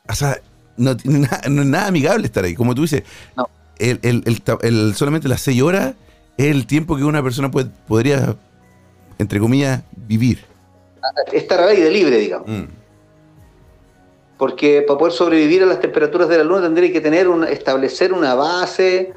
O 0.08 0.14
sea, 0.14 0.38
no 0.78 0.92
es 1.44 1.50
nada 1.50 1.88
amigable 1.88 2.26
estar 2.26 2.44
ahí. 2.44 2.54
Como 2.56 2.76
tú 2.76 2.82
dices, 2.84 3.04
No. 3.36 3.48
el, 3.78 4.00
el- 4.04 4.24
el- 4.62 4.96
solamente 4.96 5.28
las 5.28 5.42
seis 5.42 5.62
horas 5.62 5.94
es 6.40 6.46
el 6.56 6.66
tiempo 6.66 6.96
que 6.96 7.04
una 7.04 7.22
persona 7.22 7.52
puede- 7.52 7.70
podría, 7.88 8.36
entre 9.18 9.40
comillas, 9.40 9.82
vivir. 9.96 10.46
estar 11.34 11.60
al 11.60 11.70
aire 11.70 11.90
libre, 11.92 12.18
digamos. 12.18 12.48
Mm. 12.48 12.64
Porque 14.38 14.84
para 14.88 14.98
poder 14.98 15.14
sobrevivir 15.14 15.64
a 15.64 15.66
las 15.66 15.82
temperaturas 15.82 16.30
de 16.30 16.38
la 16.38 16.44
luna 16.44 16.62
tendría 16.62 16.92
que 16.94 17.02
tener 17.02 17.28
una, 17.28 17.50
establecer 17.50 18.14
una 18.14 18.36
base, 18.36 19.12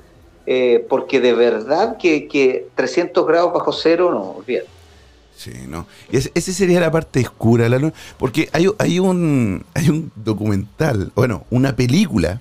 eh, 0.47 0.85
porque 0.89 1.21
de 1.21 1.33
verdad 1.33 1.97
que, 1.97 2.27
que 2.27 2.69
300 2.75 3.25
grados 3.27 3.53
bajo 3.53 3.73
cero, 3.73 4.11
no, 4.13 4.31
olvídate. 4.39 4.69
Sí, 5.37 5.53
no. 5.69 5.87
Y 6.11 6.17
ese, 6.17 6.31
ese 6.35 6.53
sería 6.53 6.81
la 6.81 6.91
parte 6.91 7.21
oscura 7.21 7.65
de 7.65 7.71
la 7.71 7.79
luna. 7.79 7.93
Porque 8.19 8.49
hay, 8.53 8.69
hay, 8.79 8.99
un, 8.99 9.65
hay 9.75 9.89
un 9.89 10.11
documental, 10.17 11.13
bueno, 11.15 11.45
una 11.51 11.75
película 11.77 12.41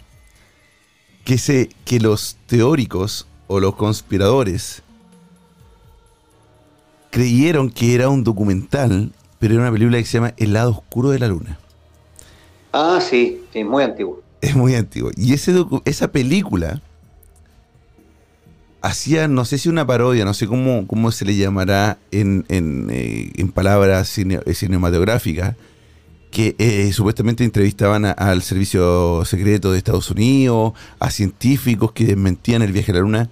que, 1.23 1.37
se, 1.37 1.69
que 1.85 1.99
los 1.99 2.37
teóricos 2.47 3.27
o 3.51 3.59
los 3.59 3.75
conspiradores 3.75 4.81
creyeron 7.09 7.69
que 7.69 7.93
era 7.93 8.07
un 8.07 8.23
documental, 8.23 9.11
pero 9.39 9.55
era 9.55 9.63
una 9.63 9.71
película 9.71 9.97
que 9.97 10.05
se 10.05 10.13
llama 10.13 10.33
El 10.37 10.53
lado 10.53 10.71
oscuro 10.71 11.09
de 11.09 11.19
la 11.19 11.27
luna. 11.27 11.59
Ah, 12.71 12.99
sí, 13.01 13.41
sí, 13.51 13.63
muy 13.65 13.83
antiguo. 13.83 14.21
Es 14.39 14.55
muy 14.55 14.75
antiguo. 14.75 15.11
Y 15.17 15.33
ese 15.33 15.53
esa 15.83 16.07
película 16.11 16.81
hacía, 18.81 19.27
no 19.27 19.43
sé 19.43 19.57
si 19.57 19.67
una 19.67 19.85
parodia, 19.85 20.23
no 20.23 20.33
sé 20.33 20.47
cómo, 20.47 20.87
cómo 20.87 21.11
se 21.11 21.25
le 21.25 21.35
llamará 21.35 21.97
en, 22.11 22.45
en, 22.47 22.87
eh, 22.89 23.31
en 23.35 23.51
palabras 23.51 24.07
cine- 24.17 24.41
eh, 24.45 24.53
cinematográficas, 24.53 25.55
que 26.31 26.55
eh, 26.59 26.91
supuestamente 26.93 27.43
entrevistaban 27.43 28.05
a- 28.05 28.11
al 28.11 28.41
servicio 28.41 29.25
secreto 29.25 29.73
de 29.73 29.77
Estados 29.77 30.09
Unidos, 30.09 30.71
a 30.99 31.11
científicos 31.11 31.91
que 31.91 32.05
desmentían 32.05 32.61
el 32.61 32.71
viaje 32.71 32.91
a 32.91 32.95
la 32.95 33.01
luna. 33.01 33.29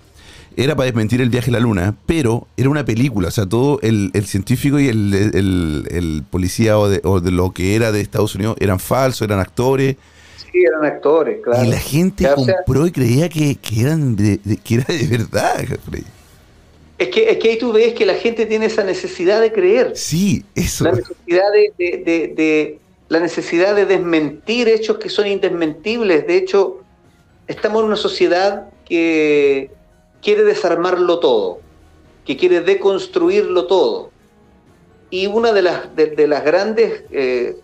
Era 0.58 0.76
para 0.76 0.86
desmentir 0.86 1.22
el 1.22 1.30
viaje 1.30 1.50
a 1.52 1.54
la 1.54 1.60
luna, 1.60 1.96
pero 2.06 2.48
era 2.58 2.70
una 2.70 2.84
película, 2.84 3.30
o 3.30 3.32
sea, 3.32 3.46
todo 3.46 3.80
el, 3.82 4.12
el 4.14 4.26
científico 4.26 4.80
y 4.80 4.88
el, 4.90 5.14
el- 5.14 5.88
el 5.92 6.24
policía 6.30 6.78
o 6.78 6.90
de, 6.90 7.00
o 7.04 7.20
de 7.22 7.32
lo 7.32 7.52
que 7.52 7.76
era 7.76 7.92
de 7.92 8.02
Estados 8.02 8.36
Unidos 8.36 8.58
eran 8.60 8.80
falsos, 8.80 9.22
eran 9.22 9.40
actores. 9.40 9.96
Sí, 10.52 10.60
eran 10.64 10.84
actores, 10.86 11.38
claro. 11.44 11.64
Y 11.64 11.70
la 11.70 11.80
gente 11.80 12.24
Ya, 12.24 12.34
o 12.34 12.44
sea- 12.44 12.56
compró 12.66 12.88
y 12.88 12.92
creía 12.92 13.30
que, 13.30 13.56
que 13.56 13.82
eran 13.82 14.16
de, 14.16 14.40
de- 14.44 14.58
que 14.58 14.76
era 14.76 14.86
de 14.88 15.08
verdad, 15.08 15.66
Freddy. 15.86 16.04
Es 16.98 17.08
que, 17.10 17.30
es 17.30 17.38
que 17.38 17.52
ahí 17.52 17.58
tú 17.58 17.72
ves 17.72 17.94
que 17.94 18.06
la 18.06 18.16
gente 18.16 18.46
tiene 18.46 18.66
esa 18.66 18.84
necesidad 18.84 19.40
de 19.40 19.54
creer. 19.54 19.94
Sí, 19.96 20.44
eso. 20.56 20.84
la 20.84 20.92
necesidad 20.92 21.46
de- 21.78 22.04
de- 22.04 22.34
de- 22.36 22.80
la 23.08 23.20
necesidad 23.22 23.76
de 23.76 23.86
desmentir 23.86 24.68
hechos 24.68 24.98
que 24.98 25.08
son 25.10 25.26
indesmentibles. 25.28 26.28
De 26.28 26.36
hecho, 26.36 26.82
estamos 27.48 27.82
en 27.82 27.88
una 27.88 27.96
sociedad 27.96 28.68
que 28.86 29.72
quiere 30.22 30.44
desarmarlo 30.44 31.20
todo, 31.20 31.60
que 32.26 32.38
quiere 32.38 32.62
deconstruirlo 32.62 33.66
todo. 33.68 34.12
Y 35.10 35.28
una 35.28 35.52
de 35.54 35.62
las, 35.62 35.96
de, 35.96 36.08
de 36.08 36.28
las 36.28 36.44
grandes, 36.44 37.04
eh, 37.12 37.58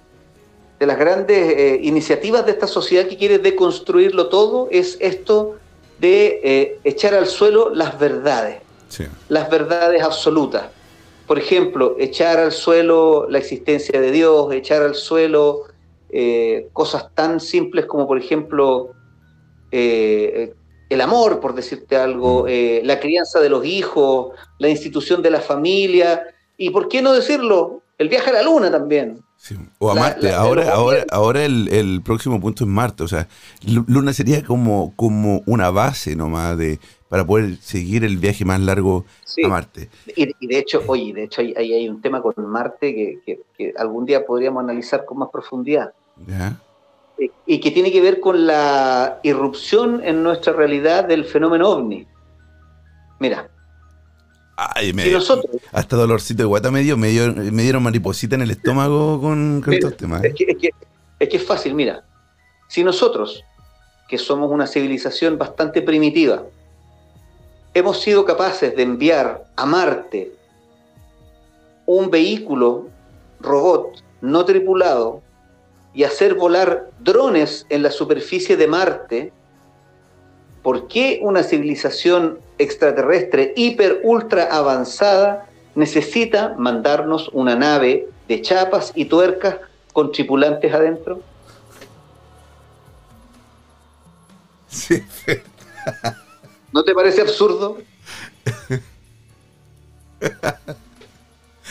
de 0.79 0.85
las 0.85 0.97
grandes 0.97 1.53
eh, 1.57 1.79
iniciativas 1.83 2.45
de 2.45 2.51
esta 2.51 2.67
sociedad 2.67 3.07
que 3.07 3.17
quiere 3.17 3.37
deconstruirlo 3.39 4.29
todo 4.29 4.67
es 4.71 4.97
esto 4.99 5.55
de 5.99 6.41
eh, 6.43 6.79
echar 6.83 7.13
al 7.13 7.27
suelo 7.27 7.69
las 7.73 7.97
verdades 7.99 8.57
Sí. 8.87 9.05
las 9.29 9.49
verdades 9.49 10.01
absolutas. 10.03 10.65
Por 11.27 11.39
ejemplo, 11.39 11.95
echar 11.97 12.37
al 12.37 12.51
suelo 12.51 13.25
la 13.29 13.39
existencia 13.39 13.99
de 13.99 14.11
Dios, 14.11 14.53
echar 14.53 14.83
al 14.83 14.93
suelo 14.95 15.63
eh, 16.09 16.67
cosas 16.71 17.07
tan 17.15 17.39
simples 17.39 17.87
como, 17.87 18.07
por 18.07 18.17
ejemplo, 18.17 18.91
eh, 19.71 20.53
el 20.89 21.01
amor, 21.01 21.39
por 21.39 21.55
decirte 21.55 21.97
algo, 21.97 22.47
eh, 22.47 22.81
la 22.83 22.99
crianza 22.99 23.39
de 23.39 23.49
los 23.49 23.65
hijos, 23.65 24.31
la 24.59 24.69
institución 24.69 25.21
de 25.21 25.31
la 25.31 25.41
familia, 25.41 26.23
y 26.57 26.69
por 26.69 26.87
qué 26.87 27.01
no 27.01 27.13
decirlo, 27.13 27.81
el 27.97 28.09
viaje 28.09 28.29
a 28.29 28.33
la 28.33 28.43
luna 28.43 28.71
también. 28.71 29.23
O 29.77 29.91
a 29.91 29.95
Marte. 29.95 30.31
ahora, 30.31 30.71
ahora, 30.73 31.05
ahora 31.11 31.45
el, 31.45 32.01
próximo 32.03 32.39
punto 32.41 32.63
es 32.63 32.69
Marte. 32.69 33.03
O 33.03 33.07
sea, 33.07 33.27
Luna 33.63 34.11
sería 34.11 34.43
como, 34.43 34.93
como 34.95 35.43
una 35.45 35.69
base 35.69 36.15
nomás 36.15 36.57
de 36.57 36.79
para 37.09 37.25
poder 37.25 37.57
seguir 37.57 38.03
el 38.03 38.17
viaje 38.17 38.43
más 38.43 38.59
largo 38.59 39.05
a 39.43 39.47
Marte. 39.47 39.89
Y, 40.15 40.47
de 40.47 40.57
hecho, 40.57 40.81
oye, 40.87 41.13
de 41.13 41.25
hecho 41.25 41.41
hay, 41.41 41.53
hay, 41.53 41.87
un 41.87 42.01
tema 42.01 42.21
con 42.21 42.33
Marte 42.37 43.21
que, 43.23 43.41
que, 43.55 43.73
algún 43.77 44.05
día 44.05 44.25
podríamos 44.25 44.63
analizar 44.63 45.05
con 45.05 45.19
más 45.19 45.29
profundidad. 45.29 45.93
Y, 47.47 47.59
que 47.59 47.71
tiene 47.71 47.91
que 47.91 48.01
ver 48.01 48.19
con 48.19 48.45
la 48.45 49.19
irrupción 49.23 50.01
en 50.03 50.21
nuestra 50.23 50.53
realidad 50.53 51.05
del 51.05 51.25
fenómeno 51.25 51.69
ovni. 51.69 52.05
Mira, 53.19 53.49
Ay, 54.57 54.93
me, 54.93 55.03
hasta 55.73 55.95
dolorcito 55.97 56.43
de 56.43 56.47
guata 56.47 56.71
me 56.71 56.81
dio, 56.81 56.95
me, 56.95 57.09
dieron 57.09 57.83
mariposita 57.83 58.35
en 58.35 58.41
el 58.41 58.51
estómago 58.51 59.19
con, 59.19 59.63
estos 59.69 59.97
temas. 59.97 60.23
Es 60.23 60.33
que, 60.33 60.45
es, 61.19 61.29
que, 61.29 61.37
es 61.37 61.45
fácil, 61.45 61.73
mira. 61.73 62.03
Si 62.67 62.83
nosotros, 62.83 63.43
que 64.07 64.17
somos 64.17 64.49
una 64.49 64.65
civilización 64.65 65.37
bastante 65.37 65.81
primitiva, 65.81 66.43
hemos 67.73 68.01
sido 68.01 68.23
capaces 68.23 68.75
de 68.75 68.83
enviar 68.83 69.45
a 69.57 69.65
Marte 69.65 70.31
un 71.85 72.09
vehículo 72.09 72.87
robot 73.41 74.03
no 74.21 74.45
tripulado 74.45 75.21
y 75.95 76.03
hacer 76.03 76.35
volar 76.35 76.91
drones 76.99 77.65
en 77.69 77.81
la 77.81 77.89
superficie 77.89 78.57
de 78.57 78.67
Marte, 78.67 79.31
¿por 80.61 80.89
qué 80.89 81.19
una 81.21 81.41
civilización 81.41 82.39
extraterrestre 82.57 83.53
hiper 83.55 84.01
ultra 84.03 84.43
avanzada 84.55 85.47
necesita 85.73 86.53
mandarnos 86.57 87.29
una 87.31 87.55
nave 87.55 88.09
de 88.27 88.41
chapas 88.41 88.91
y 88.93 89.05
tuercas 89.05 89.55
con 89.93 90.11
tripulantes 90.11 90.73
adentro? 90.73 91.21
Sí. 94.67 95.01
¿No 96.73 96.83
te 96.83 96.93
parece 96.93 97.21
absurdo? 97.21 97.77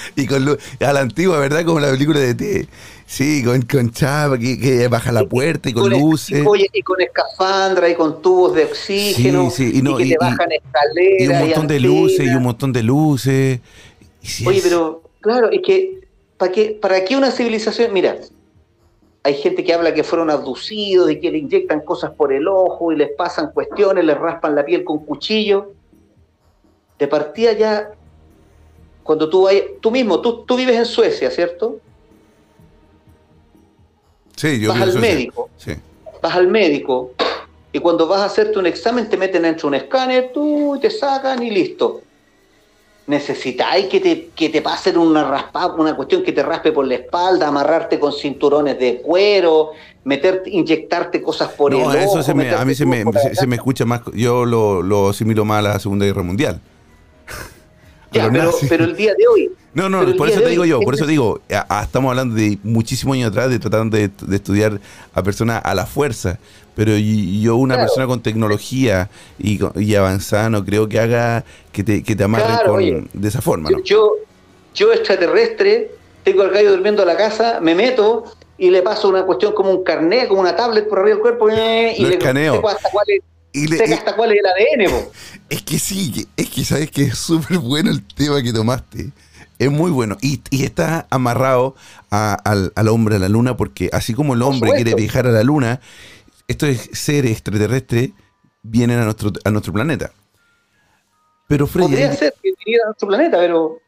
y 0.16 0.26
con 0.26 0.58
a 0.80 0.92
la 0.92 1.00
antigua, 1.00 1.38
¿verdad? 1.38 1.64
Como 1.64 1.80
la 1.80 1.90
película 1.90 2.20
de 2.20 2.34
T. 2.34 2.68
Sí, 3.06 3.44
con, 3.44 3.62
con 3.62 3.90
chapa 3.90 4.38
que, 4.38 4.88
baja 4.88 5.12
la 5.12 5.24
puerta 5.24 5.68
y 5.68 5.72
con, 5.72 5.90
luces. 5.90 6.42
Y, 6.42 6.46
oye, 6.46 6.66
y 6.72 6.82
con 6.82 7.00
escafandra 7.00 7.88
y 7.88 7.94
con 7.94 8.22
tubos 8.22 8.54
de 8.54 8.64
oxígeno. 8.64 9.50
Sí, 9.50 9.70
sí, 9.70 9.78
y, 9.78 9.82
no, 9.82 10.00
y, 10.00 10.04
que 10.04 10.10
te 10.10 10.16
bajan 10.18 10.48
escaleras. 10.52 11.20
Y 11.20 11.28
un 11.28 11.38
montón 11.38 11.66
de 11.66 11.80
luces 11.80 12.26
y 12.26 12.34
un 12.34 12.42
montón 12.42 12.72
de 12.72 12.82
luces. 12.82 13.60
oye, 14.46 14.60
pero 14.62 15.02
claro, 15.20 15.50
es 15.50 15.60
que 15.62 16.04
¿para 16.38 16.52
qué, 16.52 16.78
¿para 16.80 17.04
qué 17.04 17.16
una 17.16 17.30
civilización? 17.30 17.92
Mira, 17.92 18.16
hay 19.22 19.34
gente 19.34 19.64
que 19.64 19.72
habla 19.72 19.94
que 19.94 20.04
fueron 20.04 20.30
abducidos 20.30 21.10
y 21.10 21.18
que 21.20 21.30
le 21.30 21.38
inyectan 21.38 21.80
cosas 21.80 22.10
por 22.12 22.32
el 22.32 22.46
ojo 22.46 22.92
y 22.92 22.96
les 22.96 23.10
pasan 23.12 23.52
cuestiones, 23.52 24.04
les 24.04 24.18
raspan 24.18 24.54
la 24.54 24.64
piel 24.64 24.84
con 24.84 25.04
cuchillo. 25.04 25.72
De 26.98 27.08
partida 27.08 27.52
ya, 27.52 27.90
cuando 29.04 29.28
tú 29.28 29.42
vayas, 29.42 29.64
tú 29.80 29.90
mismo, 29.90 30.20
tú, 30.20 30.44
tú 30.44 30.56
vives 30.56 30.76
en 30.76 30.86
Suecia, 30.86 31.30
¿cierto? 31.30 31.78
vas 34.68 34.80
al 34.80 34.98
médico. 34.98 35.50
Vas 36.20 36.34
al 36.34 36.48
médico 36.48 37.12
y 37.72 37.78
cuando 37.80 38.06
vas 38.06 38.20
a 38.20 38.24
hacerte 38.24 38.58
un 38.58 38.66
examen 38.66 39.08
te 39.08 39.16
meten 39.16 39.42
dentro 39.42 39.68
un 39.68 39.74
escáner, 39.74 40.30
tú 40.32 40.78
te 40.80 40.90
sacan 40.90 41.42
y 41.42 41.50
listo. 41.50 42.00
Necesitáis 43.06 43.86
que 43.86 44.00
te, 44.00 44.28
que 44.34 44.48
te 44.48 44.62
pasen 44.62 44.96
una 44.96 45.28
raspa, 45.28 45.66
una 45.66 45.94
cuestión 45.94 46.22
que 46.22 46.32
te 46.32 46.42
raspe 46.42 46.72
por 46.72 46.86
la 46.86 46.94
espalda, 46.94 47.48
amarrarte 47.48 48.00
con 48.00 48.12
cinturones 48.12 48.78
de 48.78 49.02
cuero, 49.02 49.72
meter, 50.04 50.42
inyectarte 50.46 51.20
cosas 51.20 51.50
por 51.50 51.74
el 51.74 51.82
ojo. 51.82 51.92
Eso 51.92 52.22
se 52.22 52.32
me, 52.32 52.48
a 52.50 52.64
mí 52.64 52.74
se 52.74 52.86
me, 52.86 53.04
se, 53.34 53.46
me, 53.46 53.56
escucha 53.56 53.84
más, 53.84 54.00
yo 54.14 54.46
lo, 54.46 54.80
lo 54.80 55.10
asimilo 55.10 55.44
más 55.44 55.58
a 55.58 55.62
la 55.62 55.78
Segunda 55.78 56.06
Guerra 56.06 56.22
Mundial. 56.22 56.60
Pero, 58.68 58.84
el 58.84 58.96
día 58.96 59.14
de 59.16 59.26
hoy. 59.26 59.50
No, 59.74 59.88
no, 59.88 60.04
por 60.16 60.28
eso 60.28 60.40
te 60.40 60.48
digo 60.48 60.64
yo, 60.64 60.80
por 60.80 60.94
eso 60.94 61.06
digo, 61.06 61.40
estamos 61.48 62.10
hablando 62.10 62.34
de 62.36 62.58
muchísimos 62.62 63.16
años 63.16 63.30
atrás, 63.30 63.50
de 63.50 63.58
tratando 63.58 63.96
de, 63.96 64.10
estudiar 64.32 64.80
a 65.12 65.22
personas 65.22 65.60
a 65.64 65.74
la 65.74 65.86
fuerza, 65.86 66.38
pero 66.76 66.96
yo, 66.96 67.56
una 67.56 67.76
persona 67.76 68.06
con 68.06 68.20
tecnología 68.20 69.10
y, 69.38 69.94
avanzada, 69.94 70.48
no 70.50 70.64
creo 70.64 70.88
que 70.88 71.00
haga 71.00 71.44
que 71.72 71.82
te, 71.82 72.02
que 72.02 72.14
te 72.14 72.24
amarre 72.24 73.04
de 73.12 73.28
esa 73.28 73.42
forma. 73.42 73.70
¿no? 73.70 73.82
Yo, 73.82 74.12
yo 74.74 74.92
extraterrestre, 74.92 75.90
tengo 76.22 76.42
al 76.42 76.50
gallo 76.50 76.70
durmiendo 76.70 77.02
en 77.02 77.08
la 77.08 77.16
casa, 77.16 77.58
me 77.60 77.74
meto 77.74 78.24
y 78.56 78.70
le 78.70 78.82
paso 78.82 79.08
una 79.08 79.24
cuestión 79.24 79.52
como 79.52 79.70
un 79.70 79.82
carnet, 79.82 80.28
como 80.28 80.40
una 80.40 80.54
tablet 80.54 80.88
por 80.88 81.00
arriba 81.00 81.14
del 81.14 81.22
cuerpo 81.22 81.50
eh, 81.50 81.94
y 81.96 82.04
le 82.04 82.14
escaneo. 82.14 82.66
hasta 82.68 82.90
cuál 82.90 83.06
es 83.08 83.20
y 83.54 83.92
hasta 83.92 84.16
cuál 84.16 84.32
es 84.32 84.40
el 84.40 84.86
ADN, 84.86 85.08
Es 85.48 85.62
que 85.62 85.78
sí, 85.78 86.26
es 86.36 86.50
que 86.50 86.64
sabes 86.64 86.90
que 86.90 87.04
es 87.04 87.18
súper 87.18 87.58
bueno 87.58 87.90
el 87.90 88.04
tema 88.04 88.42
que 88.42 88.52
tomaste. 88.52 89.12
Es 89.60 89.70
muy 89.70 89.92
bueno. 89.92 90.18
Y, 90.20 90.42
está 90.64 91.06
amarrado 91.08 91.76
al, 92.10 92.88
hombre 92.88 93.14
a 93.14 93.18
la 93.20 93.28
luna, 93.28 93.56
porque 93.56 93.90
así 93.92 94.12
como 94.12 94.34
el 94.34 94.42
hombre 94.42 94.72
quiere 94.72 94.94
viajar 94.96 95.28
a 95.28 95.30
la 95.30 95.44
luna, 95.44 95.80
estos 96.48 96.76
seres 96.92 97.30
extraterrestres 97.30 98.10
vienen 98.62 98.98
a 98.98 99.04
nuestro, 99.04 99.30
a 99.44 99.50
nuestro 99.50 99.72
planeta. 99.72 100.10
Pero 101.46 101.68
Freddy. 101.68 101.90
Podría 101.90 102.12
ser 102.12 102.34
que 102.42 102.52
viniera 102.58 102.84
a 102.84 102.88
nuestro 102.88 103.06
planeta, 103.06 103.38
pero. 103.38 103.78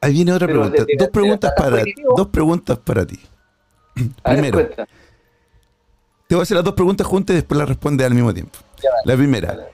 Ahí 0.00 0.14
viene 0.14 0.32
otra 0.32 0.48
pregunta. 0.48 0.86
dos, 0.98 1.08
preguntas 1.10 1.52
para, 1.54 1.84
dos 2.16 2.28
preguntas 2.28 2.78
para 2.78 3.04
ti. 3.04 3.20
Primero. 4.24 4.70
Te 6.30 6.36
voy 6.36 6.42
a 6.42 6.44
hacer 6.44 6.54
las 6.54 6.64
dos 6.64 6.74
preguntas 6.74 7.04
juntas 7.08 7.34
y 7.34 7.38
después 7.38 7.58
las 7.58 7.68
respondes 7.68 8.06
al 8.06 8.14
mismo 8.14 8.32
tiempo. 8.32 8.56
La 9.04 9.16
primera. 9.16 9.66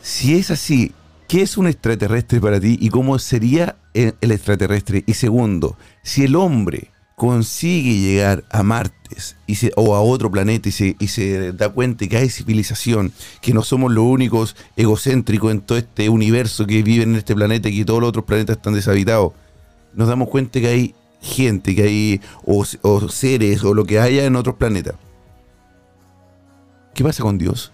Si 0.00 0.38
es 0.38 0.52
así, 0.52 0.92
¿qué 1.26 1.42
es 1.42 1.56
un 1.56 1.66
extraterrestre 1.66 2.40
para 2.40 2.60
ti 2.60 2.78
y 2.80 2.88
cómo 2.88 3.18
sería 3.18 3.78
el, 3.94 4.14
extraterrestre? 4.20 5.02
Y 5.04 5.14
segundo, 5.14 5.76
si 6.04 6.22
el 6.22 6.36
hombre 6.36 6.92
consigue 7.16 7.98
llegar 7.98 8.44
a 8.48 8.62
Martes 8.62 9.34
y 9.48 9.58
o 9.74 9.96
a 9.96 10.02
otro 10.02 10.30
planeta 10.30 10.68
y 10.68 10.72
se, 10.72 10.94
y 11.00 11.08
se 11.08 11.52
da 11.52 11.68
cuenta 11.70 12.06
que 12.06 12.18
hay 12.18 12.28
civilización, 12.28 13.12
que 13.42 13.52
no 13.52 13.62
somos 13.62 13.90
los 13.90 14.04
únicos 14.04 14.54
egocéntricos 14.76 15.50
en 15.50 15.62
todo 15.62 15.78
este 15.78 16.08
universo 16.08 16.64
que 16.64 16.84
viven 16.84 17.10
en 17.10 17.16
este 17.16 17.34
planeta 17.34 17.68
y 17.68 17.78
que 17.78 17.84
todos 17.84 18.00
los 18.00 18.10
otros 18.10 18.24
planetas 18.24 18.58
están 18.58 18.74
deshabitados, 18.74 19.32
nos 19.94 20.06
damos 20.06 20.28
cuenta 20.28 20.60
que 20.60 20.68
hay 20.68 20.94
gente, 21.20 21.74
que 21.74 21.82
hay 21.82 22.20
o 22.44 22.64
seres 23.08 23.64
o 23.64 23.74
lo 23.74 23.84
que 23.84 23.98
haya 23.98 24.24
en 24.24 24.36
otros 24.36 24.56
planetas. 24.56 24.94
¿Qué 26.94 27.04
pasa 27.04 27.22
con 27.22 27.36
Dios? 27.36 27.72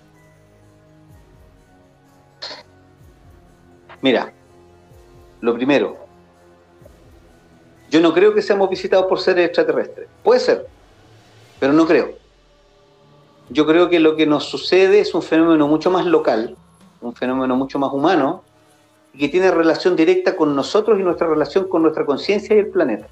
Mira, 4.01 4.33
lo 5.41 5.55
primero, 5.55 5.97
yo 7.89 8.01
no 8.01 8.13
creo 8.13 8.35
que 8.35 8.43
seamos 8.43 8.69
visitados 8.69 9.07
por 9.07 9.21
seres 9.21 9.47
extraterrestres. 9.47 10.09
Puede 10.25 10.41
ser, 10.41 10.67
pero 11.61 11.73
no 11.73 11.87
creo. 11.87 12.15
Yo 13.51 13.65
creo 13.65 13.89
que 13.89 14.01
lo 14.01 14.17
que 14.17 14.27
nos 14.27 14.45
sucede 14.45 14.99
es 14.99 15.15
un 15.15 15.23
fenómeno 15.23 15.69
mucho 15.69 15.91
más 15.91 16.05
local, 16.05 16.57
un 17.01 17.15
fenómeno 17.15 17.55
mucho 17.55 17.79
más 17.79 17.93
humano, 17.93 18.43
y 19.13 19.19
que 19.19 19.29
tiene 19.29 19.51
relación 19.51 19.95
directa 19.95 20.35
con 20.35 20.57
nosotros 20.57 20.99
y 20.99 21.03
nuestra 21.03 21.29
relación 21.29 21.69
con 21.69 21.83
nuestra 21.83 22.05
conciencia 22.05 22.57
y 22.57 22.61
el 22.61 22.69
planeta. 22.69 23.07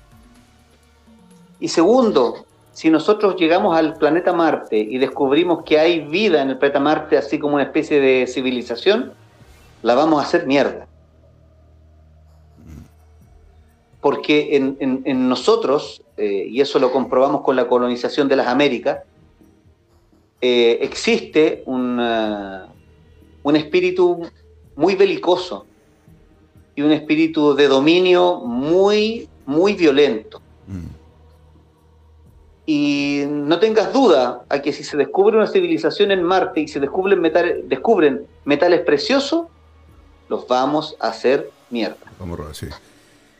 Y 1.60 1.68
segundo, 1.68 2.46
si 2.72 2.90
nosotros 2.90 3.36
llegamos 3.36 3.76
al 3.76 3.94
planeta 3.94 4.32
Marte 4.32 4.78
y 4.78 4.98
descubrimos 4.98 5.62
que 5.64 5.78
hay 5.78 6.00
vida 6.00 6.40
en 6.40 6.50
el 6.50 6.58
planeta 6.58 6.80
Marte, 6.80 7.18
así 7.18 7.38
como 7.38 7.54
una 7.54 7.64
especie 7.64 8.00
de 8.00 8.26
civilización, 8.26 9.12
la 9.82 9.94
vamos 9.94 10.22
a 10.22 10.26
hacer 10.26 10.46
mierda. 10.46 10.86
Porque 14.00 14.56
en, 14.56 15.28
nosotros, 15.28 16.02
eh, 16.16 16.46
y 16.48 16.62
eso 16.62 16.78
lo 16.78 16.90
comprobamos 16.90 17.42
con 17.42 17.54
la 17.54 17.68
colonización 17.68 18.28
de 18.28 18.36
las 18.36 18.46
Américas, 18.46 19.00
eh, 20.40 20.78
existe 20.80 21.62
un 21.66 22.00
espíritu 23.54 24.22
muy 24.74 24.94
belicoso 24.94 25.66
y 26.74 26.80
un 26.80 26.92
espíritu 26.92 27.54
de 27.54 27.68
dominio 27.68 28.36
muy, 28.36 29.28
muy 29.44 29.74
violento. 29.74 30.40
Mm. 30.66 30.99
Y 32.72 33.24
no 33.28 33.58
tengas 33.58 33.92
duda 33.92 34.42
a 34.48 34.62
que 34.62 34.72
si 34.72 34.84
se 34.84 34.96
descubre 34.96 35.36
una 35.36 35.48
civilización 35.48 36.12
en 36.12 36.22
Marte 36.22 36.60
y 36.60 36.68
se 36.68 36.78
descubren 36.78 37.20
metales, 37.20 37.68
descubren 37.68 38.26
metales 38.44 38.82
preciosos, 38.82 39.46
los 40.28 40.46
vamos 40.46 40.94
a 41.00 41.08
hacer 41.08 41.50
mierda. 41.68 41.96
Vamos 42.20 42.38
a 42.48 42.54
sí. 42.54 42.66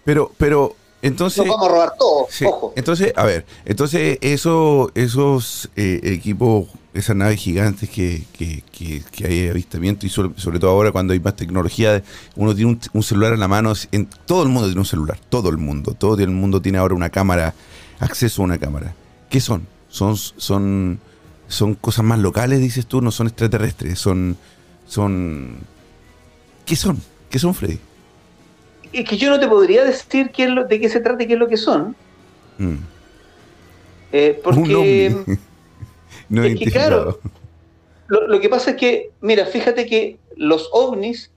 Pero, 0.03 0.33
pero 0.37 0.75
Entonces, 1.01 1.47
Nos 1.47 1.55
vamos 1.55 1.69
a 1.69 1.71
robar 1.71 1.93
todo, 1.97 2.27
Sí, 2.29 2.45
ojo. 2.45 2.73
Entonces, 2.75 3.13
a 3.15 3.25
ver, 3.25 3.47
entonces 3.65 4.19
eso, 4.21 4.91
esos 4.97 5.71
eh, 5.77 6.01
equipos, 6.03 6.67
esas 6.93 7.15
naves 7.15 7.39
gigantes 7.39 7.89
que, 7.89 8.25
que, 8.37 8.65
que- 8.73 9.05
que 9.13 9.27
hay 9.29 9.49
avistamiento 9.49 10.07
y 10.07 10.09
sobre, 10.09 10.37
sobre 10.41 10.59
todo 10.59 10.71
ahora 10.73 10.91
cuando 10.91 11.13
hay 11.13 11.21
más 11.21 11.37
tecnología, 11.37 12.03
uno 12.35 12.53
tiene 12.53 12.73
un, 12.73 12.81
un 12.95 13.03
celular 13.05 13.33
en 13.33 13.39
la 13.39 13.47
mano, 13.47 13.73
en, 13.93 14.09
todo 14.27 14.43
el 14.43 14.49
mundo 14.49 14.67
tiene 14.67 14.81
un 14.81 14.87
celular, 14.87 15.21
todo 15.29 15.51
el 15.51 15.57
mundo, 15.57 15.95
todo 15.95 16.19
el 16.21 16.31
mundo 16.31 16.61
tiene 16.61 16.79
ahora 16.79 16.97
una 16.97 17.11
cámara, 17.11 17.55
acceso 18.01 18.43
a 18.43 18.47
una 18.47 18.59
cámara. 18.59 18.93
¿Qué 19.31 19.41
son? 19.41 19.67
Son, 19.89 20.17
son, 20.17 21.01
son 21.49 21.75
cosas 21.75 22.05
más 22.05 22.19
locales, 22.19 22.61
dices 22.61 22.87
tú, 22.87 23.01
no 23.01 23.11
son 23.11 23.29
extraterrestres, 23.29 23.99
son, 23.99 24.37
son, 24.87 25.67
¿qué 26.67 26.77
son? 26.77 27.03
¿Qué 27.31 27.39
son, 27.39 27.55
Freddy? 27.55 27.81
Es 28.93 29.09
que 29.09 29.17
yo 29.17 29.31
no 29.31 29.41
te 29.41 29.49
podría 29.49 29.85
decir 29.85 30.31
qué 30.33 30.45
es 30.45 30.51
lo- 30.51 30.65
de 30.65 30.81
qué 30.81 30.89
se 30.89 31.01
trata 31.01 31.23
y 31.23 31.27
qué 31.29 31.35
es 31.35 31.39
lo 31.39 31.49
que 31.49 31.57
son. 31.57 31.97
Mm. 32.59 32.77
eh, 34.13 34.41
porque 34.43 34.61
Un 34.61 34.75
ovni. 34.75 35.09
no 36.29 36.45
es 36.45 36.59
que, 36.59 36.67
identificado. 36.67 37.21
Lo, 38.09 38.27
lo 38.27 38.41
que 38.41 38.49
pasa 38.49 38.73
es 38.73 38.77
que, 38.77 39.15
mira, 39.21 39.47
fíjate 39.47 39.87
que 39.87 40.19
los 40.37 40.69
ovnis, 40.73 41.33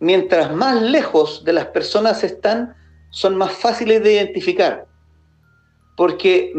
mientras 0.00 0.54
más 0.54 0.82
lejos 0.82 1.44
de 1.44 1.52
las 1.52 1.66
personas 1.66 2.24
están, 2.24 2.74
son 3.10 3.36
más 3.36 3.52
fáciles 3.52 4.02
de 4.02 4.14
identificar. 4.14 4.86
Porque 5.96 6.52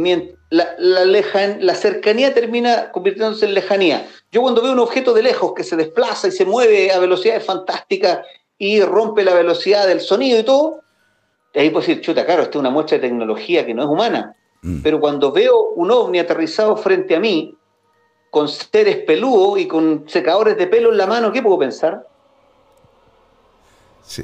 la, 0.50 0.76
la 0.78 1.04
lejan- 1.06 1.60
la 1.62 1.76
cercanía 1.76 2.34
termina 2.34 2.92
convirtiéndose 2.92 3.46
en 3.46 3.54
lejanía. 3.54 4.08
Yo 4.32 4.42
cuando 4.42 4.62
veo 4.62 4.72
un 4.72 4.80
objeto 4.80 5.14
de 5.14 5.24
lejos 5.24 5.54
que 5.54 5.64
se 5.64 5.76
desplaza 5.76 6.28
y 6.28 6.32
se 6.32 6.46
mueve 6.46 6.92
a 6.92 7.00
velocidades 7.00 7.44
fantásticas 7.46 8.20
y 8.58 8.82
rompe 8.82 9.24
la 9.24 9.34
velocidad 9.34 9.86
del 9.88 10.00
sonido 10.02 10.40
y 10.40 10.44
todo, 10.44 10.82
ahí 11.54 11.70
puedo 11.70 11.86
decir, 11.86 12.02
chuta, 12.02 12.26
claro, 12.26 12.44
esta 12.44 12.58
es 12.58 12.60
una 12.60 12.70
muestra 12.70 12.98
de 12.98 13.08
tecnología 13.08 13.66
que 13.66 13.74
no 13.74 13.84
es 13.84 13.90
humana. 13.90 14.36
Mm. 14.62 14.82
Pero 14.82 15.00
cuando 15.00 15.32
veo 15.32 15.70
un 15.76 15.92
ovni 15.92 16.20
aterrizado 16.20 16.76
frente 16.78 17.16
a 17.16 17.20
mí, 17.20 17.56
con 18.30 18.48
seres 18.48 18.98
peludos 18.98 19.60
y 19.60 19.68
con 19.68 20.04
secadores 20.08 20.58
de 20.58 20.68
pelo 20.68 20.92
en 20.92 20.98
la 20.98 21.08
mano, 21.08 21.32
¿qué 21.32 21.42
puedo 21.42 21.60
pensar? 21.60 22.08
Sí. 24.04 24.24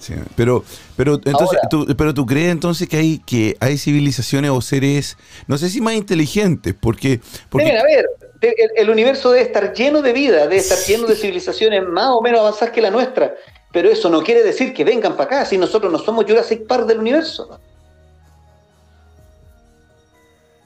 Sí. 0.00 0.14
Pero, 0.36 0.64
pero 0.96 1.14
entonces, 1.14 1.58
Ahora- 1.62 1.68
tú, 1.70 1.86
pero 1.96 2.14
tú 2.14 2.26
crees 2.26 2.50
entonces 2.52 2.88
que 2.88 2.96
hay 2.96 3.18
que 3.18 3.56
hay 3.60 3.78
civilizaciones 3.78 4.50
o 4.50 4.60
seres, 4.60 5.16
no 5.46 5.58
sé 5.58 5.68
si 5.70 5.80
más 5.80 5.94
inteligentes, 5.94 6.74
porque, 6.78 7.20
porque 7.48 7.66
Deben 7.66 7.80
haber. 7.80 8.06
El, 8.40 8.54
el 8.76 8.90
universo 8.90 9.32
debe 9.32 9.44
estar 9.46 9.72
lleno 9.74 10.00
de 10.00 10.12
vida, 10.12 10.42
debe 10.42 10.58
estar 10.58 10.78
lleno 10.86 11.06
de 11.08 11.16
civilizaciones 11.16 11.82
más 11.88 12.10
o 12.10 12.22
menos 12.22 12.40
avanzadas 12.40 12.70
que 12.72 12.80
la 12.80 12.90
nuestra. 12.90 13.34
Pero 13.72 13.90
eso 13.90 14.08
no 14.08 14.22
quiere 14.22 14.42
decir 14.44 14.72
que 14.72 14.84
vengan 14.84 15.12
para 15.12 15.24
acá, 15.24 15.44
si 15.44 15.58
nosotros 15.58 15.92
no 15.92 15.98
somos 15.98 16.24
Jurassic 16.24 16.66
Park 16.66 16.86
del 16.86 17.00
universo. 17.00 17.58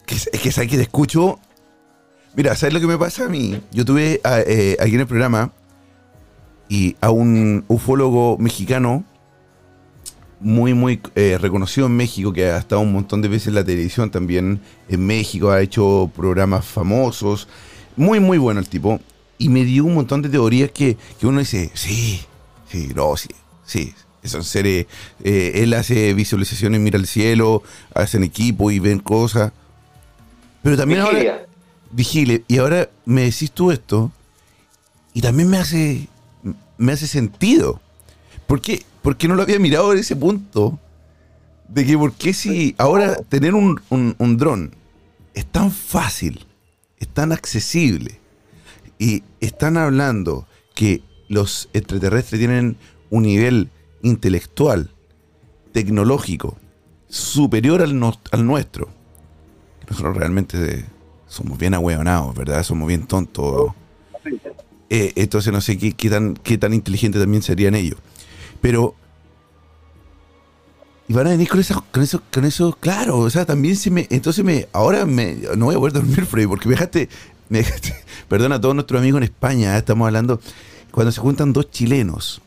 que, 0.06 0.14
es 0.14 0.28
que 0.30 0.68
que 0.68 0.76
te 0.76 0.82
escucho. 0.82 1.38
Mira, 2.34 2.54
¿sabes 2.56 2.72
lo 2.74 2.80
que 2.80 2.86
me 2.86 2.98
pasa 2.98 3.24
a 3.26 3.28
mí? 3.28 3.60
Yo 3.72 3.84
tuve 3.84 4.20
a- 4.24 4.40
eh, 4.40 4.76
aquí 4.80 4.94
en 4.94 5.00
el 5.00 5.06
programa 5.06 5.52
y 6.68 6.96
a 7.00 7.10
un 7.10 7.64
ufólogo 7.68 8.36
mexicano 8.38 9.04
muy, 10.42 10.74
muy 10.74 11.00
eh, 11.14 11.38
reconocido 11.40 11.86
en 11.86 11.96
México, 11.96 12.32
que 12.32 12.46
ha 12.46 12.58
estado 12.58 12.80
un 12.80 12.92
montón 12.92 13.22
de 13.22 13.28
veces 13.28 13.48
en 13.48 13.54
la 13.54 13.64
televisión 13.64 14.10
también 14.10 14.60
en 14.88 15.06
México, 15.06 15.50
ha 15.50 15.60
hecho 15.60 16.10
programas 16.14 16.64
famosos, 16.64 17.48
muy, 17.96 18.20
muy 18.20 18.38
bueno 18.38 18.60
el 18.60 18.68
tipo, 18.68 19.00
y 19.38 19.48
me 19.48 19.64
dio 19.64 19.84
un 19.84 19.94
montón 19.94 20.22
de 20.22 20.28
teorías 20.28 20.70
que, 20.70 20.96
que 21.18 21.26
uno 21.26 21.40
dice, 21.40 21.70
sí, 21.74 22.20
sí, 22.68 22.92
no, 22.94 23.16
sí, 23.16 23.28
sí, 23.64 23.94
son 24.24 24.44
seres, 24.44 24.86
eh, 25.24 25.52
él 25.56 25.74
hace 25.74 26.14
visualizaciones, 26.14 26.80
mira 26.80 26.98
al 26.98 27.06
cielo, 27.06 27.62
hacen 27.94 28.22
equipo 28.22 28.70
y 28.70 28.78
ven 28.78 28.98
cosas, 28.98 29.52
pero 30.62 30.76
también 30.76 31.00
ahora 31.00 31.18
Vigilia. 31.18 31.46
vigile. 31.90 32.44
Y 32.46 32.58
ahora 32.58 32.88
me 33.04 33.22
decís 33.22 33.50
tú 33.50 33.72
esto 33.72 34.12
y 35.12 35.20
también 35.20 35.50
me 35.50 35.58
hace 35.58 36.08
me 36.78 36.92
hace 36.92 37.06
sentido. 37.06 37.80
¿Por 38.46 38.60
qué, 38.60 38.82
por 39.02 39.16
qué 39.16 39.28
no 39.28 39.34
lo 39.34 39.42
había 39.42 39.58
mirado 39.58 39.92
en 39.92 39.98
ese 39.98 40.16
punto? 40.16 40.78
De 41.68 41.84
que 41.86 41.96
por 41.96 42.12
qué 42.12 42.32
si 42.32 42.74
ahora 42.78 43.16
tener 43.28 43.54
un, 43.54 43.80
un, 43.88 44.14
un 44.18 44.36
dron 44.36 44.74
es 45.34 45.46
tan 45.46 45.70
fácil, 45.70 46.44
es 46.98 47.08
tan 47.08 47.32
accesible 47.32 48.20
y 48.98 49.22
están 49.40 49.76
hablando 49.76 50.46
que 50.74 51.02
los 51.28 51.68
extraterrestres 51.72 52.38
tienen 52.38 52.76
un 53.10 53.22
nivel 53.24 53.70
intelectual, 54.02 54.90
tecnológico, 55.72 56.56
superior 57.08 57.80
al, 57.82 57.98
no- 57.98 58.18
al 58.30 58.46
nuestro. 58.46 58.88
Nosotros 59.88 60.16
realmente 60.16 60.84
somos 61.26 61.58
bien 61.58 61.74
ahueonados, 61.74 62.34
¿verdad? 62.34 62.62
Somos 62.62 62.86
bien 62.88 63.06
tontos. 63.06 63.72
Eh, 64.90 65.12
entonces 65.16 65.52
no 65.52 65.60
sé 65.62 65.78
qué, 65.78 65.92
qué 65.92 66.10
tan, 66.10 66.34
qué 66.34 66.58
tan 66.58 66.74
inteligente 66.74 67.18
también 67.18 67.42
serían 67.42 67.74
ellos. 67.74 67.98
Pero. 68.62 68.94
Y 71.08 71.12
van 71.12 71.26
a 71.26 71.30
venir 71.30 71.48
con 71.48 71.60
eso, 71.60 71.84
con 71.92 72.02
eso, 72.02 72.22
con 72.32 72.44
eso, 72.46 72.76
claro. 72.80 73.18
O 73.18 73.28
sea, 73.28 73.44
también 73.44 73.76
se 73.76 73.90
me. 73.90 74.06
Entonces 74.10 74.42
me. 74.44 74.68
Ahora 74.72 75.04
me. 75.04 75.34
No 75.56 75.66
voy 75.66 75.74
a 75.74 75.78
poder 75.78 75.92
dormir, 75.92 76.24
Freddy, 76.30 76.46
porque 76.46 76.68
me 76.68 76.74
dejaste. 76.74 77.08
Me 77.50 77.62
dejaste- 77.62 77.94
perdona 78.28 78.54
a 78.54 78.60
todos 78.60 78.74
nuestros 78.74 78.98
amigos 79.00 79.18
en 79.18 79.24
España. 79.24 79.74
¿eh? 79.74 79.78
Estamos 79.78 80.06
hablando. 80.06 80.40
Cuando 80.90 81.12
se 81.12 81.20
juntan 81.20 81.52
dos 81.52 81.70
chilenos. 81.70 82.40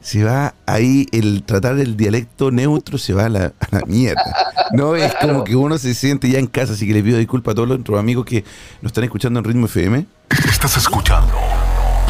Se 0.00 0.22
va 0.22 0.54
ahí 0.66 1.06
el 1.12 1.44
tratar 1.44 1.78
el 1.78 1.96
dialecto 1.96 2.50
neutro, 2.50 2.98
se 2.98 3.14
va 3.14 3.24
a 3.24 3.28
la, 3.30 3.44
a 3.58 3.68
la 3.70 3.80
mierda. 3.86 4.52
No 4.72 4.94
es 4.96 5.14
como 5.14 5.44
que 5.44 5.56
uno 5.56 5.78
se 5.78 5.94
siente 5.94 6.28
ya 6.28 6.38
en 6.38 6.46
casa, 6.46 6.74
así 6.74 6.86
que 6.86 6.92
le 6.92 7.02
pido 7.02 7.16
disculpas 7.16 7.52
a 7.52 7.54
todos 7.54 7.68
nuestros 7.68 7.98
amigos 7.98 8.26
que 8.26 8.44
nos 8.82 8.90
están 8.90 9.04
escuchando 9.04 9.38
en 9.38 9.46
Ritmo 9.46 9.64
FM. 9.64 10.04
Estás 10.46 10.76
escuchando 10.76 11.32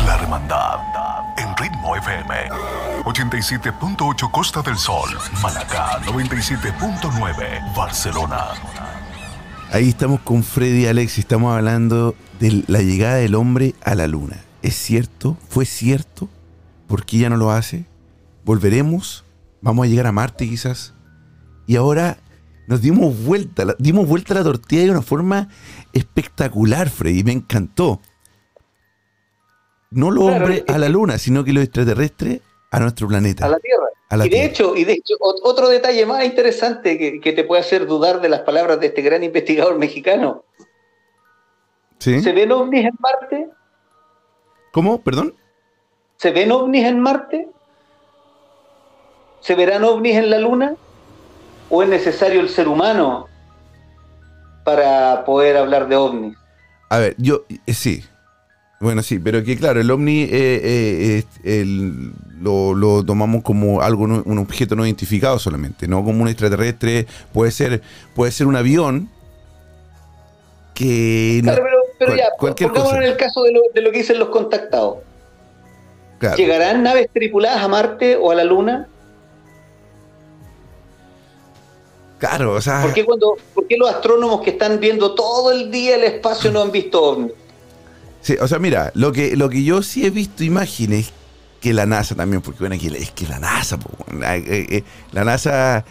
La 0.07 0.17
Hermandad 0.17 0.79
en 1.37 1.57
Ritmo 1.57 1.97
FM 1.97 2.35
87.8 3.05 4.31
Costa 4.31 4.63
del 4.63 4.77
Sol, 4.77 5.09
Malacá 5.43 6.01
97.9 6.03 7.75
Barcelona. 7.77 8.49
Ahí 9.73 9.89
estamos 9.89 10.21
con 10.21 10.43
Freddy 10.43 10.83
y 10.83 10.87
Alex 10.87 11.19
y 11.19 11.21
estamos 11.21 11.57
hablando 11.57 12.15
de 12.39 12.65
la 12.67 12.81
llegada 12.81 13.17
del 13.17 13.35
hombre 13.35 13.75
a 13.85 13.95
la 13.95 14.07
luna. 14.07 14.45
¿Es 14.63 14.77
cierto? 14.77 15.37
¿Fue 15.49 15.65
cierto? 15.65 16.29
¿Por 16.87 17.05
qué 17.05 17.19
ya 17.19 17.31
no 17.31 17.37
lo 17.37 17.51
hace? 17.51 17.85
¿Volveremos? 18.45 19.25
¿Vamos 19.61 19.87
a 19.87 19.89
llegar 19.89 20.07
a 20.07 20.13
Marte 20.13 20.49
quizás? 20.49 20.95
Y 21.67 21.77
ahora 21.77 22.19
nos 22.67 22.81
dimos 22.81 23.25
vuelta, 23.25 23.75
dimos 23.79 24.07
vuelta 24.07 24.35
a 24.35 24.39
la 24.39 24.45
tortilla 24.45 24.83
de 24.83 24.91
una 24.91 25.03
forma 25.03 25.49
espectacular, 25.93 26.89
Freddy, 26.89 27.25
me 27.25 27.33
encantó. 27.33 28.01
No 29.95 30.11
los 30.11 30.25
Claro, 30.25 30.45
hombres 30.45 30.65
es 30.67 30.75
a 30.75 30.79
la 30.79 30.89
luna, 30.89 31.19
sino 31.19 31.45
que 31.45 31.53
los 31.53 31.65
extraterrestres 31.65 32.41
a 32.71 32.81
nuestro 32.81 33.09
planeta. 33.09 33.47
a 33.47 33.49
la 33.49 33.59
Tierra. 33.59 33.85
A 34.11 34.17
la 34.17 34.27
y 34.27 34.29
de 34.29 34.35
Tierra. 34.37 34.51
hecho, 34.51 34.77
y 34.77 34.85
de 34.85 34.93
hecho, 34.95 35.15
ot- 35.21 35.41
otro 35.45 35.69
detalle 35.69 36.05
más 36.07 36.25
interesante 36.25 36.99
que, 36.99 37.21
que 37.21 37.33
te 37.33 37.45
puede 37.45 37.61
hacer 37.63 37.87
dudar 37.87 38.21
de 38.21 38.29
las 38.29 38.41
palabras 38.41 38.81
de 38.81 38.87
este 38.89 39.03
gran 39.03 39.23
investigador 39.25 39.79
mexicano. 39.79 40.45
¿Sí? 41.99 42.21
¿Se 42.21 42.33
ven 42.33 42.53
ovnis 42.53 42.85
en 42.87 42.95
Marte? 42.99 43.49
¿Cómo? 44.73 45.01
¿Perdón? 45.03 45.35
¿Se 46.17 46.31
ven 46.33 46.53
ovnis 46.53 46.85
en 46.85 47.01
Marte? 47.01 47.49
¿Se 49.41 49.55
verán 49.55 49.85
ovnis 49.85 50.17
en 50.17 50.31
la 50.31 50.39
Luna? 50.39 50.75
¿O 51.71 51.83
es 51.83 51.89
necesario 51.89 52.41
el 52.41 52.49
ser 52.49 52.67
humano 52.69 53.29
para 54.65 55.25
poder 55.25 55.57
hablar 55.57 55.89
de 55.89 55.97
ovnis? 55.97 56.37
A 56.91 56.99
ver, 56.99 57.15
yo 57.19 57.45
eh, 57.67 57.75
sí. 57.75 58.05
Bueno, 58.85 59.03
sí, 59.03 59.19
pero 59.19 59.43
que 59.43 59.57
claro, 59.57 59.81
el 59.81 59.91
ovni 59.91 60.25
eh, 60.25 60.29
eh, 60.31 61.25
el- 61.43 62.13
lo, 62.43 62.75
lo 62.75 63.03
tomamos 63.03 63.43
como 63.43 63.81
algo, 63.81 64.07
no- 64.07 64.23
un 64.27 64.39
objeto 64.39 64.77
no 64.77 64.85
identificado 64.85 65.39
solamente, 65.39 65.89
no 65.89 66.05
como 66.05 66.23
un 66.23 66.29
extraterrestre. 66.29 67.07
Puede 67.33 67.51
ser, 67.51 67.81
puede 68.15 68.31
ser 68.31 68.47
un 68.47 68.57
avión 68.57 69.09
que 70.75 71.41
no- 71.43 71.53
Claro, 71.53 71.65
pero, 71.65 71.77
pero 71.99 72.11
cual- 72.11 72.19
ya, 72.19 72.27
cualquier 72.39 72.71
cosa. 72.73 72.97
en 72.99 73.03
el 73.05 73.17
caso 73.17 73.43
de 73.45 73.53
lo, 73.53 73.61
de 73.75 73.81
lo 73.81 73.91
que 73.91 73.99
dicen 73.99 74.19
los 74.19 74.29
contactados. 74.29 74.99
claro. 76.19 76.37
¿Llegarán 76.37 76.83
naves 76.83 77.09
tripuladas 77.13 77.63
a 77.63 77.69
Marte 77.69 78.17
o 78.17 78.31
a 78.31 78.35
la 78.35 78.45
Luna? 78.45 78.87
Claro, 82.19 82.53
o 82.53 82.61
sea, 82.61 82.83
¿Por 82.83 82.93
qué, 82.95 83.05
cuando, 83.05 83.37
por 83.55 83.67
qué 83.67 83.77
los 83.77 83.89
astrónomos 83.89 84.41
que 84.43 84.51
están 84.51 84.79
viendo 84.81 85.15
todo 85.15 85.53
el 85.53 85.71
día 85.71 85.97
el 85.97 86.05
espacio 86.05 86.51
no 86.53 86.61
han 86.63 86.71
visto 86.73 87.03
ovnis? 87.03 87.33
Sí, 88.25 88.35
o 88.41 88.49
sea, 88.49 88.59
mira, 88.59 88.91
lo 88.97 89.13
que, 89.13 89.37
lo 89.37 89.49
que 89.49 89.63
yo 89.63 89.83
sí 89.83 90.05
he 90.05 90.11
visto 90.11 90.43
imágenes 90.43 91.13
que 91.61 91.73
la 91.73 91.87
NASA 91.87 92.17
también, 92.17 92.43
porque 92.43 92.59
bueno, 92.61 92.75
es 92.75 93.11
que 93.13 93.27
la 93.29 93.39
NASA, 93.39 93.79
la, 94.19 94.37
eh, 94.37 94.43
eh, 94.49 94.85
la 95.13 95.25
NASA 95.25 95.85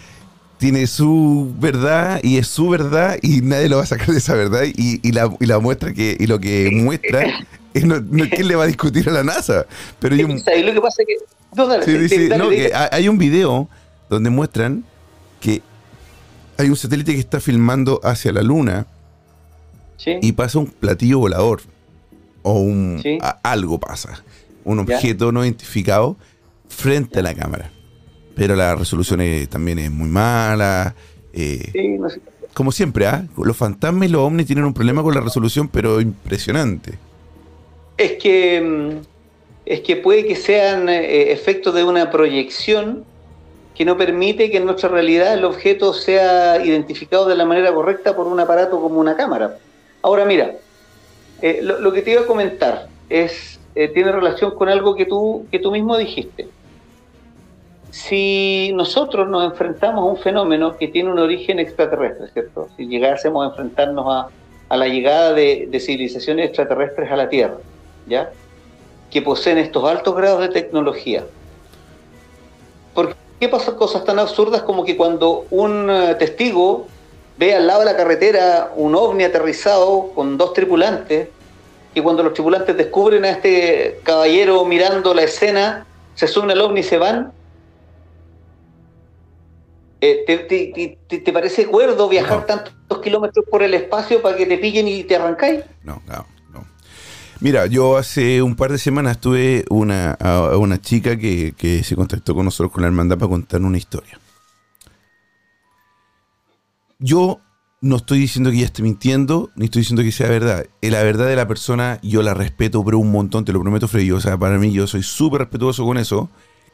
tiene 0.59 0.85
su 0.87 1.53
verdad 1.57 2.19
y 2.23 2.37
es 2.37 2.47
su 2.47 2.69
verdad 2.69 3.17
y 3.21 3.41
nadie 3.41 3.69
lo 3.69 3.77
va 3.77 3.83
a 3.83 3.87
sacar 3.87 4.07
de 4.07 4.17
esa 4.17 4.35
verdad 4.35 4.63
y, 4.65 4.99
y 5.07 5.11
la, 5.11 5.35
y 5.39 5.45
la 5.45 5.59
muestra 5.59 5.93
que 5.93 6.15
y 6.19 6.27
lo 6.27 6.39
que 6.39 6.69
muestra 6.71 7.25
es 7.73 7.85
no, 7.85 7.99
no- 7.99 8.29
quién 8.29 8.47
le 8.47 8.55
va 8.55 8.63
a 8.63 8.67
discutir 8.67 9.09
a 9.09 9.11
la 9.13 9.23
NASA 9.23 9.65
pero 9.99 10.15
hay 10.15 10.23
un, 10.23 10.39
¿Sabes 10.39 10.63
lo 10.65 10.73
que 10.73 10.81
pasa? 10.81 11.01
es 11.01 11.07
Que, 11.07 11.15
no, 11.55 11.67
dale, 11.67 11.83
sí, 11.85 11.91
sí, 11.91 11.97
dice, 11.97 12.29
dale, 12.29 12.37
no, 12.43 12.49
dale. 12.49 12.57
que 12.69 12.73
ha- 12.75 12.89
hay 12.93 13.09
un 13.09 13.17
video 13.17 13.67
donde 14.09 14.29
muestran 14.29 14.85
que 15.41 15.61
hay 16.57 16.69
un 16.69 16.75
satélite 16.77 17.13
que 17.13 17.19
está 17.19 17.39
filmando 17.41 17.99
hacia 18.03 18.31
la 18.31 18.43
Luna 18.43 18.85
¿Sí? 19.97 20.17
y 20.21 20.31
pasa 20.33 20.59
un 20.59 20.67
platillo 20.67 21.19
volador 21.19 21.61
o 22.43 22.59
un 22.59 22.99
Sí. 23.01 23.17
a- 23.21 23.39
algo 23.43 23.79
pasa, 23.79 24.23
un 24.63 24.85
Ya. 24.85 24.95
objeto 24.95 25.31
no 25.31 25.43
identificado 25.43 26.15
frente 26.69 27.19
a 27.19 27.23
la 27.23 27.33
cámara. 27.33 27.71
Pero 28.35 28.55
la 28.55 28.75
resolución 28.75 29.21
es- 29.21 29.49
también 29.49 29.79
es 29.79 29.91
muy 29.91 30.09
mala. 30.09 30.95
eh, 31.35 31.69
Sí, 31.71 31.87
no 31.97 32.09
sé. 32.11 32.19
como 32.53 32.71
siempre, 32.71 33.07
¿ah? 33.07 33.25
los 33.37 33.57
fantasmas 33.57 34.07
y 34.07 34.11
los 34.11 34.21
ovnis 34.21 34.45
tienen 34.45 34.65
un 34.65 34.73
problema 34.75 35.01
con 35.01 35.15
la 35.15 35.21
resolución, 35.21 35.67
pero 35.67 35.99
impresionante. 35.99 36.99
Es 37.97 38.13
que, 38.21 38.61
mm, 38.61 39.05
es 39.65 39.79
que 39.81 39.95
puede 39.95 40.25
que 40.27 40.35
sean 40.35 40.89
eh, 40.89 41.31
efectos 41.31 41.73
de 41.73 41.83
una 41.83 42.11
proyección 42.11 43.03
que 43.75 43.85
no 43.85 43.97
permite 43.97 44.51
que 44.51 44.57
en 44.57 44.65
nuestra 44.65 44.89
realidad 44.89 45.33
el 45.33 45.45
objeto 45.45 45.93
sea 45.93 46.63
identificado 46.63 47.27
de 47.27 47.35
la 47.35 47.45
manera 47.45 47.73
correcta 47.73 48.15
por 48.15 48.27
un 48.27 48.39
aparato 48.39 48.79
como 48.79 48.99
una 48.99 49.15
cámara. 49.15 49.57
Ahora 50.03 50.25
mira, 50.25 50.51
eh, 51.43 51.59
lo, 51.61 51.79
lo 51.79 51.91
que 51.91 52.01
te 52.01 52.11
iba 52.11 52.21
a 52.21 52.25
comentar 52.25 52.87
es 53.09 53.59
eh, 53.75 53.89
tiene 53.89 54.11
relación 54.11 54.51
con 54.55 54.69
algo 54.69 54.95
que 54.95 55.05
tú, 55.05 55.45
que 55.51 55.59
tú 55.59 55.71
mismo 55.71 55.97
dijiste. 55.97 56.47
Si 57.91 58.71
nosotros 58.73 59.27
nos 59.27 59.43
enfrentamos 59.43 60.01
a 60.01 60.05
un 60.05 60.17
fenómeno 60.17 60.77
que 60.77 60.87
tiene 60.87 61.11
un 61.11 61.19
origen 61.19 61.59
extraterrestre, 61.59 62.27
¿cierto? 62.33 62.69
Si 62.77 62.87
llegásemos 62.87 63.45
a 63.45 63.49
enfrentarnos 63.49 64.05
a, 64.07 64.29
a 64.69 64.77
la 64.77 64.87
llegada 64.87 65.33
de, 65.33 65.67
de 65.69 65.79
civilizaciones 65.79 66.47
extraterrestres 66.47 67.11
a 67.11 67.15
la 67.15 67.29
Tierra, 67.29 67.57
¿ya? 68.07 68.31
Que 69.11 69.21
poseen 69.21 69.57
estos 69.57 69.83
altos 69.83 70.15
grados 70.15 70.41
de 70.41 70.49
tecnología. 70.49 71.25
¿Por 72.93 73.15
qué 73.39 73.49
pasan 73.49 73.75
cosas 73.75 74.05
tan 74.05 74.17
absurdas 74.17 74.61
como 74.61 74.85
que 74.85 74.95
cuando 74.95 75.45
un 75.51 75.89
eh, 75.89 76.15
testigo 76.15 76.87
ve 77.37 77.55
al 77.55 77.67
lado 77.67 77.79
de 77.81 77.85
la 77.85 77.97
carretera 77.97 78.71
un 78.75 78.95
ovni 78.95 79.23
aterrizado 79.23 80.11
con 80.15 80.37
dos 80.37 80.53
tripulantes, 80.53 81.29
y 81.93 82.01
cuando 82.01 82.23
los 82.23 82.33
tripulantes 82.33 82.75
descubren 82.75 83.23
a 83.25 83.29
este 83.31 83.99
caballero 84.03 84.65
mirando 84.65 85.13
la 85.13 85.23
escena, 85.23 85.85
se 86.15 86.27
suben 86.27 86.51
al 86.51 86.61
ovni 86.61 86.79
y 86.81 86.83
se 86.83 86.97
van? 86.97 87.31
Eh, 90.01 90.23
¿te, 90.27 90.37
te- 90.39 90.97
te- 91.07 91.17
te 91.19 91.33
parece 91.33 91.65
cuerdo 91.65 92.09
viajar 92.09 92.39
No. 92.39 92.43
tantos 92.45 92.99
kilómetros 93.01 93.45
por 93.49 93.63
el 93.63 93.73
espacio 93.73 94.21
para 94.21 94.35
que 94.35 94.45
te 94.45 94.57
pillen 94.57 94.87
y 94.87 95.03
te 95.05 95.15
arrancáis? 95.15 95.61
No, 95.83 96.01
no, 96.07 96.25
no. 96.51 96.65
Mira, 97.39 97.67
yo 97.67 97.95
hace 97.95 98.41
un 98.41 98.55
par 98.57 98.71
de 98.71 98.77
semanas 98.79 99.19
tuve 99.19 99.63
una, 99.69 100.17
a- 100.19 100.49
a 100.53 100.57
una 100.57 100.81
chica 100.81 101.17
que, 101.17 101.53
que 101.57 101.83
se 101.83 101.95
contactó 101.95 102.35
con 102.35 102.43
nosotros 102.45 102.71
con 102.73 102.81
la 102.81 102.87
hermandad 102.87 103.17
para 103.17 103.29
contar 103.29 103.61
una 103.61 103.77
historia. 103.77 104.19
Yo 106.99 107.39
no 107.83 107.97
estoy 107.97 108.17
diciendo 108.17 108.49
que 108.49 108.55
ella 108.55 108.65
esté 108.67 108.81
mintiendo, 108.81 109.51
ni 109.57 109.65
estoy 109.65 109.81
diciendo 109.81 110.03
que 110.03 110.13
sea 110.13 110.29
verdad. 110.29 110.65
Eh, 110.81 110.89
La 110.89 111.03
verdad 111.03 111.27
de 111.27 111.35
la 111.35 111.49
persona 111.49 111.99
yo 112.01 112.23
la 112.23 112.33
respeto, 112.33 112.81
pero 112.85 112.97
un 112.97 113.11
montón, 113.11 113.43
te 113.43 113.51
lo 113.51 113.59
prometo, 113.59 113.89
Freddy. 113.89 114.11
O 114.11 114.21
sea, 114.21 114.37
para 114.37 114.57
mí 114.57 114.71
yo 114.71 114.87
soy 114.87 115.03
súper 115.03 115.41
respetuoso 115.41 115.83
con 115.83 115.97
eso. 115.97 116.29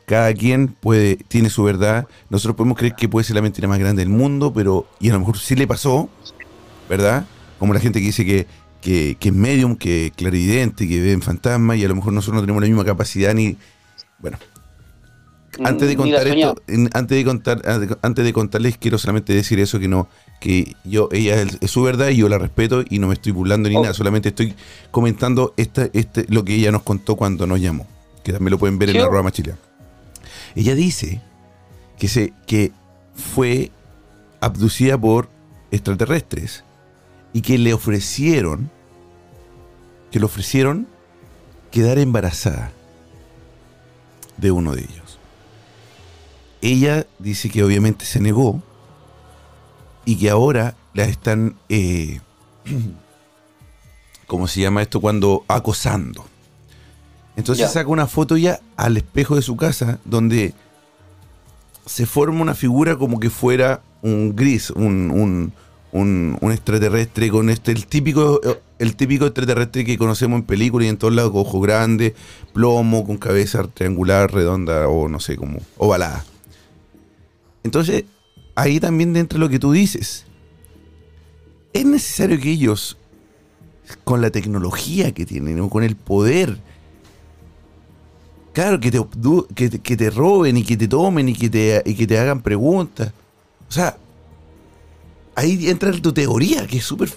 Cada 0.05 0.31
quien 0.35 0.67
puede, 0.67 1.15
tiene 1.15 1.49
su 1.49 1.63
verdad. 1.63 2.07
Nosotros 2.29 2.55
podemos 2.55 2.77
creer 2.77 2.93
que 2.93 3.09
puede 3.09 3.23
ser 3.23 3.35
la 3.35 3.41
mentira 3.41 3.67
más 3.67 3.79
grande 3.79 4.03
del 4.03 4.09
mundo, 4.09 4.53
pero, 4.53 4.85
y 4.99 5.09
a 5.09 5.13
lo 5.13 5.19
mejor 5.19 5.39
sí 5.39 5.55
le 5.55 5.65
pasó, 5.65 6.09
¿verdad? 6.87 7.25
Como 7.57 7.73
la 7.73 7.79
gente 7.79 7.99
que 7.99 8.05
dice 8.05 8.23
que, 8.23 8.45
que, 8.79 9.17
que 9.19 9.29
es 9.29 9.35
medium, 9.35 9.75
que 9.75 10.07
es 10.07 10.11
clarividente, 10.11 10.87
que 10.87 11.01
ve 11.01 11.11
en 11.11 11.23
fantasmas, 11.23 11.77
y 11.77 11.85
a 11.85 11.87
lo 11.87 11.95
mejor 11.95 12.13
nosotros 12.13 12.35
no 12.35 12.41
tenemos 12.41 12.61
la 12.61 12.67
misma 12.67 12.85
capacidad 12.85 13.33
ni. 13.33 13.57
Bueno, 14.19 14.37
antes 15.63 15.87
de 15.87 15.95
Mm, 15.97 16.03
Ni 16.03 16.11
la 16.11 16.17
contar 16.17 16.37
esto, 16.37 16.61
antes 16.93 17.17
de 17.17 17.25
contar, 17.25 17.61
antes 18.01 18.25
de 18.25 18.33
contarles, 18.33 18.77
quiero 18.77 18.97
solamente 18.97 19.33
decir 19.33 19.59
eso 19.59 19.79
que 19.79 19.87
no, 19.87 20.07
que 20.39 20.75
yo, 20.83 21.09
ella 21.11 21.41
es, 21.41 21.57
es 21.61 21.71
su 21.71 21.81
verdad 21.81 22.09
y 22.09 22.17
yo 22.17 22.29
la 22.29 22.37
respeto 22.37 22.83
y 22.87 22.99
no 22.99 23.07
me 23.07 23.13
estoy 23.15 23.31
burlando 23.31 23.67
ni 23.69 23.75
Oh. 23.75 23.81
nada, 23.81 23.93
solamente 23.93 24.29
estoy 24.29 24.53
comentando 24.91 25.53
esta, 25.57 25.89
este, 25.93 26.25
lo 26.29 26.43
que 26.45 26.55
ella 26.55 26.71
nos 26.71 26.83
contó 26.83 27.15
cuando 27.15 27.47
nos 27.47 27.59
llamó, 27.59 27.87
que 28.23 28.31
también 28.31 28.51
lo 28.51 28.59
pueden 28.59 28.77
ver 28.77 28.89
en 28.91 28.97
la 28.97 29.05
arroba 29.05 29.31
Chile. 29.31 29.55
Ella 30.55 30.75
dice 30.75 31.21
que 31.97 32.07
se, 32.07 32.33
que 32.47 32.71
fue 33.15 33.71
abducida 34.41 34.97
por 34.97 35.29
extraterrestres 35.71 36.63
y 37.33 37.41
que 37.41 37.57
le 37.57 37.73
ofrecieron, 37.73 38.69
que 40.11 40.19
le 40.19 40.25
ofrecieron 40.25 40.87
quedar 41.71 41.99
embarazada 41.99 42.71
de 44.37 44.51
uno 44.51 44.73
de 44.73 44.81
ellos. 44.81 45.08
Ella 46.61 47.05
dice 47.19 47.49
que 47.49 47.63
obviamente 47.63 48.05
se 48.05 48.19
negó 48.19 48.61
y 50.05 50.17
que 50.17 50.29
ahora 50.29 50.75
la 50.93 51.03
están, 51.05 51.55
eh, 51.69 52.19
¿cómo 54.27 54.47
se 54.47 54.61
llama 54.61 54.81
esto? 54.81 54.99
Cuando 55.01 55.43
acosando. 55.47 56.25
Entonces 57.35 57.67
saca 57.71 57.89
una 57.89 58.07
foto 58.07 58.35
ya 58.37 58.59
al 58.75 58.97
espejo 58.97 59.35
de 59.35 59.41
su 59.41 59.55
casa 59.55 59.99
donde 60.03 60.53
se 61.85 62.05
forma 62.05 62.41
una 62.41 62.53
figura 62.53 62.97
como 62.97 63.19
que 63.19 63.29
fuera 63.29 63.81
un 64.01 64.35
gris, 64.35 64.69
un, 64.71 65.09
un, 65.11 65.53
un- 65.91 66.37
un 66.41 66.51
extraterrestre 66.51 67.29
con 67.29 67.49
este, 67.49 67.71
el 67.71 67.85
típico, 67.87 68.41
el 68.77 68.95
típico 68.95 69.25
extraterrestre 69.25 69.85
que 69.85 69.97
conocemos 69.97 70.39
en 70.39 70.45
películas 70.45 70.85
y 70.85 70.89
en 70.89 70.97
todos 70.97 71.13
lados, 71.13 71.31
con 71.31 71.41
ojos 71.41 71.61
grandes, 71.61 72.13
plomo, 72.53 73.05
con 73.05 73.17
cabeza 73.17 73.63
triangular, 73.73 74.31
redonda 74.31 74.87
o 74.89 75.07
no 75.07 75.19
sé, 75.19 75.35
como 75.37 75.59
ovalada. 75.77 76.25
Entonces, 77.63 78.05
ahí 78.55 78.79
también 78.79 79.13
dentro 79.13 79.37
de 79.39 79.45
lo 79.45 79.49
que 79.49 79.59
tú 79.59 79.71
dices, 79.71 80.25
es 81.73 81.85
necesario 81.85 82.39
que 82.39 82.51
ellos, 82.51 82.97
con 84.03 84.21
la 84.21 84.29
tecnología 84.29 85.11
que 85.13 85.25
tienen, 85.25 85.59
o 85.61 85.69
con 85.69 85.83
el 85.83 85.95
poder, 85.95 86.57
claro, 88.53 88.79
que 88.79 88.91
te, 88.91 88.99
que, 89.55 89.69
te- 89.69 89.79
que 89.79 89.97
te 89.97 90.09
roben 90.09 90.57
y 90.57 90.63
que 90.63 90.77
te 90.77 90.87
tomen 90.87 91.29
y 91.29 91.33
que 91.35 91.49
te, 91.49 91.81
y 91.85 91.93
que 91.95 92.07
te 92.07 92.17
hagan 92.17 92.41
preguntas. 92.41 93.11
O 93.67 93.71
sea, 93.71 93.97
ahí 95.35 95.69
entra 95.69 95.91
tu 95.91 96.11
teoría, 96.13 96.65
que 96.67 96.77
es 96.77 96.83
súper 96.85 97.09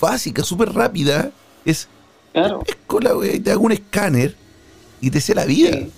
básica, 0.00 0.42
súper 0.42 0.72
rápida. 0.72 1.30
Es, 1.64 1.88
Claro. 2.32 2.62
es 2.64 2.76
con 2.86 3.02
la 3.02 3.10
te 3.42 3.50
hago 3.50 3.62
un 3.64 3.72
escáner 3.72 4.36
y 5.00 5.10
te 5.10 5.20
sé 5.20 5.34
la 5.34 5.44
vida. 5.46 5.72
Sí. 5.72 5.90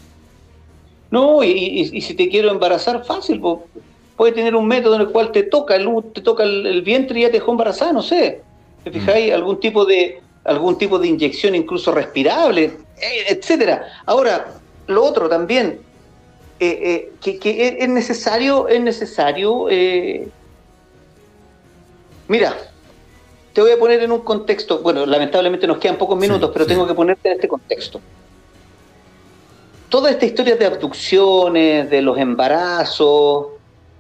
No, 1.13 1.45
y, 1.45 1.51
y- 1.51 1.91
y 1.99 2.01
si 2.01 2.15
te 2.15 2.29
quiero 2.29 2.51
embarazar, 2.51 3.05
fácil, 3.05 3.39
po. 3.41 3.69
puedes 4.17 4.35
tener 4.35 4.55
un 4.57 4.67
método 4.67 4.95
en 4.97 5.03
el 5.03 5.11
cual 5.11 5.31
te 5.33 5.43
toca 5.45 5.77
el, 5.77 5.87
te 6.15 6.21
toca 6.23 6.43
el, 6.43 6.67
el 6.67 6.83
vientre 6.83 7.19
y 7.19 7.23
ya 7.23 7.29
te 7.29 7.35
dejó 7.39 7.51
embarazada, 7.53 7.93
no 7.93 8.03
sé. 8.03 8.43
¿Te 8.83 8.91
Mm. 8.91 8.93
fijáis? 8.95 9.33
Algún 9.33 9.61
tipo 9.61 9.85
de 9.85 10.21
algún 10.45 10.77
tipo 10.77 10.99
de 10.99 11.07
inyección 11.07 11.55
incluso 11.55 11.93
respirable, 11.93 12.65
eh, 12.65 13.25
etcétera. 13.29 13.87
Ahora, 14.07 14.61
lo 14.89 15.05
otro 15.05 15.29
también, 15.29 15.81
eh, 16.59 16.79
eh, 16.83 17.13
que, 17.21 17.39
que 17.39 17.69
es- 17.69 17.75
es 17.79 17.89
necesario, 17.89 18.67
es 18.69 18.81
necesario. 18.81 19.69
eh, 19.71 20.29
Mira, 22.29 22.57
te 23.53 23.61
voy 23.61 23.73
a 23.73 23.79
poner 23.79 24.03
en 24.03 24.13
un 24.13 24.21
contexto. 24.21 24.79
Bueno, 24.81 25.05
lamentablemente 25.07 25.67
nos 25.67 25.79
quedan 25.79 25.99
pocos 25.99 26.19
minutos, 26.19 26.49
Sí, 26.49 26.53
pero 26.55 26.65
sí. 26.65 26.71
tengo 26.71 26.87
que 26.87 26.95
ponerte 26.95 27.29
en 27.29 27.35
este 27.35 27.49
contexto 27.49 28.01
toda 29.93 30.11
esta 30.11 30.25
historia 30.25 30.57
de 30.57 30.65
abducciones, 30.65 31.91
de 31.91 32.01
los 32.01 32.17
embarazos, 32.17 33.49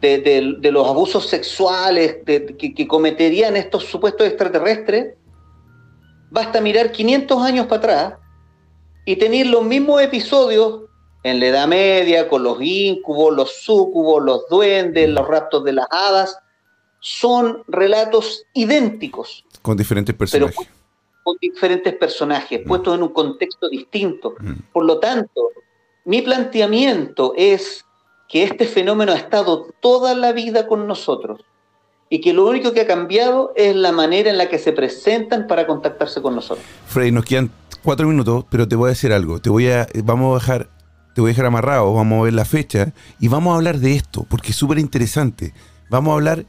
de, 0.00 0.18
de- 0.18 0.54
de 0.58 0.72
los 0.72 0.88
abusos 0.88 1.26
sexuales 1.28 2.24
de- 2.24 2.56
que, 2.58 2.74
que 2.74 2.88
cometerían 2.88 3.56
estos 3.58 3.84
supuestos 3.84 4.26
extraterrestres, 4.26 5.14
basta 6.30 6.62
mirar 6.62 6.90
500 6.92 7.42
años 7.42 7.66
para 7.66 7.76
atrás 7.78 8.14
y 9.04 9.16
tener 9.16 9.46
los 9.48 9.62
mismos 9.64 10.00
episodios 10.00 10.80
en 11.24 11.38
la 11.40 11.46
Edad 11.48 11.68
Media, 11.68 12.26
con 12.26 12.42
los 12.42 12.56
íncubos, 12.62 13.34
los 13.36 13.50
súcubos, 13.62 14.24
los 14.24 14.48
duendes, 14.48 15.10
los 15.10 15.28
raptos 15.28 15.62
de 15.62 15.74
las 15.74 15.86
hadas, 15.90 16.38
son 17.00 17.62
relatos 17.68 18.44
idénticos, 18.54 19.44
Con 19.60 19.76
diferentes 19.76 20.14
pero 20.14 20.18
personajes. 20.46 20.68
con 21.22 21.36
diferentes 21.40 21.94
personajes, 21.94 22.60
Mm. 22.64 22.68
puestos 22.68 22.94
en 22.96 23.02
un 23.02 23.10
contexto 23.10 23.68
distinto. 23.68 24.34
Mm. 24.40 24.52
Por 24.72 24.84
lo 24.86 24.98
tanto, 24.98 25.50
mi 26.04 26.22
planteamiento 26.22 27.34
es 27.36 27.84
que 28.28 28.44
este 28.44 28.66
fenómeno 28.66 29.12
ha 29.12 29.16
estado 29.16 29.68
toda 29.80 30.14
la 30.14 30.32
vida 30.32 30.66
con 30.66 30.86
nosotros 30.86 31.40
y 32.08 32.20
que 32.20 32.32
lo 32.32 32.46
único 32.46 32.72
que 32.72 32.82
ha 32.82 32.86
cambiado 32.86 33.52
es 33.56 33.74
la 33.74 33.92
manera 33.92 34.30
en 34.30 34.38
la 34.38 34.48
que 34.48 34.58
se 34.58 34.72
presentan 34.72 35.46
para 35.46 35.66
contactarse 35.66 36.20
con 36.20 36.34
nosotros. 36.34 36.66
Freddy, 36.86 37.10
nos 37.10 37.24
quedan 37.24 37.50
cuatro 37.82 38.06
minutos, 38.06 38.44
pero 38.50 38.68
te 38.68 38.76
voy 38.76 38.88
a 38.88 38.90
decir 38.90 39.12
algo. 39.12 39.40
Te 39.40 39.50
voy 39.50 39.68
a, 39.68 39.86
vamos 40.04 40.32
a 40.32 40.40
dejar, 40.40 40.68
te 41.14 41.20
voy 41.20 41.30
a 41.30 41.32
dejar 41.32 41.46
amarrado, 41.46 41.92
vamos 41.94 42.20
a 42.20 42.24
ver 42.24 42.34
la 42.34 42.44
fecha 42.44 42.92
y 43.18 43.28
vamos 43.28 43.52
a 43.52 43.56
hablar 43.56 43.78
de 43.78 43.94
esto, 43.94 44.26
porque 44.28 44.50
es 44.50 44.56
súper 44.56 44.78
interesante. 44.78 45.54
Vamos 45.88 46.12
a 46.12 46.14
hablar 46.14 46.44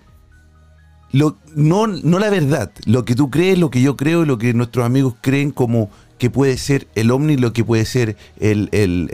lo, 1.13 1.37
no, 1.55 1.85
no 1.85 2.17
la 2.19 2.29
verdad, 2.31 2.71
lo 2.85 3.05
que 3.05 3.13
tú 3.13 3.29
crees, 3.29 3.59
lo 3.59 3.69
que 3.69 3.81
yo 3.81 3.95
creo 3.95 4.23
y 4.23 4.25
lo 4.25 4.39
que 4.39 4.53
nuestros 4.53 4.83
amigos 4.83 5.13
creen 5.21 5.51
como 5.51 5.91
que 6.17 6.31
puede 6.31 6.57
ser 6.57 6.87
el 6.95 7.11
ovni, 7.11 7.37
lo 7.37 7.53
que 7.53 7.63
puede 7.63 7.85
ser 7.85 8.17
el, 8.39 8.67
el, 8.71 9.09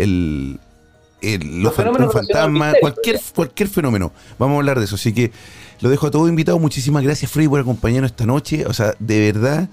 el, 1.22 1.62
los, 1.62 1.76
fenómenos 1.76 2.14
fantasmas, 2.14 2.76
cualquier, 2.80 3.20
cualquier 3.36 3.68
fenómeno. 3.68 4.14
Vamos 4.38 4.56
a 4.56 4.58
hablar 4.60 4.80
de 4.80 4.86
eso. 4.86 4.96
Así 4.96 5.14
que 5.14 5.32
lo 5.82 5.90
dejo 5.90 6.08
a 6.08 6.12
todos 6.12 6.30
invitados. 6.30 6.62
Muchísimas 6.62 7.04
gracias, 7.04 7.30
Freddy, 7.30 7.50
por 7.50 7.60
acompañarnos 7.60 8.12
esta 8.12 8.26
noche. 8.26 8.66
O 8.66 8.74
sea, 8.74 8.94
de 9.00 9.32
verdad, 9.32 9.68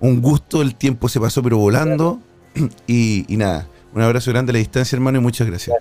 un 0.00 0.20
gusto. 0.20 0.60
El 0.60 0.74
tiempo 0.74 1.08
se 1.08 1.18
pasó, 1.18 1.42
pero 1.42 1.56
volando. 1.56 2.20
Y, 2.86 3.24
nada, 3.30 3.68
un 3.94 4.02
abrazo 4.02 4.30
grande 4.32 4.50
a 4.50 4.54
la 4.54 4.58
distancia, 4.58 4.96
hermano, 4.96 5.18
y 5.18 5.22
muchas 5.22 5.46
gracias. 5.46 5.76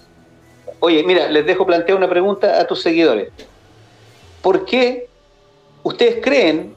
Oye, 0.80 1.04
mira, 1.04 1.30
les 1.30 1.46
dejo 1.46 1.66
plantear 1.66 1.98
una 1.98 2.10
pregunta 2.10 2.62
a 2.62 2.68
tus 2.68 2.82
seguidores. 2.82 3.30
¿Por 4.42 4.64
qué 4.64 5.09
ustedes 5.84 6.24
creen 6.24 6.76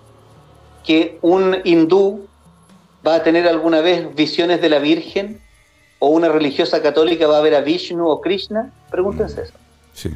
que 0.84 1.18
un 1.22 1.56
hindú 1.64 2.26
va 3.06 3.16
a 3.16 3.22
tener 3.22 3.46
alguna 3.48 3.80
vez 3.80 4.14
visiones 4.14 4.60
de 4.60 4.68
la 4.68 4.78
Virgen 4.78 5.40
o 5.98 6.08
una 6.08 6.28
religiosa 6.28 6.82
católica 6.82 7.26
va 7.26 7.38
a 7.38 7.40
ver 7.40 7.54
a 7.54 7.60
Vishnu 7.60 8.06
o 8.06 8.20
Krishna? 8.20 8.72
Pregúntense 8.90 9.42
eso. 9.42 9.52
Sí. 9.92 10.10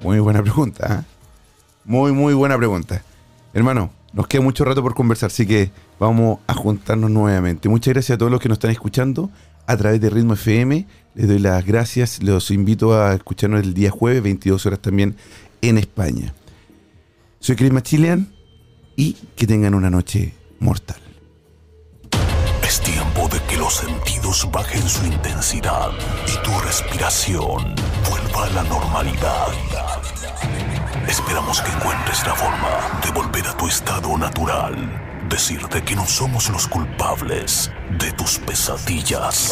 Muy 0.00 0.18
buena 0.20 0.42
pregunta. 0.42 1.00
¿eh? 1.00 1.04
Muy, 1.84 2.12
muy 2.12 2.34
buena 2.34 2.56
pregunta. 2.56 3.02
Hermano, 3.52 3.90
nos 4.12 4.26
queda 4.26 4.42
mucho 4.42 4.64
rato 4.64 4.82
por 4.82 4.94
conversar, 4.94 5.28
así 5.28 5.46
que 5.46 5.70
vamos 5.98 6.38
a 6.46 6.54
juntarnos 6.54 7.10
nuevamente. 7.10 7.68
Muchas 7.68 7.94
gracias 7.94 8.14
a 8.14 8.18
todos 8.18 8.30
los 8.30 8.40
que 8.40 8.48
nos 8.48 8.56
están 8.56 8.70
escuchando 8.70 9.30
a 9.66 9.76
través 9.76 10.00
de 10.00 10.10
Ritmo 10.10 10.34
FM. 10.34 10.86
Les 11.14 11.28
doy 11.28 11.38
las 11.38 11.64
gracias. 11.64 12.22
Los 12.22 12.50
invito 12.50 12.94
a 12.94 13.14
escucharnos 13.14 13.60
el 13.60 13.74
día 13.74 13.90
jueves, 13.90 14.22
22 14.22 14.66
horas 14.66 14.78
también 14.78 15.16
en 15.62 15.78
España. 15.78 16.34
Soy 17.42 17.56
Chris 17.56 17.72
Machilian 17.72 18.30
y 18.96 19.14
que 19.34 19.46
tengan 19.46 19.74
una 19.74 19.88
noche 19.88 20.34
mortal. 20.58 21.00
Es 22.62 22.82
tiempo 22.82 23.28
de 23.28 23.40
que 23.48 23.56
los 23.56 23.76
sentidos 23.76 24.46
bajen 24.52 24.86
su 24.86 25.06
intensidad 25.06 25.90
y 26.28 26.44
tu 26.44 26.50
respiración 26.60 27.74
vuelva 28.10 28.44
a 28.44 28.50
la 28.50 28.62
normalidad. 28.64 29.48
Esperamos 31.08 31.62
que 31.62 31.72
encuentres 31.72 32.26
la 32.26 32.34
forma 32.34 33.00
de 33.06 33.10
volver 33.10 33.46
a 33.46 33.56
tu 33.56 33.66
estado 33.66 34.18
natural. 34.18 35.26
Decirte 35.30 35.82
que 35.82 35.96
no 35.96 36.06
somos 36.06 36.50
los 36.50 36.68
culpables 36.68 37.72
de 37.98 38.12
tus 38.12 38.38
pesadillas. 38.38 39.50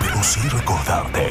Pero 0.00 0.20
sí 0.24 0.40
recordarte 0.48 1.30